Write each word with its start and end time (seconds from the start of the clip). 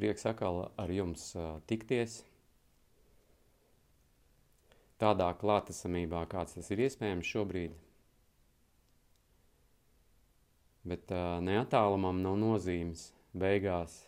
prieks 0.00 0.24
atkal 0.24 0.62
ar 0.80 0.90
jums 0.90 1.30
tikties. 1.68 2.22
Tādā 5.00 5.28
klātesamībā, 5.40 6.24
kāds 6.32 6.56
tas 6.56 6.70
ir 6.72 6.80
iespējams 6.86 7.28
šobrīd. 7.28 7.74
Bet 10.88 11.12
ne 11.44 11.58
attālumam 11.60 12.22
nav 12.24 12.38
nozīmes 12.40 13.10
beigās, 13.36 13.98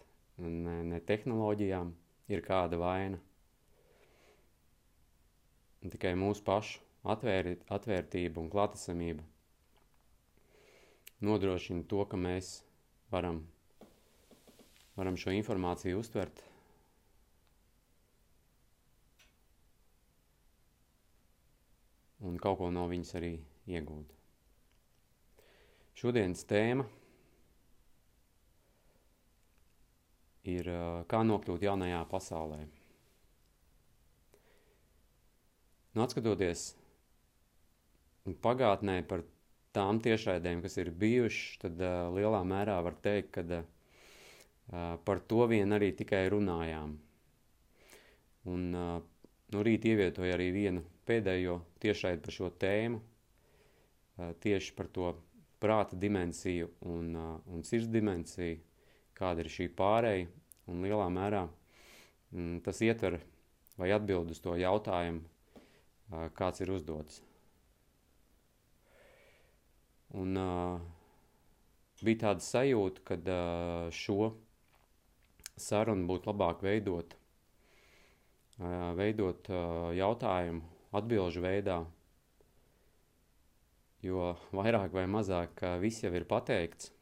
ne, 0.41 0.79
ne 0.89 1.01
tehnoloģijām 1.05 1.93
ir 2.33 2.45
kāda 2.45 2.81
vaina. 2.81 3.21
Un 5.83 5.93
tikai 5.93 6.15
mūsu 6.17 6.45
pašu 6.47 6.81
atvēr, 7.13 7.57
atvērtība 7.77 8.41
un 8.41 8.49
klātesamība 8.53 9.25
nodrošina 11.23 11.85
to, 11.89 12.05
ka 12.09 12.19
mēs 12.19 12.55
varam 13.13 13.43
varam 14.97 15.17
šo 15.17 15.35
informāciju 15.35 16.01
uztvert. 16.03 16.43
Un 22.23 22.37
kaut 22.39 22.61
ko 22.61 22.71
no 22.71 22.85
viņas 22.91 23.17
arī 23.19 23.33
iegūt. 23.71 24.13
Šodienas 25.99 26.45
tēma 26.49 26.87
ir 30.49 30.71
kā 31.11 31.25
nokļūt 31.27 31.67
jaunajā 31.67 32.05
pasaulē. 32.11 32.63
Nu, 35.93 36.07
atskatoties 36.07 36.71
pagātnē 38.43 39.03
par 39.05 39.27
tām 39.77 39.99
tiešraidēm, 40.05 40.63
kas 40.65 40.79
ir 40.81 40.91
bijušas, 40.97 41.59
tad 41.65 41.81
uh, 41.83 42.09
lielā 42.15 42.43
mērā 42.49 42.79
var 42.85 42.97
teikt, 43.05 43.33
ka 43.35 43.45
uh, 43.59 43.67
par 44.73 45.21
to 45.29 45.47
vien 45.51 45.77
arī 45.77 45.93
tikai 45.97 46.25
runājām. 46.33 46.95
Un 48.53 48.69
nu, 48.73 49.63
rīt 49.67 49.85
ievietoju 49.87 50.33
arī 50.35 50.49
vienu 50.55 50.83
pēdējo 51.07 51.59
tiešraidi 51.83 52.23
par 52.25 52.35
šo 52.35 52.49
tēmu, 52.63 53.01
tieši 54.43 54.75
par 54.79 54.89
to 54.95 55.13
prāta 55.63 55.99
dimensiju 55.99 56.71
un, 56.91 57.13
un 57.47 57.67
sirds 57.67 57.91
dimensiju, 57.93 58.59
kāda 59.19 59.45
ir 59.45 59.51
šī 59.53 59.69
pārēja, 59.79 60.31
un 60.71 60.83
lielā 60.87 61.09
mērā 61.13 61.45
m, 62.33 62.57
tas 62.65 62.81
ietver 62.83 63.21
vai 63.79 63.93
atbild 63.95 64.33
uz 64.33 64.41
to 64.43 64.57
jautājumu, 64.59 65.23
kāds 66.37 66.65
ir 66.65 66.73
uzdots. 66.75 67.21
Un 70.19 70.37
uh, 70.37 70.81
bija 72.05 72.27
tāda 72.27 72.45
sajūta, 72.45 73.05
ka 73.09 73.17
uh, 73.17 73.87
šo 73.97 74.33
sarunu 75.61 76.07
būtu 76.09 76.31
labāk 76.33 76.63
veidot, 76.65 77.17
veidot 78.99 79.51
jautājumu 79.97 80.63
atbilžu 80.93 81.43
veidā, 81.45 81.83
jo 84.05 84.33
vairāk 84.53 84.93
vai 84.93 85.07
mazāk 85.09 85.63
viss 85.81 86.05
jau 86.05 86.13
ir 86.15 86.27
pateikts. 86.29 86.93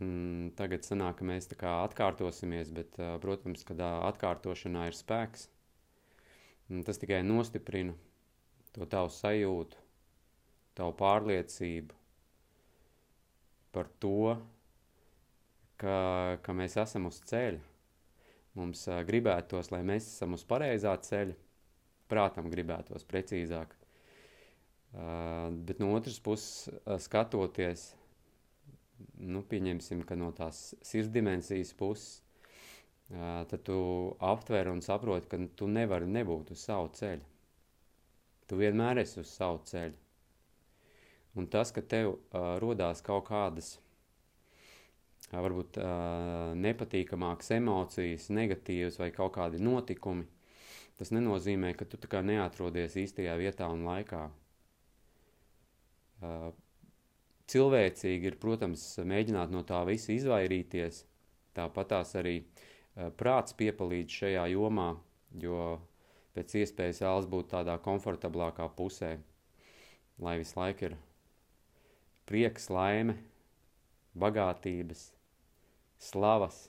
Mm, 0.00 0.54
tagad 0.56 0.86
sanāk, 0.86 1.18
ka 1.18 1.26
mēs 1.28 1.50
tā 1.50 1.58
kā 1.60 1.72
atkārtosimies, 1.84 2.70
bet, 2.72 2.94
protams, 3.20 3.66
kad 3.68 3.82
atkārtošanā 3.84 4.86
ir 4.88 4.96
spēks, 4.96 5.50
mm, 6.70 6.86
tas 6.88 7.00
tikai 7.02 7.20
nostiprina 7.26 7.92
to 8.72 8.86
tavu 8.88 9.10
sajūtu, 9.12 9.76
tavu 10.78 10.94
pārliecību 10.96 11.98
par 13.76 13.90
to, 14.02 14.38
ka, 15.80 15.96
ka 16.44 16.54
mēs 16.56 16.76
esam 16.80 17.08
uz 17.10 17.20
ceļa. 17.30 17.60
Mums 18.58 18.82
uh, 18.90 19.00
gribētos, 19.06 19.70
lai 19.72 19.82
mēs 19.86 20.08
esam 20.10 20.34
uz 20.36 20.44
pareizā 20.48 20.92
ceļa, 21.06 21.36
prātam 22.10 22.50
gribētos 22.52 23.06
precīzāk. 23.08 23.76
Uh, 24.90 25.52
bet 25.68 25.78
no 25.78 25.92
otras 25.94 26.18
puses, 26.18 26.66
uh, 26.80 26.96
skatoties, 26.98 27.92
nu, 29.22 29.44
pieņemsim, 29.46 30.02
ka 30.06 30.18
no 30.18 30.32
tās 30.34 30.72
sirds 30.82 31.12
dimensijas 31.14 31.70
puses, 31.78 32.18
uh, 33.12 33.46
tad 33.50 33.62
tu 33.68 33.78
aptver 34.32 34.72
un 34.72 34.82
saproti, 34.82 35.30
ka 35.30 35.38
tu 35.56 35.70
nevari 35.70 36.10
nebūt 36.10 36.50
uz 36.56 36.64
savu 36.66 36.90
ceļu. 36.98 37.28
Tu 38.50 38.58
vienmēr 38.58 39.04
esi 39.04 39.20
uz 39.22 39.30
savu 39.30 39.62
ceļu. 39.70 39.94
Un 41.38 41.46
tas, 41.46 41.70
ka 41.70 41.86
tev 41.86 42.16
uh, 42.16 42.56
rodās 42.58 42.98
kaut 43.06 43.28
kādas 43.28 43.76
varbūt 45.38 45.78
uh, 45.78 46.50
nepatīkamākas 46.58 47.52
emocijas, 47.54 48.26
negatīvas 48.34 48.98
vai 48.98 49.12
kaut 49.14 49.36
kādi 49.36 49.60
notikumi, 49.62 50.26
tas 50.98 51.12
nenozīmē, 51.14 51.70
ka 51.78 51.86
tu 51.86 52.00
neatrodies 52.26 52.96
īstajā 52.98 53.36
vietā 53.38 53.68
un 53.70 53.84
laikā. 53.86 54.24
Uh, 56.20 56.50
cilvēcīgi 57.50 58.32
ir, 58.32 58.40
protams, 58.42 58.82
mēģināt 58.98 59.54
no 59.54 59.62
tā 59.66 59.84
visa 59.86 60.10
izvairīties, 60.12 61.04
tāpat 61.54 61.94
tās 61.94 62.16
arī 62.18 62.40
uh, 62.42 63.08
prāts 63.14 63.54
piepalīdz 63.54 64.18
šajā 64.24 64.48
jomā, 64.56 64.90
jo 65.38 65.78
pēc 66.34 66.58
iespējas 66.64 67.04
vēlas 67.06 67.30
būt 67.30 67.52
tādā 67.54 67.78
komfortablākā 67.82 68.66
pusē, 68.74 69.14
lai 70.18 70.36
visu 70.42 70.58
laiku 70.58 70.90
ir 70.90 70.98
prieks, 72.26 72.68
laime, 72.70 73.16
bagātības, 74.18 75.08
slavas, 76.00 76.62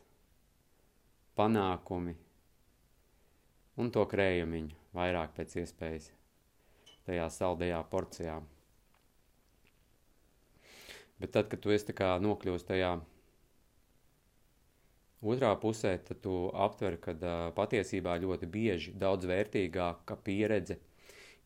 panākumi 1.40 2.18
un 3.80 3.92
to 3.96 4.03
krējumiņu 4.12 4.75
vairāk 4.97 5.31
pēc 5.38 5.56
iespējas 5.64 6.09
tajā 7.08 7.30
saldajā 7.31 7.80
porcijā. 7.92 8.42
Bet 11.22 11.34
tad, 11.36 11.47
kad 11.47 11.62
tu 11.64 11.72
esi 11.72 11.96
nokļūst 11.96 12.68
tajā 12.68 12.92
otrā 15.22 15.52
pusē, 15.62 15.96
tad 16.06 16.22
tu 16.24 16.36
aptver, 16.53 16.98
ka 17.02 17.13
uh, 17.13 17.34
patiesībā 17.56 18.18
ļoti 18.24 18.50
bieži 18.50 18.94
daudz 18.98 19.30
vērtīgāka 19.30 20.18
pieredze 20.25 20.80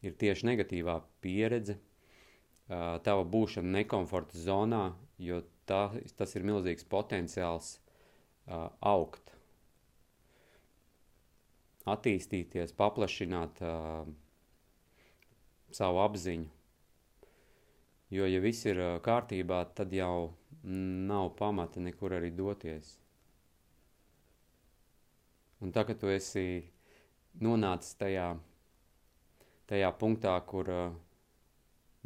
ir 0.01 0.15
tieši 0.15 0.47
negatīvā 0.47 1.01
pieredze, 1.21 1.75
uh, 1.77 2.95
tava 3.03 3.25
būšana 3.27 3.77
nekomforta 3.79 4.39
zonā, 4.39 4.85
jo 5.19 5.41
tā, 5.69 5.81
tas 6.17 6.35
ir 6.37 6.45
milzīgs 6.47 6.87
potenciāls 6.89 7.75
uh, 7.77 8.69
augt, 8.81 9.33
attīstīties, 11.85 12.73
paplašināt 12.77 13.61
uh, 13.65 14.05
savu 15.75 16.01
apziņu. 16.05 16.51
Jo, 18.15 18.27
ja 18.29 18.41
viss 18.41 18.65
ir 18.69 18.79
uh, 18.81 18.91
kārtībā, 19.05 19.63
tad 19.77 19.93
jau 19.93 20.33
nav 20.65 21.33
pamata 21.37 21.81
nekur 21.81 22.15
arī 22.17 22.31
doties. 22.33 22.95
Un 25.61 25.73
tā, 25.73 25.85
ka 25.87 25.95
tu 25.97 26.09
esi 26.11 26.63
nonācis 27.41 27.97
tajā, 27.99 28.29
tajā 29.69 29.91
punktā, 29.99 30.35
kur 30.47 30.71
uh, 30.71 30.95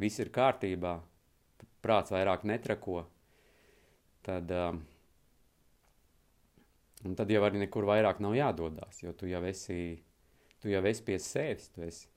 viss 0.00 0.20
ir 0.22 0.32
kārtībā, 0.34 0.98
prāts 1.84 2.12
vairāk 2.12 2.44
netrako, 2.48 3.04
tad, 4.26 4.52
un 7.04 7.16
tad 7.18 7.30
jau 7.32 7.42
arī 7.46 7.62
nekur 7.64 7.88
vairāk 7.88 8.20
nav 8.24 8.36
jādodas, 8.36 9.02
jo 9.02 9.12
tu 9.16 9.28
jau 9.30 9.42
esi, 9.48 9.98
tu 10.60 10.72
jau 10.72 10.82
esi 10.90 11.04
pie 11.06 11.18
sevis, 11.22 11.68
tu 11.74 11.84
esi 11.86 12.08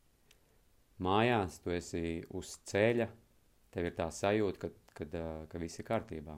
mājās, 1.04 1.60
tu 1.64 1.74
esi 1.74 2.24
uz 2.38 2.56
ceļa, 2.70 3.08
tev 3.74 3.90
ir 3.90 3.96
tā 3.98 4.10
sajūta, 4.14 4.60
ka, 4.62 4.72
kad, 5.00 5.16
uh, 5.18 5.46
ka 5.50 5.62
viss 5.62 5.82
ir 5.82 5.88
kārtībā. 5.88 6.38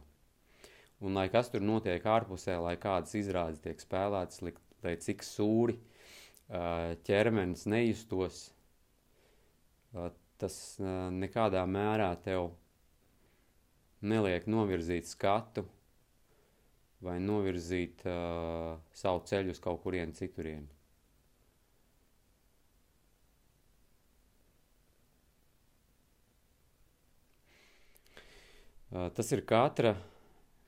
Un 1.05 1.17
lai 1.17 1.27
kas 1.29 1.51
tur 1.51 1.63
notiek 1.63 2.05
ārpusē, 2.07 2.55
lai 2.63 2.77
kādas 2.81 3.15
izrādes 3.19 3.61
tiek 3.63 3.81
spēlētas, 3.81 4.41
lai 4.85 4.95
cik 5.03 5.25
sūri 5.27 5.75
uh, 5.75 6.95
ķermenis 7.06 7.65
nejustos, 7.71 8.45
uh, 9.95 10.11
tas 10.39 10.56
nekādā 11.15 11.61
mērā 11.63 12.09
tev 12.23 12.50
neliek 14.06 14.46
novirzīt 14.50 15.10
skatu 15.10 15.66
vai 17.06 17.18
novirzīt 17.22 18.06
uh, 18.10 18.78
savu 18.96 19.24
ceļu 19.30 19.54
uz 19.54 19.62
kaut 19.62 19.81
kurien 19.84 20.13
citurien. 20.18 20.63
Uh, 28.96 29.10
tas 29.12 29.31
ir 29.36 29.44
katra, 29.46 29.96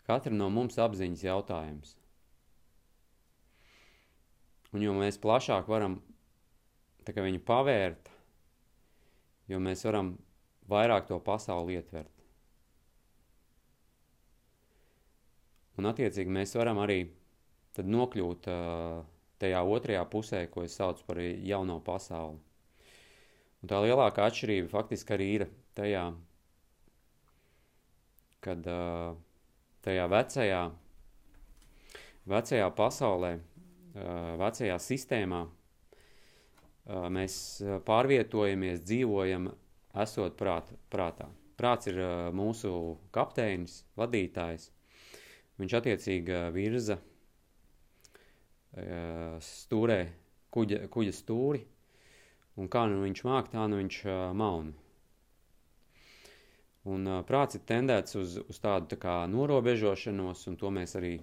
katra 0.09 0.35
no 0.35 0.49
mums 0.53 0.77
apziņas 0.81 1.23
jautājums. 1.23 1.95
Un 4.75 4.83
jo 4.83 4.93
mēs 4.97 5.17
plašāk 5.23 5.69
varam 5.71 6.01
viņu 7.07 7.39
pavērt, 7.47 8.09
jo 9.47 9.61
mēs 9.63 9.85
varam 9.87 10.17
vairāk 10.67 11.07
to 11.07 11.21
pasauli 11.23 11.79
ietvert. 11.79 12.16
Un 15.77 15.89
attiecīgi 15.91 16.33
mēs 16.33 16.55
varam 16.57 16.79
arī 16.81 17.03
nokļūt 17.77 18.47
uh, 18.49 19.03
tajā 19.37 19.59
otrajā 19.61 20.03
pusē, 20.09 20.39
ko 20.49 20.63
es 20.65 20.77
saucu 20.79 21.03
par 21.05 21.19
jauno 21.21 21.77
pasauli. 21.85 22.39
Un 23.61 23.69
tā 23.69 23.81
lielākā 23.85 24.25
atšķirība 24.29 24.71
faktiski 24.71 25.13
arī 25.13 25.27
ir 25.35 25.45
tajā, 25.77 26.07
kad 28.45 28.69
uh, 28.73 29.13
tajā 29.85 30.07
vecajā, 30.13 30.63
vecajā 32.33 32.71
pasaulē, 32.81 33.31
uh, 33.37 34.33
vecajā 34.41 34.79
sistēmā 34.81 35.45
mēs 36.87 37.33
pārvietojamies, 37.83 38.79
dzīvojam, 38.87 39.49
esot 39.99 40.37
prāt, 40.39 40.69
prātā. 40.87 41.27
Prāts 41.59 41.89
ir 41.91 41.97
mūsu 42.31 42.71
kapteinis, 43.11 43.81
vadītājs. 43.99 44.69
Viņš 45.57 45.77
attiecīgi 45.79 46.41
virza 46.53 46.99
stūrē 49.41 50.01
kuģa, 50.53 50.83
kuģa 50.93 51.13
stūri, 51.17 51.63
un 52.61 52.69
kā 52.69 52.85
nu 52.89 53.01
viņš 53.05 53.23
māk, 53.25 53.49
tā 53.53 53.65
nu 53.69 53.79
viņš 53.81 54.01
mauna. 54.37 54.75
Un 56.87 57.09
prāts 57.27 57.57
ir 57.57 57.65
tendēts 57.67 58.15
uz, 58.15 58.37
uz 58.47 58.59
tādu 58.63 58.87
tā 58.93 58.99
kā 59.01 59.15
norobežošanos, 59.27 60.45
un 60.47 60.55
to 60.61 60.71
mēs 60.71 60.95
arī 60.95 61.17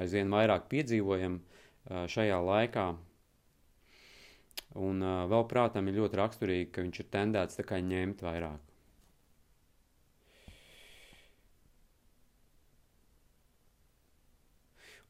aizvien 0.00 0.32
vairāk 0.32 0.66
piedzīvojam 0.72 1.38
šajā 2.10 2.40
laikā. 2.48 2.86
Un 4.74 5.04
vēl 5.30 5.44
prātam 5.46 5.86
ir 5.86 6.00
ļoti 6.00 6.18
raksturīgi, 6.18 6.70
ka 6.74 6.82
viņš 6.82 7.02
ir 7.04 7.10
tendēts 7.12 7.60
tā 7.60 7.66
kā 7.68 7.78
ņemt 7.78 8.24
vairāk. 8.26 8.73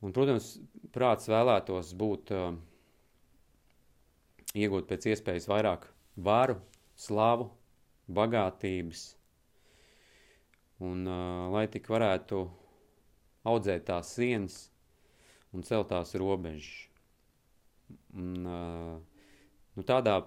Un, 0.04 0.12
protams, 0.12 0.50
prāts 0.92 1.30
vēlētos 1.32 1.94
būt, 1.96 2.32
uh, 2.36 2.52
iegūt 4.54 4.88
pēc 4.90 5.08
iespējas 5.14 5.48
vairāk 5.48 5.86
varu, 6.26 6.58
slavu, 7.00 7.48
bagātības, 8.12 9.04
un 10.84 11.08
uh, 11.08 11.48
lai 11.54 11.64
tik 11.72 11.88
varētu 11.88 12.42
audzēt 13.48 13.86
tās 13.88 14.12
sienas 14.16 14.58
un 15.54 15.64
celt 15.64 15.88
tās 15.92 16.14
robežas. 16.20 16.68
Un, 18.14 18.44
uh, 18.44 19.00
nu, 19.74 19.86
tādā 19.86 20.20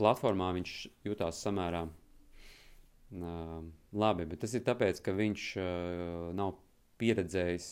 platformā 0.00 0.50
viņš 0.58 0.74
jutās 1.06 1.40
samērā 1.44 1.86
uh, 1.86 3.62
labi, 3.92 4.28
bet 4.28 4.42
tas 4.44 4.58
ir 4.58 4.66
tāpēc, 4.66 5.00
ka 5.04 5.14
viņš 5.16 5.48
uh, 5.60 6.28
nav 6.36 6.56
pieredzējis, 7.02 7.68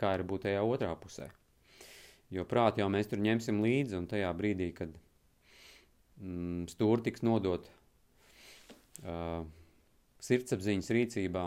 kā 0.00 0.12
ir 0.18 0.26
būt 0.28 0.48
tajā 0.48 0.66
otrā 0.66 0.92
pusē. 0.98 1.30
Jo 2.34 2.44
prāti 2.48 2.82
jau 2.82 2.88
mēs 2.90 3.06
tur 3.10 3.20
ņemsim 3.22 3.60
līdzi, 3.62 3.94
un 3.98 4.06
tajā 4.10 4.30
brīdī, 4.34 4.70
kad 4.74 4.92
mm, 6.18 6.64
stūri 6.72 7.04
tiks 7.06 7.22
nodot 7.26 7.68
uh, 9.04 9.44
sirdsapziņas 10.24 10.90
rīcībā, 10.96 11.44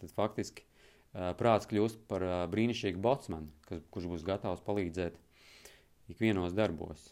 tad 0.00 0.14
faktiski 0.16 0.64
uh, 0.64 1.32
prāts 1.38 1.68
kļūst 1.70 2.06
par 2.10 2.24
uh, 2.24 2.36
brīnišķīgu 2.52 3.02
botsmanu, 3.04 3.50
kas, 3.68 3.84
kurš 3.92 4.08
būs 4.14 4.26
gatavs 4.26 4.64
palīdzēt 4.64 5.18
ikvienos 6.14 6.56
darbos. 6.56 7.10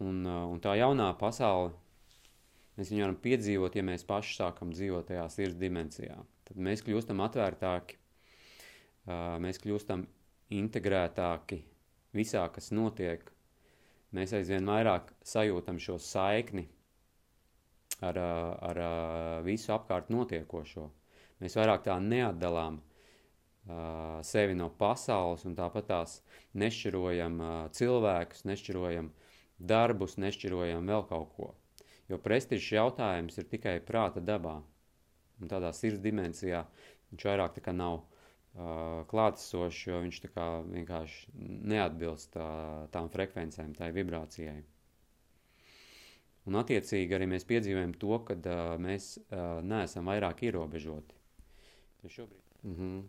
Un, 0.00 0.24
uh, 0.24 0.46
un 0.48 0.64
tā 0.64 0.78
jaunā 0.80 1.10
pasaule, 1.20 1.74
mēs 2.78 2.94
viņu 2.94 3.04
varam 3.08 3.20
piedzīvot, 3.20 3.76
ja 3.76 3.84
mēs 3.84 4.06
paši 4.08 4.38
sākam 4.38 4.72
dzīvot 4.72 5.10
tajā 5.10 5.28
sirds 5.34 5.60
dimensijā 5.60 6.22
tad 6.50 6.58
mēs 6.66 6.82
kļūstam 6.82 7.22
atvērtāki, 7.22 7.96
mēs 9.42 9.62
kļūstam 9.62 10.02
integrētāki 10.50 11.60
visā, 12.16 12.42
kas 12.50 12.72
notiek. 12.74 13.22
Mēs 14.10 14.34
aizvien 14.34 14.66
vairāk 14.66 15.12
sajūtam 15.22 15.78
šo 15.78 15.94
saikni 16.02 16.64
ar, 18.02 18.18
ar 18.18 18.80
visu 19.46 19.70
apkārt 19.76 20.10
notiekošo. 20.10 20.88
Mēs 21.40 21.54
vairāk 21.54 21.86
tā 21.86 21.94
neatdalām 22.02 22.80
sevi 24.26 24.56
no 24.58 24.66
pasaules 24.74 25.46
un 25.46 25.54
tāpat 25.54 25.86
tās 25.92 26.16
nešķirojam 26.58 27.38
cilvēkus, 27.76 28.42
nešķirojam 28.50 29.12
darbus, 29.60 30.18
nešķirojam 30.18 30.90
vēl 30.90 31.06
kaut 31.06 31.32
ko. 31.36 31.52
Jo 32.10 32.18
prestižs 32.18 32.72
jautājums 32.74 33.38
ir 33.38 33.46
tikai 33.46 33.78
prāta 33.86 34.18
dabā 34.18 34.58
un 35.40 35.50
tādā 35.50 35.72
sirds 35.76 36.02
dimensijā 36.04 36.64
viņš 37.10 37.26
vairāk 37.26 37.56
tā 37.56 37.64
kā 37.64 37.74
nav 37.74 38.00
uh, 38.00 39.02
klātesošs, 39.10 39.86
jo 39.88 40.00
viņš 40.04 40.20
tā 40.26 40.32
kā 40.34 40.48
vienkārši 40.66 41.32
neatbilst 41.72 42.34
tā, 42.36 42.50
tām 42.94 43.10
frekvencēm, 43.12 43.74
tai 43.78 43.90
vibrācijai. 43.96 44.60
Un 46.48 46.56
attiecīgi 46.56 47.14
arī 47.14 47.28
mēs 47.30 47.46
piedzīvojam 47.48 47.92
to, 48.00 48.14
ka 48.26 48.36
uh, 48.38 48.74
mēs 48.80 49.12
uh, 49.20 49.60
neesam 49.66 50.08
vairāk 50.10 50.44
ierobežoti. 50.48 51.18
Jo 52.02 52.14
šobrīd. 52.16 52.46
Mm 52.64 52.76
-hmm. 52.76 53.02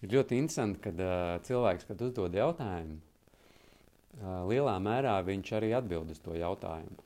Ir 0.00 0.08
ļoti 0.08 0.36
interesanti, 0.38 0.80
kad 0.80 1.00
uh, 1.00 1.42
cilvēks, 1.44 1.86
kad 1.86 2.02
uzdod 2.02 2.34
jautājumu, 2.34 2.96
uh, 2.96 4.48
lielā 4.48 4.78
mērā 4.80 5.20
viņš 5.24 5.52
arī 5.58 5.76
atbild 5.76 6.10
uz 6.10 6.18
to 6.18 6.34
jautājumu. 6.34 6.96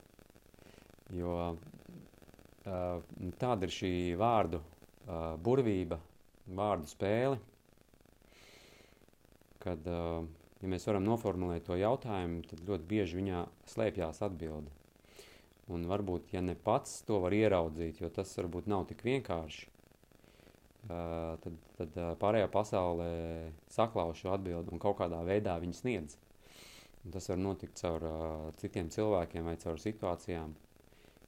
Jo 1.11 1.57
Tāda 2.65 3.67
ir 3.67 3.73
šī 3.73 3.93
vārdu 4.17 4.61
burvība, 5.45 5.99
vārdu 6.57 6.89
spēle, 6.89 7.37
kad, 9.61 9.85
ja 9.85 10.71
mēs 10.73 10.89
varam 10.89 11.05
noformulēt 11.05 11.67
to 11.69 11.77
jautājumu, 11.77 12.41
tad 12.49 12.65
ļoti 12.69 12.89
bieži 12.89 13.21
viņā 13.21 13.45
slēpjās 13.75 14.23
atbildi. 14.25 14.73
Un 15.73 15.87
varbūt, 15.89 16.33
ja 16.37 16.43
ne 16.45 16.57
pats 16.57 16.99
to 17.09 17.21
var 17.25 17.37
ieraudzīt, 17.37 18.01
jo 18.01 18.11
tas 18.13 18.33
varbūt 18.37 18.69
nav 18.69 18.85
tik 18.89 19.05
vienkārši, 19.05 19.71
tad, 20.89 21.55
tad 21.79 21.97
pārējā 22.21 22.51
pasaulē 22.53 23.13
saklauž 23.73 24.21
šo 24.21 24.35
atbildi 24.37 24.73
un 24.73 24.83
kaut 24.83 24.99
kādā 25.01 25.23
veidā 25.25 25.57
viņu 25.61 25.79
sniedz. 25.79 26.19
Un 27.05 27.13
tas 27.13 27.29
var 27.29 27.41
notikt 27.41 27.81
caur 27.81 28.05
citiem 28.61 28.89
cilvēkiem 28.93 29.49
vai 29.49 29.57
caur 29.61 29.81
situācijām. 29.81 30.53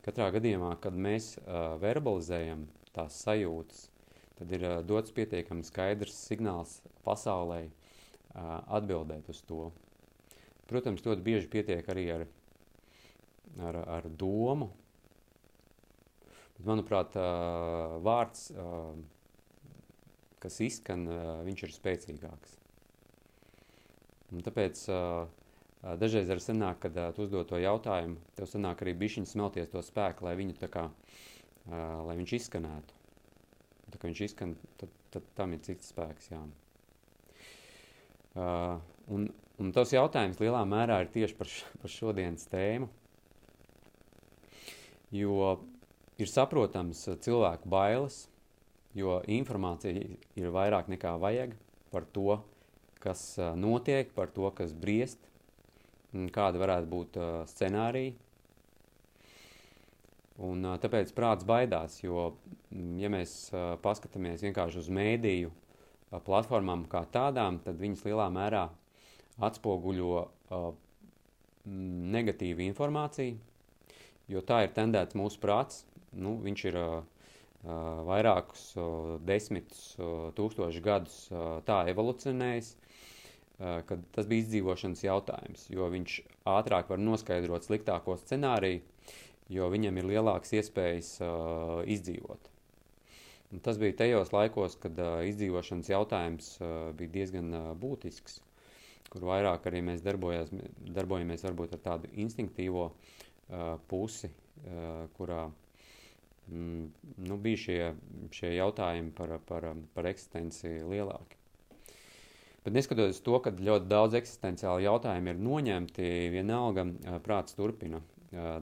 Katrā 0.06 0.28
gadījumā, 0.36 0.68
kad 0.78 0.94
mēs 0.94 1.32
uh, 1.40 1.72
verbalizējam 1.82 2.60
tās 2.94 3.16
sajūtas, 3.24 3.88
tad 4.38 4.52
ir 4.54 4.62
uh, 4.62 4.74
dots 4.86 5.10
pietiekami 5.16 5.66
skaidrs 5.66 6.14
signāls 6.28 6.76
pasaulē 7.02 7.64
uh, 7.66 8.60
atbildēt 8.78 9.26
uz 9.32 9.40
to. 9.48 9.72
Protams, 10.70 11.02
ļoti 11.02 11.24
bieži 11.26 11.50
pietiek 11.50 11.90
arī 11.90 12.04
ar, 12.14 12.22
ar, 13.66 13.80
ar 13.96 14.06
domu, 14.22 14.68
bet, 16.22 16.62
manuprāt, 16.68 17.18
uh, 17.18 17.96
vārds, 18.06 18.52
uh, 18.54 18.94
kas 20.38 20.60
izskan, 20.62 21.02
uh, 21.10 21.32
viņš 21.50 21.66
ir 21.66 21.74
spēcīgāks. 21.80 22.54
Un 24.30 24.46
tāpēc 24.46 24.86
uh, 24.86 25.26
Dažreiz 25.84 26.30
arī 26.32 26.42
sanāk, 26.42 26.80
kad 26.82 26.96
uh, 26.98 27.10
tu 27.14 27.26
uzdod 27.26 27.46
to 27.50 27.60
jautājumu, 27.60 28.18
tev 28.38 28.48
sanāk 28.50 28.82
arī 28.82 28.96
bišķiņ 28.98 29.26
smelties 29.30 29.70
to 29.70 29.82
spēku, 29.84 30.26
lai 30.26 30.34
kā, 30.72 30.88
uh, 30.88 31.74
lai 32.08 32.16
viņš 32.18 32.32
izskanētu. 32.40 32.96
Tā 33.92 34.00
kā 34.00 34.08
viņš 34.08 34.22
izskan, 34.26 34.56
tad, 34.80 34.94
tad 35.14 35.28
tam 35.38 35.52
ir 35.54 35.60
cits 35.62 35.92
spēks, 35.92 36.30
jā. 36.32 36.40
Uh, 38.36 38.80
un, 39.12 39.28
un 39.62 39.70
tas 39.76 39.92
jautājums 39.94 40.40
lielā 40.42 40.64
mērā 40.68 40.98
ir 41.04 41.12
tieši 41.14 41.38
par, 41.38 41.52
š, 41.52 41.78
par 41.84 41.92
šodienas 41.92 42.48
tēmu, 42.50 42.90
jo 45.14 45.52
ir 46.18 46.32
saprotams 46.32 47.04
cilvēku 47.22 47.70
bailes, 47.70 48.24
jo 48.96 49.20
informācija 49.30 50.02
ir 50.40 50.52
vairāk 50.52 50.90
nekā 50.90 51.14
vajag 51.20 51.54
par 51.92 52.08
to, 52.12 52.40
kas 53.00 53.36
notiek, 53.54 54.10
par 54.16 54.32
to, 54.34 54.48
kas 54.56 54.74
briest, 54.74 55.20
kāda 56.32 56.60
varētu 56.62 56.90
būt 56.92 57.18
uh, 57.20 57.28
scenārija. 57.50 58.14
Un, 60.46 60.64
uh, 60.66 60.76
tāpēc 60.80 61.12
prāts 61.16 61.46
baidās, 61.48 62.00
jo, 62.02 62.30
ja 63.00 63.10
mēs 63.12 63.36
uh, 63.54 63.74
paskatāmies 63.80 64.44
vienkārši 64.44 64.82
uz 64.82 64.90
mēdīju 64.92 65.52
uh, 65.52 66.18
platformām 66.26 66.84
kā 66.92 67.06
tādām, 67.12 67.60
tad 67.64 67.80
viņas 67.80 68.04
lielā 68.08 68.28
mērā 68.34 68.66
atspoguļo 69.46 70.20
uh, 70.20 70.70
negatīvu 71.66 72.64
informāciju, 72.68 73.36
jo 74.30 74.42
tā 74.46 74.62
ir 74.66 74.74
tendēts 74.76 75.16
mūsu 75.18 75.40
prāts. 75.42 75.84
Nu, 76.16 76.36
viņš 76.40 76.64
ir 76.70 76.78
uh, 76.80 77.00
vairākus 78.06 78.68
uh, 78.78 79.16
desmitus 79.26 79.96
uh, 79.98 80.30
tūkstošus 80.36 80.84
gadus 80.84 81.16
uh, 81.32 81.58
tā 81.66 81.82
evolucionējis, 81.90 82.74
kad 83.58 84.02
tas 84.12 84.26
bija 84.28 84.44
izdzīvošanas 84.44 85.04
jautājums, 85.06 85.62
jo 85.72 85.86
viņš 85.92 86.18
ātrāk 86.52 86.90
var 86.92 87.00
noskaidrot 87.00 87.64
sliktāko 87.64 88.18
scenāriju, 88.20 88.82
jo 89.52 89.68
viņam 89.72 90.00
ir 90.00 90.10
lielākas 90.10 90.52
iespējas 90.58 91.14
uh, 91.24 91.80
izdzīvot. 91.88 92.50
Un 93.54 93.62
tas 93.62 93.78
bija 93.78 93.94
tajos 94.02 94.32
laikos, 94.34 94.74
kad 94.82 94.98
uh, 95.00 95.20
izdzīvošanas 95.28 95.88
jautājums 95.92 96.50
uh, 96.58 96.90
bija 96.98 97.14
diezgan 97.20 97.54
uh, 97.54 97.68
būtisks, 97.78 98.40
kur 99.12 99.28
vairāk 99.28 99.68
arī 99.70 99.84
mēs 99.86 100.02
darbojamies 100.04 101.46
varbūt 101.46 101.76
ar 101.78 101.84
tādu 101.84 102.10
instinktīvo 102.18 102.88
uh, 102.90 103.78
pusi, 103.88 104.32
uh, 104.66 105.06
kurā 105.16 105.46
mm, 106.50 106.84
nu, 107.30 107.38
bija 107.40 107.62
šie, 107.64 107.80
šie 108.34 108.52
jautājumi 108.56 109.14
par, 109.16 109.38
par, 109.46 109.70
par 109.94 110.10
eksistenci 110.10 110.80
lielāki. 110.82 111.35
Bet 112.66 112.74
neskatoties 112.74 113.20
to, 113.22 113.38
ka 113.38 113.52
ļoti 113.54 113.86
daudz 113.86 114.16
eksistenciālu 114.18 114.82
jautājumu 114.82 115.30
ir 115.30 115.36
noņemti, 115.38 116.06
vienalga 116.34 116.82
prāts 117.22 117.54
turpina 117.54 118.00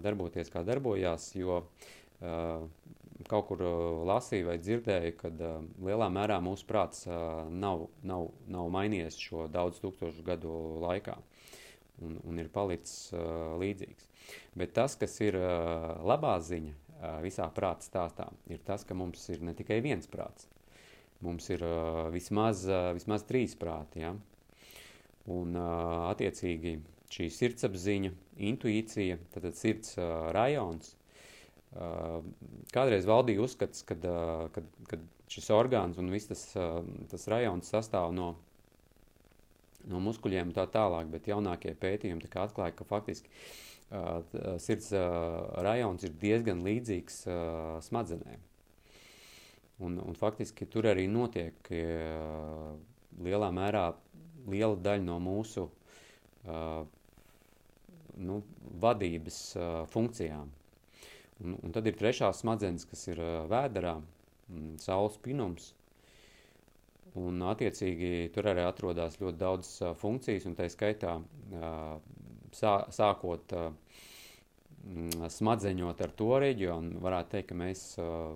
darboties, 0.05 0.51
kā 0.53 0.61
darbojās, 0.61 1.31
jo 1.39 1.63
kaut 2.21 3.47
kur 3.49 3.63
lasīju 4.05 4.51
vai 4.51 4.59
dzirdēju, 4.61 5.15
ka 5.23 5.31
lielā 5.89 6.11
mērā 6.13 6.37
mūsu 6.45 6.69
prāts 6.69 7.07
nav, 7.09 7.87
nav, 8.05 8.29
nav 8.45 8.69
mainījies 8.77 9.17
šo 9.25 9.47
daudz 9.49 9.81
tūkstošu 9.81 10.25
gadu 10.27 10.53
laikā 10.85 11.17
un, 12.05 12.19
un 12.29 12.45
ir 12.45 12.53
palicis 12.53 13.09
līdzīgs. 13.65 14.11
Bet 14.53 14.77
tas, 14.77 14.99
kas 15.01 15.17
ir 15.25 15.39
labā 16.05 16.35
ziņa 16.45 17.17
visā 17.25 17.49
prāta 17.57 17.89
stāstā, 17.89 18.29
ir 18.53 18.61
tas, 18.69 18.85
ka 18.85 18.93
mums 18.93 19.25
ir 19.33 19.41
ne 19.49 19.57
tikai 19.57 19.81
viens 19.85 20.13
prāts, 20.13 20.51
mums 21.25 21.49
ir 21.53 21.65
uh, 21.65 22.07
vismaz, 22.15 22.65
uh, 22.69 22.93
vismaz 22.97 23.25
trīs 23.29 23.57
prāti. 23.59 24.05
Ja? 24.05 24.13
Un, 25.33 25.57
uh, 25.57 26.11
attiecīgi, 26.11 26.77
šī 27.15 27.31
sirdsapziņa, 27.33 28.13
intuīcija, 28.51 29.19
tad 29.35 29.49
sirds 29.57 29.97
uh, 29.99 30.31
rajons. 30.37 30.95
Uh, 31.75 32.21
kādreiz 32.75 33.07
valdīja 33.09 33.43
uzskats, 33.43 33.83
ka 33.89 33.97
uh, 33.99 34.65
šis 35.33 35.51
orgāns 35.55 35.99
un 35.99 36.13
viss 36.13 36.31
tas, 36.31 36.45
uh, 36.59 36.83
tas 37.11 37.29
rajons 37.33 37.71
sastāv 37.73 38.13
no, 38.15 38.35
no 39.91 40.01
muskuļiem 40.05 40.53
un 40.53 40.57
tā 40.57 40.69
tālāk, 40.71 41.11
bet 41.11 41.31
jaunākie 41.31 41.75
pētījumi 41.81 42.31
atklāja, 42.31 42.77
ka 42.77 42.87
faktiski 42.89 43.33
uh, 43.33 44.21
sirds 44.63 44.93
uh, 44.95 45.41
rajons 45.67 46.07
ir 46.07 46.15
diezgan 46.21 46.63
līdzīgs 46.67 47.23
uh, 47.27 47.39
smadzenēm. 47.89 48.43
Un, 49.83 49.99
un 49.99 50.15
faktiski 50.15 50.69
tur 50.71 50.87
arī 50.87 51.09
notiek 51.11 51.71
uh, 51.75 52.75
lielā 53.25 53.49
mērā 53.55 53.89
liela 54.51 54.77
daļa 54.79 55.03
no 55.03 55.17
mūsu 55.23 55.65
uh, 55.67 56.85
nu, 58.23 58.41
vadības 58.83 59.39
uh, 59.59 59.71
funkcijām. 59.91 60.53
Un, 61.43 61.57
un 61.59 61.75
tad 61.75 61.89
ir 61.91 61.97
trešā 61.99 62.31
smadzenes, 62.37 62.87
kas 62.87 63.09
ir 63.11 63.19
uh, 63.23 63.49
vēderā, 63.51 63.97
mm, 64.47 64.77
saules 64.85 65.19
pinums. 65.25 65.73
Un, 67.19 67.43
attiecīgi, 67.47 68.31
tur 68.35 68.51
arī 68.51 68.65
atrodas 68.67 69.19
ļoti 69.21 69.39
daudz 69.39 69.73
uh, 69.83 69.95
funkcijas, 69.99 70.47
un 70.51 70.57
tā 70.59 70.69
skaitā 70.71 71.17
uh, 71.19 71.97
sā, 72.55 72.77
sākot 72.95 73.55
uh, 73.59 73.69
smadzeņot 75.35 76.03
ar 76.05 76.15
to 76.19 76.31
reģionu, 76.43 76.99
varētu 77.03 77.37
teikt, 77.37 77.51
ka 77.51 77.59
mēs 77.59 77.85
uh, 78.03 78.35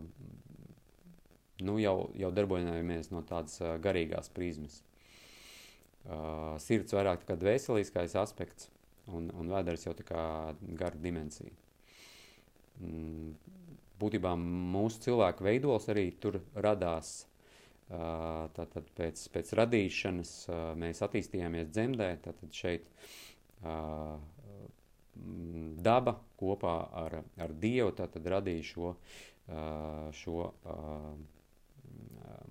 nu, 1.64 1.78
jau, 1.82 2.10
jau 2.18 2.30
darbojamies 2.34 3.10
no 3.12 3.22
tādas 3.26 3.58
garīgās 3.82 4.30
prizmas. 4.34 4.82
Uh, 6.08 6.54
sirds 6.62 6.94
vairāk 6.96 7.26
kā 7.28 7.34
dvēseliskais 7.36 8.14
aspekts, 8.16 8.70
un, 9.12 9.26
un 9.36 9.50
vēders 9.52 9.84
jau 9.84 9.92
tā 9.98 10.06
kā 10.08 10.22
gara 10.78 10.96
dimensija. 11.02 11.52
Mm, 12.80 13.34
būtībā 14.00 14.32
mūsu 14.38 15.02
cilvēku 15.08 15.44
veidols 15.44 15.90
arī 15.92 16.06
tur 16.22 16.40
radās. 16.54 17.26
Uh, 17.88 18.46
tātad 18.52 18.88
pēc, 18.96 19.20
pēc 19.32 19.52
radīšanas 19.56 20.32
uh, 20.48 20.56
mēs 20.76 21.00
attīstījāmies 21.04 21.70
dzemdē, 21.72 22.08
tātad 22.24 22.52
šeit 22.52 22.84
uh, 23.64 24.18
daba 25.82 26.18
kopā 26.40 26.74
ar, 27.02 27.22
ar 27.40 27.54
Dievu 27.58 27.90
radīja 28.28 28.66
šo, 28.68 28.92
šo 30.14 30.44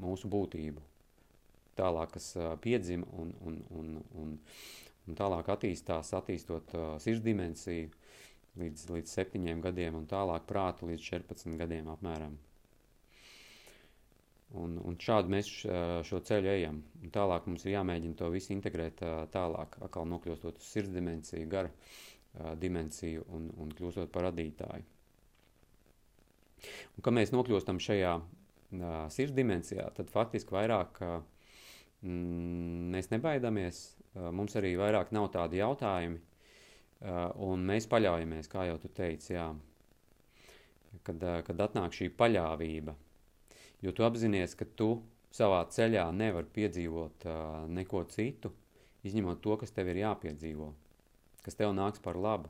mūsu 0.01 0.29
būtību. 0.31 0.83
Tālāk, 1.77 2.15
kas 2.15 2.31
piedzima 2.63 3.05
un, 3.21 3.31
un, 3.45 3.57
un, 3.77 3.91
un, 4.17 4.33
un 5.07 5.17
tālāk 5.19 5.51
attīstās, 5.53 6.09
attīstot 6.17 6.73
uh, 6.73 6.87
sirdsdimensiju 7.03 7.91
līdz, 8.57 8.87
līdz 8.95 9.13
septiņiem 9.19 9.61
gadiem 9.67 9.97
un 9.99 10.07
tālāk 10.09 10.47
prātu 10.49 10.89
līdz 10.89 11.05
14 11.11 11.57
gadiem 11.61 11.89
apmēram. 11.93 12.37
Un, 14.57 14.77
un 14.79 14.95
šādi 15.03 15.31
mēs 15.33 15.49
šo 16.07 16.19
ceļu 16.23 16.49
ejam. 16.53 16.77
Un 17.03 17.11
tālāk 17.13 17.49
mums 17.49 17.65
ir 17.67 17.73
jāmēģina 17.73 18.15
to 18.21 18.29
visu 18.31 18.53
integrēt 18.55 19.01
tālāk, 19.33 19.75
atkal 19.83 20.07
nokļūstot 20.07 20.61
uz 20.61 20.69
sirds 20.71 20.93
dimensiju, 20.95 21.49
gara 21.51 22.53
dimensiju 22.61 23.25
un, 23.35 23.49
un 23.59 23.73
kļūstot 23.75 24.13
par 24.13 24.29
radītāju. 24.29 24.85
Un, 26.95 27.03
kad 27.03 27.13
mēs 27.13 27.33
nokļūstam 27.35 27.81
šajā 27.83 28.13
sirds 29.13 29.35
dimensijā, 29.35 29.87
tad 29.95 30.09
faktiski 30.11 30.55
vairāk 30.55 30.99
mm, 31.03 32.89
mēs 32.93 33.11
nebaidamies, 33.13 33.83
uh, 34.15 34.29
mums 34.35 34.57
arī 34.59 34.75
vairāk 34.79 35.13
nav 35.15 35.29
tādi 35.35 35.61
jautājumi, 35.61 36.19
un 37.45 37.65
mēs 37.69 37.85
paļaujamies, 37.91 38.47
kā 38.49 38.63
jau 38.65 38.79
tu 38.81 38.89
teici, 38.89 39.35
jā, 39.35 39.51
kad, 41.05 41.25
kad 41.45 41.61
atnāk 41.67 41.93
šī 41.93 42.09
paļāvība, 42.17 42.95
jo 43.85 43.93
tu 43.93 44.05
apzinies, 44.07 44.55
ka 44.57 44.65
tu 44.65 45.03
savā 45.29 45.61
ceļā 45.69 46.07
nevar 46.17 46.47
piedzīvot 46.55 47.27
neko 47.69 48.03
citu, 48.09 48.49
izņemot 49.05 49.43
to, 49.45 49.59
kas 49.61 49.75
tev 49.75 49.91
ir 49.93 50.01
jāpiedzīvo, 50.01 50.71
kas 51.45 51.59
tev 51.59 51.75
nāks 51.77 52.01
par 52.01 52.17
labu. 52.17 52.49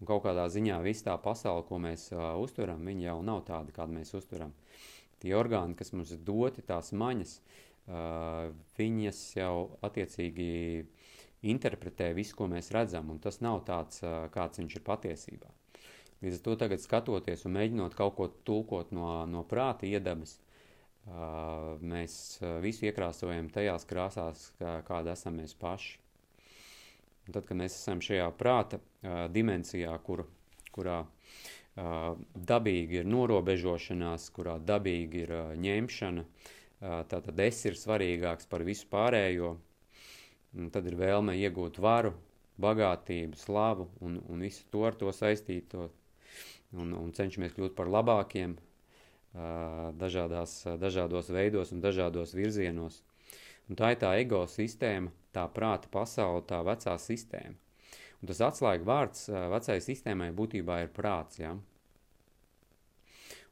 Un 0.00 0.08
kaut 0.08 0.24
kādā 0.24 0.48
ziņā 0.50 0.80
viss 0.82 1.04
tā 1.04 1.14
pasaule, 1.20 1.62
ko 1.68 1.76
mēs 1.78 2.06
uh, 2.14 2.32
uzturam, 2.40 2.88
jau 3.04 3.18
nav 3.22 3.42
tāda, 3.44 3.70
kādu 3.76 3.98
mēs 3.98 4.14
uzturam. 4.16 4.48
Uh, 4.48 4.99
tie 5.20 5.34
orgāni, 5.36 5.76
kas 5.78 5.92
mums 5.94 6.12
ir 6.14 6.22
doti, 6.26 6.64
tās 6.66 6.92
maņas, 6.96 7.36
uh, 7.38 8.50
viņas 8.78 9.22
jau 9.36 9.54
attiecīgi 9.86 10.50
interpretē 11.50 12.10
visu, 12.16 12.36
ko 12.38 12.48
mēs 12.50 12.72
redzam, 12.76 13.12
un 13.12 13.20
tas 13.22 13.40
nav 13.44 13.62
tāds, 13.68 14.02
uh, 14.04 14.26
kāds 14.34 14.60
viņš 14.60 14.76
ir 14.78 14.86
patiesībā. 14.86 15.54
Līdz 16.20 16.36
ar 16.36 16.44
to 16.44 16.56
tagad 16.60 16.82
skatoties 16.82 17.46
un 17.48 17.56
mēģinot 17.56 17.96
kaut 17.96 18.16
ko 18.18 18.28
tulkot 18.44 18.92
no, 18.92 19.24
no 19.28 19.44
prāta 19.48 19.88
iedabas, 19.88 20.36
uh, 21.08 21.78
mēs 21.80 22.40
visu 22.64 22.90
iekrāsojam 22.90 23.48
tajās 23.52 23.88
krāsās, 23.88 24.50
kā, 24.60 24.80
kāda 24.88 25.16
esam 25.16 25.40
mēs 25.40 25.56
paši. 25.56 25.96
Un 27.28 27.36
tad, 27.36 27.44
kad 27.46 27.56
mēs 27.56 27.76
esam 27.76 28.02
šajā 28.04 28.26
prāta 28.36 28.80
uh, 28.80 29.24
dimensijā, 29.32 29.94
kur, 30.04 30.26
kurā 30.74 31.02
uh, 31.04 31.40
dabīgi 32.34 33.00
ir 33.00 33.08
norobežošanās, 33.08 34.28
kurā 34.34 34.58
dabīgi 34.58 35.24
ir 35.24 35.34
ņemšana, 35.64 36.24
tātad 37.12 37.44
es 37.44 37.60
ir 37.68 37.78
svarīgāks 37.78 38.48
par 38.50 38.64
visu 38.66 38.88
pārējo, 38.90 39.54
un 40.56 40.70
tad 40.74 40.88
ir 40.90 40.98
vēlme 40.98 41.36
iegūt 41.40 41.78
varu, 41.78 42.12
bagātību, 42.60 43.38
slavu 43.40 43.88
un, 44.04 44.18
un 44.28 44.42
visu 44.44 44.66
to 44.72 44.84
ar 44.84 44.98
to 44.98 45.12
saistīto, 45.14 45.88
un, 46.76 46.92
un 46.94 47.14
cenšamies 47.16 47.54
kļūt 47.56 47.76
par 47.78 47.88
labākiem 47.90 48.58
dažādās, 50.00 50.64
dažādos 50.80 51.30
veidos 51.30 51.72
un 51.72 51.80
dažādos 51.80 52.34
virzienos. 52.34 53.02
Un 53.70 53.78
tā 53.78 53.92
ir 53.94 54.00
tā 54.02 54.16
ego 54.18 54.42
sistēma, 54.50 55.12
tā 55.32 55.46
prāta 55.54 55.88
pasaule, 55.90 56.42
tā 56.42 56.58
vecā 56.66 56.96
sistēma. 56.98 57.54
Un 58.20 58.28
tas 58.28 58.40
atslēga 58.44 58.84
vārds 58.84 59.28
vecai 59.30 59.78
sistēmai 59.80 60.32
būtībā 60.36 60.82
ir 60.84 60.90
prāts. 60.92 61.38
Ja? 61.40 61.54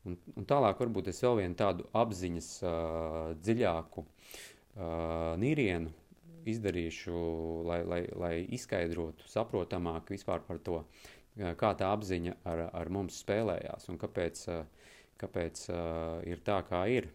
Un, 0.08 0.16
un 0.40 0.48
tālāk 0.48 0.80
varbūt 0.80 1.10
es 1.12 1.20
vēl 1.24 1.42
vienu 1.42 1.58
tādu 1.58 1.84
apziņas 1.96 2.50
uh, 2.64 3.16
dziļāku 3.44 4.04
uh, 4.04 5.36
nīrienu 5.40 5.92
izdarīšu, 6.48 7.14
lai, 7.68 7.82
lai, 7.84 8.02
lai 8.16 8.34
izskaidrotu 8.56 9.28
saprotamāk 9.28 10.08
vispār 10.14 10.40
par 10.46 10.60
to, 10.64 10.80
kā 11.60 11.72
tā 11.78 11.90
apziņa 11.94 12.38
ar, 12.48 12.64
ar 12.74 12.90
mums 12.92 13.18
spēlējās 13.22 13.88
un 13.92 13.98
kāpēc, 14.00 14.42
kāpēc 15.20 15.64
uh, 15.70 15.78
ir 16.26 16.42
tā, 16.46 16.60
kā 16.66 16.82
ir. 16.90 17.10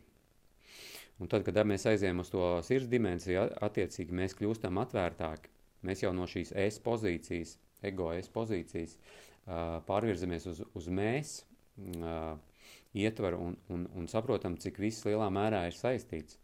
Un 1.21 1.29
tad, 1.31 1.45
kad 1.47 1.59
mēs 1.67 1.85
aizējām 1.87 2.23
uz 2.23 2.31
to 2.33 2.45
sirds 2.65 2.89
dimensiju, 2.91 3.47
attiecīgi 3.63 4.15
mēs 4.15 4.35
kļūstam 4.39 4.79
atvērtāki. 4.81 5.51
Mēs 5.87 6.03
jau 6.05 6.13
no 6.15 6.27
šīs 6.29 6.53
es 6.63 6.79
pozīcijas, 6.83 7.57
ego 7.83 8.09
es 8.15 8.29
pozīcijas, 8.31 8.95
uh, 8.95 9.79
pārvirzamies 9.87 10.47
uz, 10.51 10.63
uz 10.79 10.89
mēs, 10.91 11.35
uh, 11.99 12.33
ietvaru 12.93 13.39
un, 13.41 13.57
un, 13.73 13.85
un 13.97 14.07
saprotam, 14.11 14.57
cik 14.61 14.79
viss 14.81 15.05
lielā 15.07 15.29
mērā 15.33 15.65
ir 15.69 15.77
saistīts. 15.77 16.39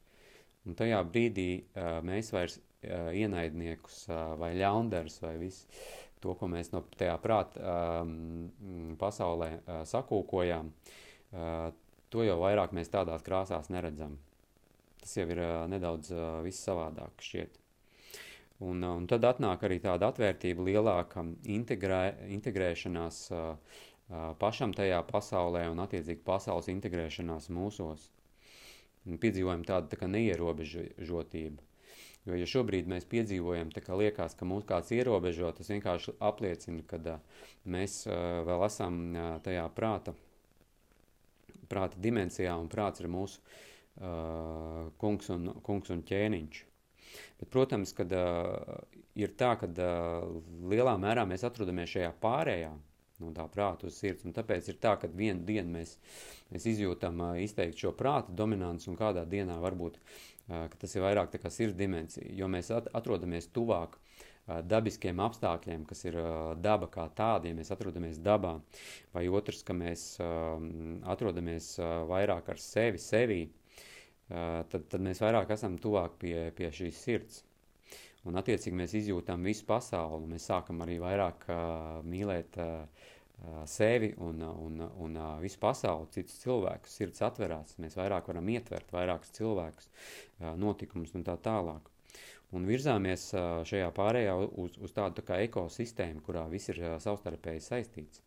Un 0.68 0.76
tajā 0.78 1.00
brīdī 1.08 1.50
uh, 1.60 2.00
mēs 2.06 2.34
vairs 2.36 2.60
uh, 2.60 3.10
ienaidniekus 3.16 4.04
uh, 4.10 4.36
vai 4.40 4.54
ļaundarus 4.60 5.22
vai 5.24 5.36
visu 5.42 5.68
to, 6.20 6.36
ko 6.36 6.50
mēs 6.52 6.74
no 6.74 6.84
tajā 7.00 7.16
prāta 7.24 7.76
um, 8.04 8.96
pasaulē 9.00 9.52
uh, 9.60 9.82
sakūkojām, 9.88 10.72
uh, 10.72 11.70
to 12.12 12.26
jau 12.26 12.40
vairāk 12.42 12.76
mēs 12.76 12.92
tādās 12.92 13.24
krāsās 13.26 13.72
neredzam. 13.72 14.18
Tas 15.00 15.16
jau 15.16 15.30
ir 15.32 15.42
uh, 15.46 15.64
nedaudz 15.72 16.12
uh, 16.12 16.40
viss 16.44 16.66
savādāk 16.68 17.24
šķiet. 17.24 17.60
Un, 18.68 18.84
un 18.84 19.06
tad 19.08 19.24
atnāk 19.24 19.62
arī 19.64 19.78
tāda 19.80 20.10
atvērtība, 20.12 20.66
lielāka 20.68 21.24
integrē, 21.48 22.02
integrēšanās 22.36 23.20
uh, 23.32 23.54
pašam 24.10 24.74
tajā 24.74 25.00
pasaulē 25.10 25.68
un 25.70 25.82
attiecīgi 25.84 26.24
pasaules 26.26 26.70
integrēšanās 26.74 27.50
mūsos. 27.54 28.10
Piedzīvojam 29.10 29.64
tādu 29.66 29.96
tā 29.96 30.08
neierobežotību. 30.10 31.66
Jo, 32.28 32.36
ja 32.36 32.48
šobrīd 32.50 32.90
mēs 32.92 33.08
piedzīvojam, 33.10 33.70
tā 33.74 33.82
kā 33.82 33.96
liekas, 33.98 34.36
ka 34.38 34.46
mūs 34.46 34.66
kāds 34.68 34.92
ierobežo, 34.94 35.54
tas 35.56 35.70
vienkārši 35.72 36.18
apliecina, 36.28 36.84
ka 36.90 37.00
uh, 37.00 37.46
mēs 37.64 38.02
uh, 38.10 38.42
vēl 38.46 38.66
esam 38.68 39.00
uh, 39.14 39.30
tajā 39.46 39.64
prāta, 39.78 40.14
prāta 41.72 42.02
dimensijā, 42.04 42.58
un 42.60 42.68
prāts 42.70 43.02
ir 43.02 43.08
mūsu 43.10 43.40
uh, 43.40 44.90
kungs, 45.00 45.32
un, 45.34 45.54
kungs 45.66 45.94
un 45.96 46.04
ķēniņš. 46.12 46.62
Bet, 47.40 47.50
protams, 47.50 47.96
kad 47.98 48.12
uh, 48.14 48.84
ir 49.18 49.34
tā, 49.40 49.56
ka 49.62 49.72
uh, 49.72 50.30
lielā 50.70 51.00
mērā 51.02 51.24
mēs 51.30 51.48
atrodamies 51.48 51.96
šajā 51.96 52.12
pārējā, 52.22 52.74
no 53.20 53.32
tā 53.36 53.46
prāta 53.52 53.88
uz 53.90 53.98
sirds, 54.00 54.26
un 54.28 54.36
tāpēc 54.36 54.72
ir 54.72 54.80
tā, 54.82 54.96
ka 55.02 55.10
vienu 55.12 55.44
dienu 55.48 55.78
mēs, 55.78 55.96
mēs 56.54 56.68
izjūtam 56.74 57.22
izteikti 57.44 57.86
šo 57.86 57.94
prāta 57.98 58.36
dominanci, 58.36 58.90
un 58.92 59.00
kādā 59.00 59.26
dienā 59.30 59.60
varbūt, 59.64 60.00
tas 60.80 60.96
ir 60.96 61.06
vairāk 61.06 61.34
tā 61.34 61.42
kā 61.42 61.52
sirds 61.54 61.78
dimensija, 61.78 62.30
jo 62.36 62.50
mēs 62.52 62.72
at 62.76 62.90
atrodamies 62.98 63.52
tuvāk 63.56 64.00
dabiskiem 64.66 65.20
apstākļiem, 65.22 65.84
kas 65.86 66.04
ir 66.08 66.18
daba 66.58 66.90
kā 66.90 67.06
tāda, 67.16 67.50
ja 67.50 67.58
mēs 67.58 67.70
atrodamies 67.76 68.18
dabā, 68.26 68.56
vai 69.14 69.28
otrs, 69.30 69.62
ka 69.68 69.76
mēs 69.78 70.16
atrodamies 71.06 71.76
vairāk 72.10 72.50
ar 72.50 72.64
sevi, 72.64 73.02
sevī, 73.04 73.44
tad, 74.30 74.88
tad 74.90 75.06
mēs 75.06 75.22
vairāk 75.22 75.54
esam 75.54 75.78
tuvāk 75.82 76.18
pie, 76.22 76.50
pie 76.58 76.72
šīs 76.74 77.04
sirds. 77.06 77.44
Un 78.28 78.36
attiecīgi 78.40 78.76
mēs 78.76 78.94
izjūtam 79.00 79.46
visu 79.48 79.64
pasauli, 79.68 80.28
mēs 80.34 80.50
sākam 80.50 80.84
arī 80.84 80.98
vairāk 81.00 81.46
uh, 81.48 82.02
mīlēt 82.04 82.58
uh, 82.60 83.06
sevi 83.70 84.12
un, 84.20 84.42
un, 84.44 84.82
un 85.06 85.16
uh, 85.16 85.38
visu 85.40 85.60
pasauli, 85.62 86.10
citus 86.18 86.42
cilvēkus, 86.42 86.98
sirds 87.00 87.24
atverās, 87.24 87.78
mēs 87.80 87.96
vairāk 87.96 88.28
varam 88.28 88.50
ietvert 88.52 88.92
vairākus 88.92 89.32
cilvēkus, 89.38 89.88
uh, 89.88 90.52
notikumus 90.60 91.16
un 91.16 91.24
tā 91.28 91.38
tālāk. 91.46 91.88
Un 92.58 92.66
virzāmies 92.68 93.30
uh, 93.38 93.62
šajā 93.70 93.92
pārējā 93.96 94.34
uz, 94.36 94.76
uz 94.82 94.96
tādu 94.96 95.22
tā 95.22 95.26
kā 95.28 95.38
ekosistēmu, 95.46 96.24
kurā 96.26 96.44
viss 96.52 96.74
ir 96.74 96.82
uh, 96.84 96.98
savstarpēji 97.00 97.64
saistīts. 97.64 98.20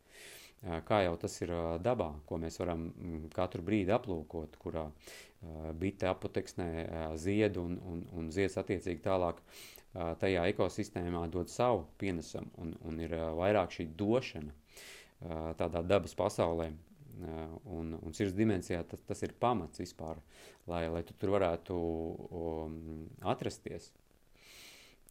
Uh, 0.62 0.78
kā 0.88 1.02
jau 1.04 1.18
tas 1.20 1.36
ir 1.42 1.52
uh, 1.52 1.74
dabā, 1.82 2.08
ko 2.24 2.38
mēs 2.40 2.56
varam 2.62 2.88
mm, 2.88 3.28
katru 3.36 3.66
brīdi 3.66 3.92
aplūkot, 3.92 4.56
kurā 4.62 4.88
bite 5.74 6.06
apoteksnē 6.06 6.66
ziedu 7.18 7.64
un, 7.66 7.72
un, 7.90 8.02
un 8.14 8.28
zieds 8.30 8.54
attiecīgi 8.60 9.00
tālāk 9.02 9.40
tajā 9.92 10.46
ekosistēmā 10.52 11.26
dod 11.32 11.50
savu 11.52 11.84
pienesumu 12.00 12.50
un, 12.62 12.72
un 12.88 13.00
ir 13.02 13.14
vairāk 13.38 13.74
šī 13.76 13.88
došana 13.98 14.54
tādā 15.58 15.82
dabas 15.86 16.16
pasaulē. 16.18 16.70
Un, 17.68 17.92
un 18.00 18.14
sirds 18.16 18.32
dimensijā 18.34 18.80
tas, 18.88 19.02
tas 19.06 19.20
ir 19.22 19.34
pamats 19.38 19.78
vispār, 19.78 20.16
lai, 20.66 20.86
lai 20.90 21.02
tu 21.06 21.14
tur 21.20 21.34
varētu 21.34 21.76
um, 21.76 22.78
atrasties. 23.30 23.90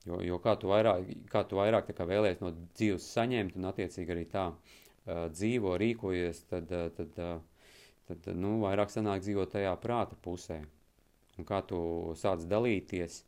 Jo, 0.08 0.18
jo 0.26 0.40
kā 0.42 0.56
tu 0.60 0.72
vairāk, 0.74 1.06
kā 1.30 1.44
tu 1.48 1.60
vairāk 1.62 1.94
kā 1.94 2.08
vēlējies 2.10 2.42
no 2.42 2.50
dzīves 2.74 3.06
saņemt 3.14 3.56
un 3.60 3.70
attiecīgi 3.70 4.16
arī 4.16 4.26
tā 4.34 4.48
uh, 4.50 5.30
dzīvo, 5.30 5.76
rīkojies, 5.80 6.42
tad, 6.50 6.74
uh, 6.74 6.90
tad 6.98 7.22
uh, 7.22 7.38
tad 8.20 8.36
nu, 8.38 8.58
vairāk 8.64 8.92
sanāk 8.92 9.24
dzīvot 9.24 9.54
tajā 9.56 9.74
prāta 9.82 10.18
pusē. 10.24 10.62
Un 11.40 11.48
kā 11.48 11.62
tu 11.68 11.80
sāc 12.20 12.44
dalīties, 12.50 13.22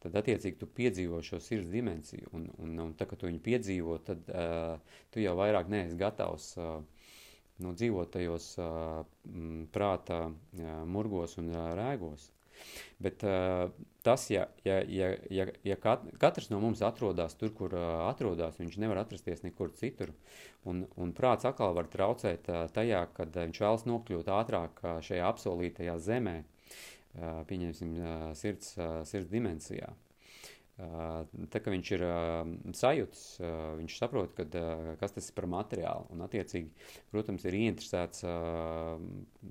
tad 0.00 0.16
attiecīgi 0.20 0.58
tu 0.60 0.68
piedzīvo 0.80 1.20
šo 1.24 1.40
sirds 1.42 1.70
dimensiju. 1.72 2.30
Un, 2.36 2.48
un, 2.58 2.78
un 2.86 2.96
tā, 2.96 3.06
ka 3.10 3.18
tu 3.20 3.28
viņu 3.28 3.42
piedzīvo, 3.44 3.98
tad 4.06 4.30
uh, 4.32 4.98
tu 5.12 5.22
jau 5.22 5.36
vairāk 5.38 5.70
neesi 5.72 5.98
gatavs 6.00 6.52
uh, 6.58 6.80
nu, 7.60 7.74
dzīvot 7.76 8.12
tajos 8.16 8.52
uh, 8.60 9.00
prāta 9.74 10.26
uh, 10.30 10.68
murgos 10.88 11.36
un 11.40 11.52
uh, 11.52 11.72
rēgos. 11.78 12.30
Bet 13.00 13.22
uh, 13.24 13.70
tas, 14.04 14.26
ja, 14.32 14.46
ja, 14.64 14.80
ja, 14.84 15.14
ja, 15.32 15.46
ja 15.64 15.76
kat, 15.80 16.04
katrs 16.20 16.50
no 16.52 16.60
mums 16.60 16.82
atrodas 16.84 17.36
tur, 17.40 17.52
kur 17.56 17.72
uh, 17.76 18.04
atrodas, 18.08 18.58
viņš 18.60 18.76
nevar 18.82 19.00
atrasties 19.02 19.44
nekur 19.46 19.72
citur. 19.76 20.12
Un, 20.68 20.84
un 21.00 21.14
prāts 21.16 21.48
atkal 21.48 21.72
var 21.76 21.88
traucēt 21.92 22.50
uh, 22.52 22.66
tajā, 22.72 23.06
kad 23.16 23.36
viņš 23.36 23.62
vēlas 23.64 23.86
nokļūt 23.88 24.32
ātrāk 24.36 24.84
šajā 25.06 25.28
apsolītajā 25.32 25.96
zemē, 26.04 26.36
pieņemsim, 27.16 27.96
sirds, 28.38 28.74
sirds 29.10 29.30
dimensijā. 29.32 29.90
Tā 31.52 31.60
kā 31.60 31.72
viņš 31.74 31.90
ir 31.92 32.04
sajūts, 32.78 33.24
viņš 33.80 33.98
saprot, 34.00 34.32
kad, 34.38 34.54
kas 35.02 35.12
tas 35.16 35.28
ir 35.28 35.36
par 35.36 35.48
materiālu. 35.52 36.06
Un, 36.14 36.24
attiecīgi, 36.24 36.70
protams, 37.12 37.44
ir 37.44 37.58
ieinteresēts 37.58 38.24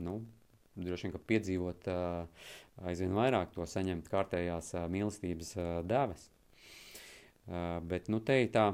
nu, 0.07 0.15
droši 0.79 1.09
vien, 1.09 1.21
piedzīvot 1.33 1.91
aizvien 2.89 3.13
vairāk 3.13 3.53
to 3.53 3.67
saņemt 3.69 4.09
kārtējās 4.09 4.73
mīlestības. 4.89 5.55
Uh, 5.59 6.35
bet 7.81 8.09
nu, 8.09 8.19
te 8.21 8.35
ir 8.43 8.51
tā 8.53 8.69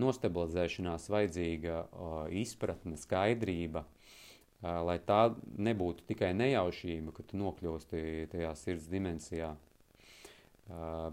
nostabilizēšanās 0.00 1.08
vajadzīga 1.12 1.80
izpratne, 2.40 2.96
skaidrība, 3.00 3.84
lai 4.62 4.98
tā 5.06 5.30
nebūtu 5.56 6.04
tikai 6.10 6.34
nejaušība, 6.36 7.14
ka 7.16 7.24
tu 7.26 7.40
nokļūsti 7.40 8.02
tajā 8.32 8.52
sirds 8.60 8.88
dimensijā, 8.92 9.54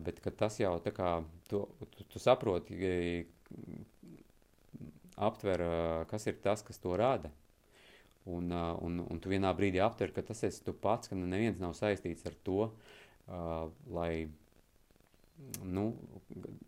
bet 0.04 0.20
tas 0.38 0.60
jau 0.60 0.76
tā 0.84 0.92
kā 0.94 1.12
tu, 1.50 1.64
tu, 1.96 2.08
tu 2.12 2.22
saproti, 2.22 2.76
aptver, 5.18 5.64
uh, 5.64 6.06
kas 6.10 6.28
ir 6.30 6.38
tas, 6.44 6.62
kas 6.62 6.78
to 6.84 6.96
rada. 6.98 7.32
Un, 8.28 8.52
un, 8.52 9.00
un 9.08 9.20
tu 9.24 9.32
vienā 9.32 9.54
brīdī 9.56 9.80
aptver, 9.80 10.12
ka 10.12 10.22
tas 10.30 10.44
esi 10.44 10.60
tu 10.66 10.74
pats, 10.76 11.08
ka 11.08 11.16
neviens 11.16 11.62
nav 11.62 11.72
saistīts 11.78 12.26
ar 12.28 12.34
to, 12.44 12.66
lai 13.96 14.28
nu, 15.64 15.86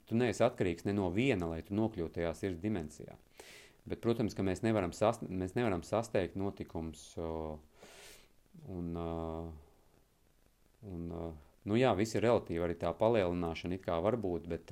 tu 0.08 0.16
neesi 0.16 0.46
atkarīgs 0.46 0.88
ne 0.88 0.94
no 0.96 1.10
viena, 1.12 1.50
lai 1.52 1.60
tu 1.68 1.76
nokļūtu 1.76 2.16
tajā 2.16 2.32
sirds 2.38 2.64
dimensijā. 2.64 3.18
Bet, 3.90 4.02
protams, 4.04 4.36
ka 4.38 4.46
mēs 4.46 4.62
nevaram, 4.62 4.94
sast, 4.94 5.24
mēs 5.26 5.56
nevaram 5.58 5.82
sasteigt 5.86 6.38
notikums 6.38 7.08
uh, 7.18 7.58
un, 8.70 8.94
un 10.86 11.12
nu 11.70 11.78
jā, 11.80 11.92
viss 11.98 12.16
ir 12.16 12.26
relatīvi, 12.26 12.62
arī 12.64 12.78
tā 12.80 12.92
palielināšana 12.98 13.78
it 13.78 13.86
kā 13.86 14.00
var 14.04 14.18
būt, 14.22 14.48
bet 14.52 14.72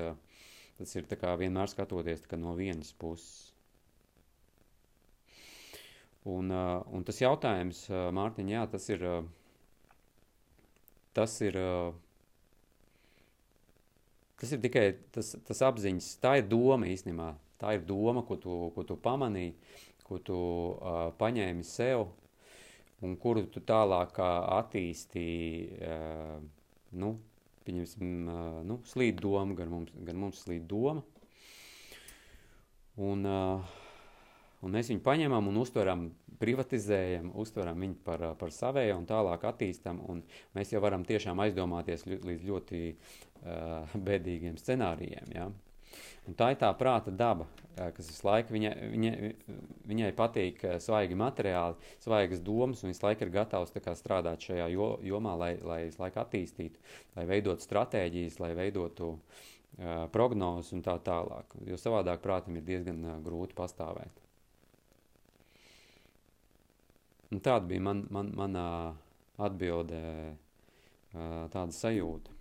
tas 0.78 0.96
ir 0.96 1.08
vienmēr 1.10 1.72
skatoties 1.72 2.26
no 2.38 2.56
vienas 2.58 2.94
puses. 2.94 3.54
Un, 6.28 6.52
un 6.52 7.06
tas 7.08 7.22
jautājums, 7.22 7.86
Mārtiņ, 7.88 8.50
jā, 8.52 8.66
tas 8.68 8.90
ir, 8.92 9.04
tas 11.16 11.36
ir, 11.40 11.56
tas 14.42 14.52
ir 14.52 14.64
tikai 14.66 14.88
tas, 15.16 15.38
tas 15.48 15.64
apziņas, 15.70 16.10
tā 16.20 16.34
ir 16.42 16.50
doma 16.52 16.90
īstenībā, 16.92 17.30
tā 17.62 17.74
ir 17.78 17.86
doma, 17.88 18.24
ko 18.28 18.38
tu, 18.42 18.58
ko 18.76 18.86
tu 18.88 18.98
pamanīji, 19.02 19.56
ko 20.08 20.20
tu 20.24 20.38
uh, 20.38 21.10
paņēmi 21.20 21.66
sev 21.68 22.08
un 23.06 23.18
kuru 23.22 23.46
tu 23.54 23.62
tālāk 23.62 24.18
attīstīji, 24.22 25.82
uh, 25.82 26.38
nu, 26.98 27.12
pieņemsim, 27.68 28.14
uh, 28.32 28.62
nu, 28.68 28.80
slīd 28.88 29.20
doma, 29.22 29.58
gan 29.58 29.74
mums, 29.74 29.94
gan 30.08 30.22
mums 30.22 30.46
slīd 30.46 30.66
doma. 30.70 31.04
Un, 32.98 33.28
uh, 33.30 33.76
un 34.66 34.74
mēs 34.74 34.90
viņu 34.90 35.04
paņemam 35.06 35.52
un 35.52 35.62
uztveram, 35.62 36.08
privatizējam, 36.42 37.30
uztveram 37.38 37.86
viņu 37.86 38.00
par, 38.06 38.24
par 38.40 38.54
savēju 38.54 38.98
un 38.98 39.06
tālāk 39.10 39.46
attīstam, 39.50 40.02
un 40.10 40.24
mēs 40.58 40.74
jau 40.74 40.82
varam 40.82 41.06
tiešām 41.06 41.46
aizdomāties 41.46 42.08
līdz 42.10 42.50
ļoti 42.50 42.84
uh, 42.90 43.98
bēdīgiem 44.10 44.58
scenārijiem, 44.62 45.34
ja? 45.36 45.52
Un 46.28 46.36
tā 46.36 46.52
ir 46.52 46.60
tā 46.60 46.70
prāta 46.76 47.12
daba, 47.14 47.48
kas 47.76 48.10
visu 48.10 48.26
laiku 48.28 48.56
viņa, 48.56 48.72
viņa, 48.92 49.12
viņai 49.88 50.10
patīk 50.18 50.64
svaigi 50.84 51.16
materiāli, 51.18 51.78
svaigas 52.04 52.42
domas, 52.44 52.84
un 52.84 52.92
visu 52.92 53.06
laiku 53.06 53.26
ir 53.26 53.34
gatavs 53.36 53.72
kā, 53.76 53.94
strādāt 53.96 54.44
šajā 54.44 54.68
jo, 54.74 54.90
jomā, 55.08 55.38
lai, 55.40 55.52
lai 55.64 55.82
visu 55.86 56.02
laiku 56.02 56.22
attīstītu, 56.24 56.84
lai 57.16 57.28
veidotu 57.30 57.64
stratēģijas, 57.64 58.40
lai 58.44 58.52
veidotu 58.58 59.14
uh, 59.14 60.06
prognozes 60.14 60.74
un 60.76 60.84
tā 60.86 60.98
tālāk. 61.06 61.58
Jo 61.70 61.80
savādāk 61.80 62.24
prātam 62.26 62.60
ir 62.60 62.66
diezgan 62.68 63.04
uh, 63.06 63.20
grūti 63.24 63.56
pastāvēt. 63.58 64.24
Un 67.32 67.44
tāda 67.44 67.68
bija 67.68 67.84
man, 67.84 68.06
man, 68.12 68.32
manā 68.36 68.68
atbildē 69.44 70.02
tāda 71.52 71.74
sajūta. 71.76 72.37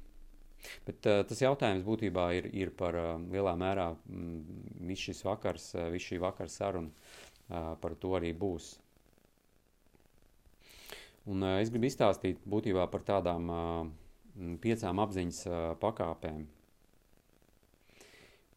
Bet 0.86 1.06
uh, 1.10 1.20
tas 1.28 1.42
jautājums 1.42 1.84
būtībā 1.86 2.30
ir, 2.38 2.50
ir 2.54 2.72
par 2.78 2.98
uh, 3.00 3.12
lielā 3.32 3.54
mērā 3.60 3.90
mm, 3.94 4.40
viss 4.88 5.10
šis 5.10 5.22
vakars, 5.26 5.70
uh, 5.76 5.88
viss 5.94 6.10
šī 6.10 6.20
vakara 6.22 6.52
saruna 6.52 6.90
uh, 6.90 7.74
par 7.82 7.96
to 8.00 8.16
arī 8.18 8.32
būs. 8.36 8.74
Un, 11.26 11.42
uh, 11.42 11.60
es 11.60 11.72
gribu 11.74 11.88
izstāstīt 11.90 12.42
būtībā 12.46 12.86
par 12.90 13.06
tādām 13.06 13.48
uh, 13.50 13.86
piecām 14.62 15.00
apziņas 15.02 15.40
uh, 15.48 15.56
pakāpēm, 15.82 16.44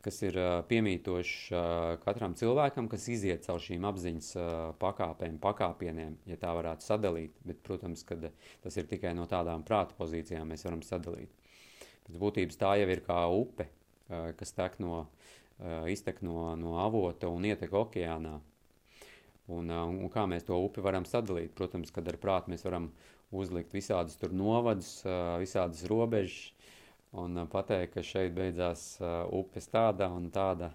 kas 0.06 0.22
ir 0.24 0.38
uh, 0.40 0.50
piemītošs 0.70 1.34
uh, 1.52 1.64
katram 2.04 2.36
cilvēkam, 2.40 2.88
kas 2.92 3.08
iziet 3.12 3.48
caur 3.48 3.60
šīm 3.64 3.88
apziņas 3.90 4.30
uh, 4.38 4.46
pakāpēm, 4.82 5.40
pakāpieniem, 5.44 6.20
ja 6.30 6.40
tā 6.40 6.54
varētu 6.56 6.86
sadalīt. 6.86 7.36
Bet, 7.48 7.64
protams, 7.66 8.06
ka 8.08 8.20
tas 8.20 8.80
ir 8.80 8.88
tikai 8.92 9.16
no 9.18 9.28
tādām 9.30 9.66
prāta 9.68 9.98
pozīcijām 10.00 10.54
mēs 10.54 10.68
varam 10.68 10.86
sadalīt. 10.86 11.39
Pēc 12.10 12.18
būtības 12.18 12.58
tā 12.58 12.74
jau 12.82 12.90
ir 12.90 13.04
kā 13.06 13.20
upe, 13.30 13.68
kas 14.10 14.56
tek 14.58 14.80
no, 14.82 15.04
iztek 15.86 16.24
no, 16.26 16.56
no 16.58 16.80
avota 16.82 17.30
un 17.30 17.46
ietek 17.46 17.76
okeānā. 17.78 18.40
Un, 19.54 19.70
un 19.70 20.10
kā 20.14 20.26
mēs 20.30 20.46
to 20.46 20.58
upi 20.58 20.82
varam 20.82 21.06
sadalīt? 21.06 21.54
Protams, 21.58 21.94
kad 21.94 22.10
ar 22.10 22.18
prātu 22.22 22.50
mēs 22.54 22.66
varam 22.66 22.90
uzlikt 23.30 23.74
visādus 23.78 24.18
tur 24.18 24.34
novadus, 24.34 25.04
visādas 25.42 25.86
robežas, 25.90 26.50
un 27.18 27.46
pateikt, 27.50 27.94
ka 27.94 28.06
šeit 28.06 28.34
beidzās 28.38 28.96
upes 29.34 29.70
tāda 29.70 30.10
un 30.14 30.30
tāda 30.34 30.72